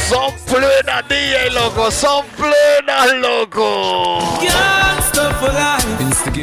Son 0.10 0.32
plenas, 0.46 1.08
DJ, 1.08 1.50
loco. 1.52 1.90
Son 1.90 2.26
plenas, 2.38 3.14
loco. 3.14 4.20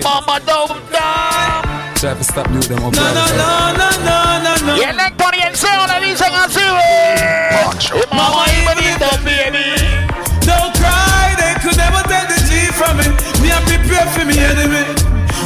Mama, 0.02 0.40
don't 0.40 0.90
die. 0.90 1.67
Try 1.98 2.14
to 2.14 2.22
stop 2.22 2.46
you 2.54 2.62
them 2.62 2.78
up 2.84 2.94
No, 2.94 3.02
no, 3.10 3.26
no, 3.34 3.74
no, 3.74 3.90
no, 4.06 4.38
no, 4.38 4.66
no. 4.66 4.76
Y 4.76 4.82
el 4.84 5.00
Héctor 5.00 5.34
y 5.34 5.40
el 5.42 5.56
CEO 5.56 5.84
le 5.88 6.06
dicen 6.06 6.32
así, 6.32 6.60
wey. 6.60 8.06
Mama, 8.12 8.44
y 8.46 8.62
bonito, 8.62 9.08
baby. 9.26 10.06
Don't 10.46 10.72
cry, 10.78 11.34
they 11.34 11.58
could 11.58 11.76
never 11.76 12.00
take 12.06 12.28
the 12.30 12.38
G 12.46 12.70
from 12.70 12.98
me. 12.98 13.02
Me 13.42 13.50
I 13.50 13.58
prepare 13.66 14.06
for 14.14 14.24
me 14.24 14.38
enemy. 14.38 14.86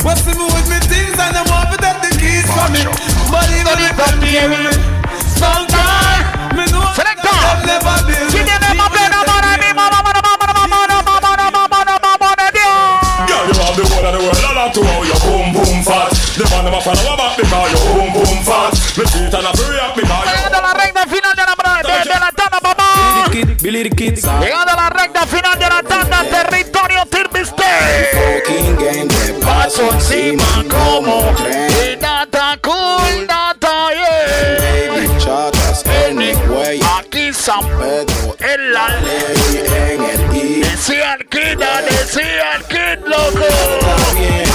What's 0.04 0.22
the 0.28 0.34
move 0.34 0.52
with 0.52 0.68
me 0.68 0.76
things 0.92 1.16
and 1.18 1.32
I 1.32 1.42
want 1.48 1.72
to 1.72 1.78
take 1.80 2.00
the 2.04 2.12
keys 2.20 2.44
from 2.52 2.68
me. 2.76 2.84
But 3.32 3.48
even 3.48 3.78
if 3.80 3.96
I'm 3.96 4.20
near 4.20 4.72
sometimes 5.40 6.52
me 6.52 6.68
know 6.68 6.84
Selector. 6.92 7.32
they'll 7.32 7.64
never 7.64 7.96
be. 8.04 8.31
Man 16.52 16.64
them 16.64 16.74
a 16.74 16.80
follow 16.80 17.02
my 17.08 17.16
back 17.16 17.36
because 17.36 17.72
your 17.72 17.82
boom 17.96 18.12
boom 18.12 18.38
fat. 18.44 18.72
Me 18.96 19.04
feet 19.08 19.34
and 19.34 19.46
a 19.48 19.52
free 19.56 19.80
up 19.80 19.96
because 19.96 20.24
you 20.24 20.32
Llegando 20.32 20.58
a 20.58 20.62
la 20.62 20.74
recta 20.74 21.02
final 21.08 21.34
de 21.34 21.44
la, 21.48 21.54
de, 21.82 22.10
de 22.12 22.18
la 22.20 22.30
tanda, 22.32 22.58
papá. 22.60 22.88
Billy 23.62 23.82
the 23.88 23.90
Kids. 23.90 24.22
Llegando 24.22 24.72
a 24.72 24.76
la 24.76 24.90
recta 24.90 25.26
final 25.26 25.58
de 25.58 25.68
la 25.68 25.82
tanda, 25.82 26.24
territorio. 26.24 27.02
Fucking 27.42 28.76
game 28.76 29.08
de 29.08 29.32
Paso 29.44 29.90
encima 29.92 30.44
como 30.68 31.34
y 31.38 31.96
nata 31.96 32.58
cool, 32.62 33.26
nata 33.26 33.88
yeah. 33.92 35.18
chatas 35.18 35.84
anyway. 35.86 36.80
Aquí 36.98 37.32
San 37.32 37.62
Pedro 37.78 38.36
en 38.38 38.72
la 38.72 38.88
ley 39.00 39.64
en 39.66 40.02
el 40.04 40.36
I. 40.36 40.60
Decía 40.62 41.14
el 41.14 41.26
kid, 41.26 41.58
decía 41.58 42.56
el 42.56 42.64
kid, 42.64 43.06
loco. 43.06 43.46
Bien, 44.14 44.51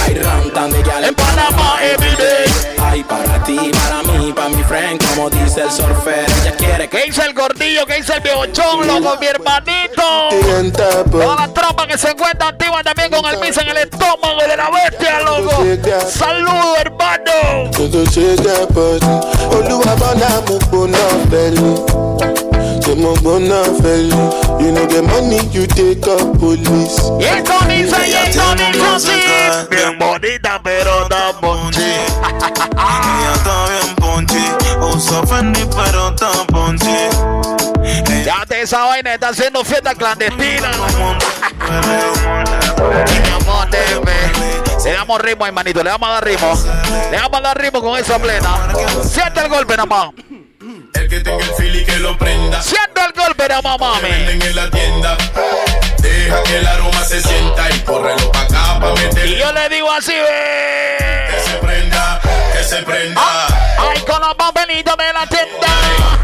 Hay 2.80 3.04
para 3.04 3.42
ti, 3.44 3.70
para 3.72 4.02
mí, 4.02 4.32
para 4.32 4.48
mi 4.48 4.62
friend, 4.64 5.00
como 5.08 5.30
dice 5.30 5.62
el 5.62 5.70
surfer. 5.70 6.26
Ella 6.42 6.56
quiere 6.56 6.88
que 6.88 6.98
¿Qué 6.98 7.04
dice 7.04 7.22
el 7.22 7.34
gordillo? 7.34 7.86
¿Qué 7.86 7.94
dice 7.96 8.14
el 8.14 8.20
viejochón, 8.20 8.86
loco, 8.86 9.16
mi 9.20 9.26
hermanito? 9.26 10.28
Toda 11.10 11.46
la 11.46 11.54
tropa 11.54 11.86
que 11.86 11.96
se 11.96 12.10
encuentra 12.10 12.48
activa 12.48 12.82
también 12.82 13.10
con 13.10 13.24
el 13.26 13.38
piso 13.38 13.60
en 13.60 13.68
el 13.68 13.76
estómago 13.78 14.40
de 14.48 14.56
la 14.56 14.70
bestia, 14.70 15.20
loco. 15.20 15.62
Saludos, 16.10 16.78
hermano 16.80 17.70
mo 22.98 23.12
gbóná 23.22 23.62
fẹlẹ 23.82 24.22
you 24.60 24.70
know 24.74 24.86
the 24.86 25.00
money 25.02 25.38
you 25.54 25.66
take 25.66 26.02
up 26.10 26.20
police. 26.40 26.98
ètò 27.32 27.58
ní 27.68 27.78
sẹ́yìn 27.90 28.26
ètò 28.26 28.46
ní 28.58 28.66
kùsì 28.78 29.16
mi 29.70 29.82
mọ̀ 30.00 30.18
níta 30.22 30.58
pero 30.64 31.08
da 31.10 31.32
bọ̀njì. 31.42 31.90
ènìyàn 32.90 33.38
tán 33.46 33.62
rí 33.70 33.80
ń 33.86 33.90
bọ̀njì 34.02 34.42
ò 34.80 34.90
sọ 35.06 35.18
fún 35.28 35.44
ni 35.52 35.62
pero 35.76 36.04
eh. 36.08 36.14
da 36.20 36.30
bọ̀njì. 36.52 36.98
ya 38.26 38.44
te 38.48 38.60
esa 38.62 38.78
vaina 38.88 39.14
está 39.14 39.28
haciendo 39.28 39.64
fiesta 39.64 39.94
clandestina. 39.94 40.68
Le 44.84 44.94
damos 44.94 45.20
ritmo, 45.20 45.44
hermanito, 45.44 45.82
le 45.82 45.90
vamos 45.90 46.08
a 46.08 46.12
dar 46.12 46.24
ritmo. 46.24 46.52
Le 47.10 47.16
vamos 47.18 47.38
a 47.38 47.42
dar 47.42 47.58
ritmo 47.58 47.80
con 47.82 47.98
esa 47.98 48.18
plena. 48.18 48.50
Siente 49.04 49.40
el 49.40 49.48
golpe, 49.48 49.76
nada. 49.76 50.12
El 50.94 51.08
que 51.08 51.20
tenga 51.20 51.44
el 51.44 51.50
fili 51.54 51.84
que 51.84 51.96
lo 51.98 52.16
prenda. 52.18 52.62
Siendo 52.62 53.00
el 53.06 53.12
golpe 53.12 53.48
de 53.48 53.62
mamá, 53.62 54.00
Venden 54.00 54.42
en 54.42 54.56
la 54.56 54.70
tienda. 54.70 55.16
Deja 55.98 56.42
que 56.44 56.58
el 56.58 56.66
aroma 56.66 57.04
se 57.04 57.20
sienta 57.22 57.70
y 57.70 57.80
córrelo 57.80 58.30
pa' 58.32 58.40
acá 58.42 58.80
pa' 58.80 58.92
meterle. 58.94 59.36
Y 59.36 59.38
yo 59.38 59.52
le 59.52 59.68
digo 59.68 59.90
así, 59.90 60.12
ve. 60.12 60.96
Que 61.30 61.50
se 61.50 61.56
prenda, 61.58 62.20
que 62.52 62.64
se 62.64 62.82
prenda. 62.82 63.20
Ah, 63.22 63.46
ay, 63.78 64.00
con 64.02 64.20
los 64.20 64.34
papelitos 64.34 64.96
de 64.96 65.12
la 65.12 65.26
tienda. 65.26 65.68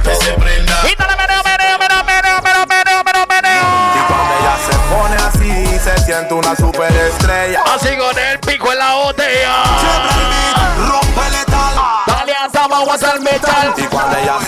Que 0.03 0.15
se 0.17 0.33
prenda. 0.33 0.81
Y 0.91 0.95
dale 0.97 1.17
meneo, 1.17 1.43
meneo, 1.45 1.79
meneo, 1.79 2.05
meneo, 2.05 2.43
meneo, 2.43 2.67
meneo, 2.67 3.05
meneo, 3.05 3.27
meneo. 3.27 3.65
Y 3.95 4.01
cuando 4.07 4.35
ella 4.41 4.57
se 4.67 4.75
pone 4.95 5.17
así, 5.17 5.79
se 5.79 6.05
siente 6.05 6.35
una 6.35 6.57
superestrella. 6.57 7.63
Así 7.75 7.97
con 7.97 8.19
el 8.19 8.39
pico 8.41 8.73
en 8.73 8.79
la 8.79 8.95
botella. 8.95 9.55
Siempre 9.81 10.15
el 10.21 10.27
beat, 10.31 10.89
rompe 10.89 11.31
letal. 11.31 11.75
Dale 12.07 12.35
hasta 12.35 12.65
aguas 12.65 13.03
al 13.03 13.21
metal. 13.21 13.75
Y 13.77 13.83
cuando 13.85 14.17
ella 14.19 14.39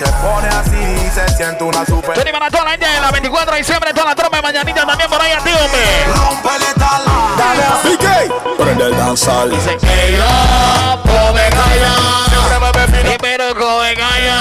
así, 1.37 1.45
siente 1.45 1.65
una 1.65 1.85
super. 1.85 2.15
Tony 2.15 2.33
para 2.33 2.51
toda 2.51 2.65
la 2.65 2.71
gente 2.71 2.87
de 2.87 3.01
la 3.01 3.11
24 3.11 3.53
de 3.53 3.59
diciembre, 3.59 3.93
toda 3.93 4.07
la 4.07 4.15
tropa 4.15 4.37
de 4.37 4.43
mañanita 4.43 4.87
también 4.87 5.11
por 5.11 5.21
ahí 5.21 5.33
a 5.33 5.39
ti, 5.39 5.51
hombre. 5.51 6.05
Rompe 6.15 6.59
letal. 6.59 7.03
Dale 7.37 7.65
a 7.65 7.83
PK, 7.83 8.57
prende 8.59 8.85
el 8.85 8.97
danzal. 8.97 9.51
Dice 9.51 9.77
que 9.77 10.17
yo 10.17 11.03
come 11.03 11.49
calla. 11.51 11.95
Y 13.13 13.19
pero 13.19 13.55
come 13.55 13.95
calla. 13.95 14.41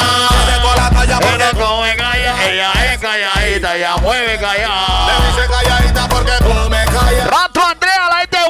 Pero 1.20 1.66
come 1.66 1.96
calla. 1.96 2.50
Ella 2.50 2.72
es 2.94 3.00
calladita, 3.00 3.76
ella 3.76 3.98
mueve 3.98 4.38
callada. 4.40 5.12
Dice 5.28 5.48
calladita 5.48 6.08
porque 6.08 6.32
come 6.44 6.86
calla. 6.86 7.26
Rastro 7.26 7.66
Andrea, 7.66 8.10
la 8.10 8.18
gente 8.18 8.38
de 8.38 8.48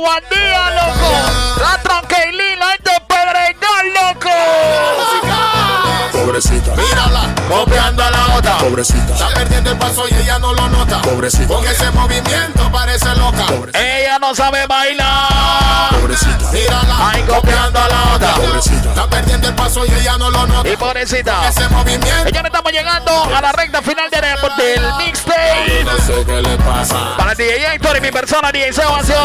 Pobrecita, 6.36 6.76
Mírala, 6.76 7.34
copiando 7.48 8.04
a 8.04 8.12
la 8.12 8.36
otra. 8.36 8.58
pobrecita, 8.58 9.14
Está 9.14 9.30
perdiendo 9.30 9.72
el 9.72 9.78
paso 9.78 10.04
y 10.10 10.16
ella 10.16 10.38
no 10.38 10.52
lo 10.54 10.68
nota. 10.68 11.02
pobrecita, 11.02 11.48
Con 11.48 11.66
ese 11.66 11.90
movimiento 11.92 12.70
parece 12.74 13.08
loca. 13.16 13.46
Ella 13.74 14.20
no 14.20 14.36
sabe 14.36 14.68
bailar. 14.68 15.94
pobrecita, 16.02 16.52
Mírala, 16.52 17.10
Ay, 17.14 17.22
copiando 17.24 17.80
a 17.80 17.88
la 17.88 18.14
otra. 18.16 18.34
pobrecita. 18.34 18.90
Está 18.90 19.08
perdiendo 19.08 19.48
el 19.48 19.56
paso 19.56 19.86
y 19.86 19.92
ella 19.94 20.18
no 20.18 20.30
lo 20.30 20.46
nota. 20.46 20.68
Y 20.68 20.76
pobrecita. 20.76 21.48
Ese 21.48 21.70
movimiento. 21.70 22.06
Señores, 22.26 22.46
estamos 22.52 22.72
llegando 22.74 23.24
a 23.34 23.42
la 23.42 23.52
recta 23.54 23.82
final 23.82 24.10
del, 24.10 24.22
del 24.58 24.94
mixtape. 24.98 25.86
No 25.86 25.98
sé 26.06 26.26
qué 26.26 26.42
le 26.42 26.58
pasa. 26.58 27.16
Para 27.16 27.34
DJ 27.34 27.76
Héctor 27.76 27.96
y 27.96 28.02
mi 28.02 28.12
persona, 28.12 28.52
DJ 28.52 28.74
Sebastián. 28.74 29.20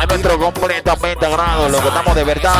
A 0.00 0.06
nuestro 0.06 0.36
completamente 0.40 1.28
grado, 1.30 1.68
lo 1.68 1.80
que 1.80 1.86
estamos 1.88 2.14
de 2.16 2.24
verdad 2.24 2.54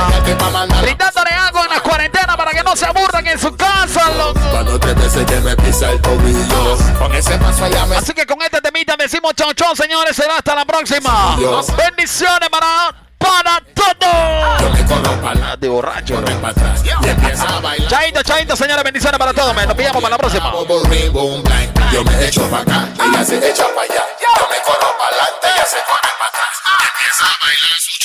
semana 2.35 2.37
para 2.37 2.51
que 2.53 2.63
no 2.63 2.77
se 2.77 2.87
aburran 2.87 3.27
en 3.27 3.39
su 3.39 3.57
casa, 3.57 4.11
loco. 4.13 4.41
Cuando 4.51 4.81
que 4.81 5.41
me 5.41 5.57
pisa 5.57 5.91
el 5.91 6.01
tobillo, 6.01 6.77
con 6.99 7.15
ese 7.15 7.39
paso 7.39 7.65
allá 7.65 7.87
me... 7.87 7.97
Así 7.97 8.13
que 8.13 8.27
con 8.27 8.41
este 8.43 8.61
temita 8.61 8.97
decimos 8.97 9.33
chau 9.35 9.53
chau, 9.55 9.75
señores. 9.77 10.17
Será 10.17 10.37
hasta 10.37 10.55
la 10.55 10.65
próxima. 10.65 11.37
Dios. 11.39 11.67
Bendiciones 11.77 12.49
para 12.51 12.95
para 13.19 13.61
todos. 13.75 14.61
Yo 14.61 14.71
me 14.71 14.85
colo 14.85 15.23
para 15.23 15.57
de 15.57 15.69
borracho. 15.69 16.15
Yo 16.15 16.41
para 16.41 16.49
atrás 16.49 16.83
y 16.85 17.09
empieza 17.09 17.57
a 17.57 17.61
bailar. 17.61 17.89
Chaito, 17.89 18.23
chaito, 18.23 18.57
señores, 18.57 18.85
bendiciones 18.85 19.19
para 19.19 19.33
todos. 19.33 19.55
Nos 19.55 19.75
pillamos 19.75 20.03
para 20.03 20.11
la 20.11 20.19
próxima. 20.19 20.53
Yo 21.93 22.05
me 22.05 22.27
echo 22.27 22.43
para 22.51 22.63
acá, 22.63 22.89
ella 23.03 23.25
se 23.25 23.37
echa 23.37 23.67
para 23.69 23.83
allá. 23.83 24.05
Yo 24.21 24.49
me 24.51 24.57
corro 24.63 24.95
para 24.99 25.17
adelante, 25.17 25.49
ella 25.55 25.65
se 25.65 25.77
corre 25.89 26.11
para 26.19 26.29
atrás. 26.29 26.55
Empieza 26.93 27.25
a 27.25 27.39
bailar 27.41 27.79
su 27.79 28.04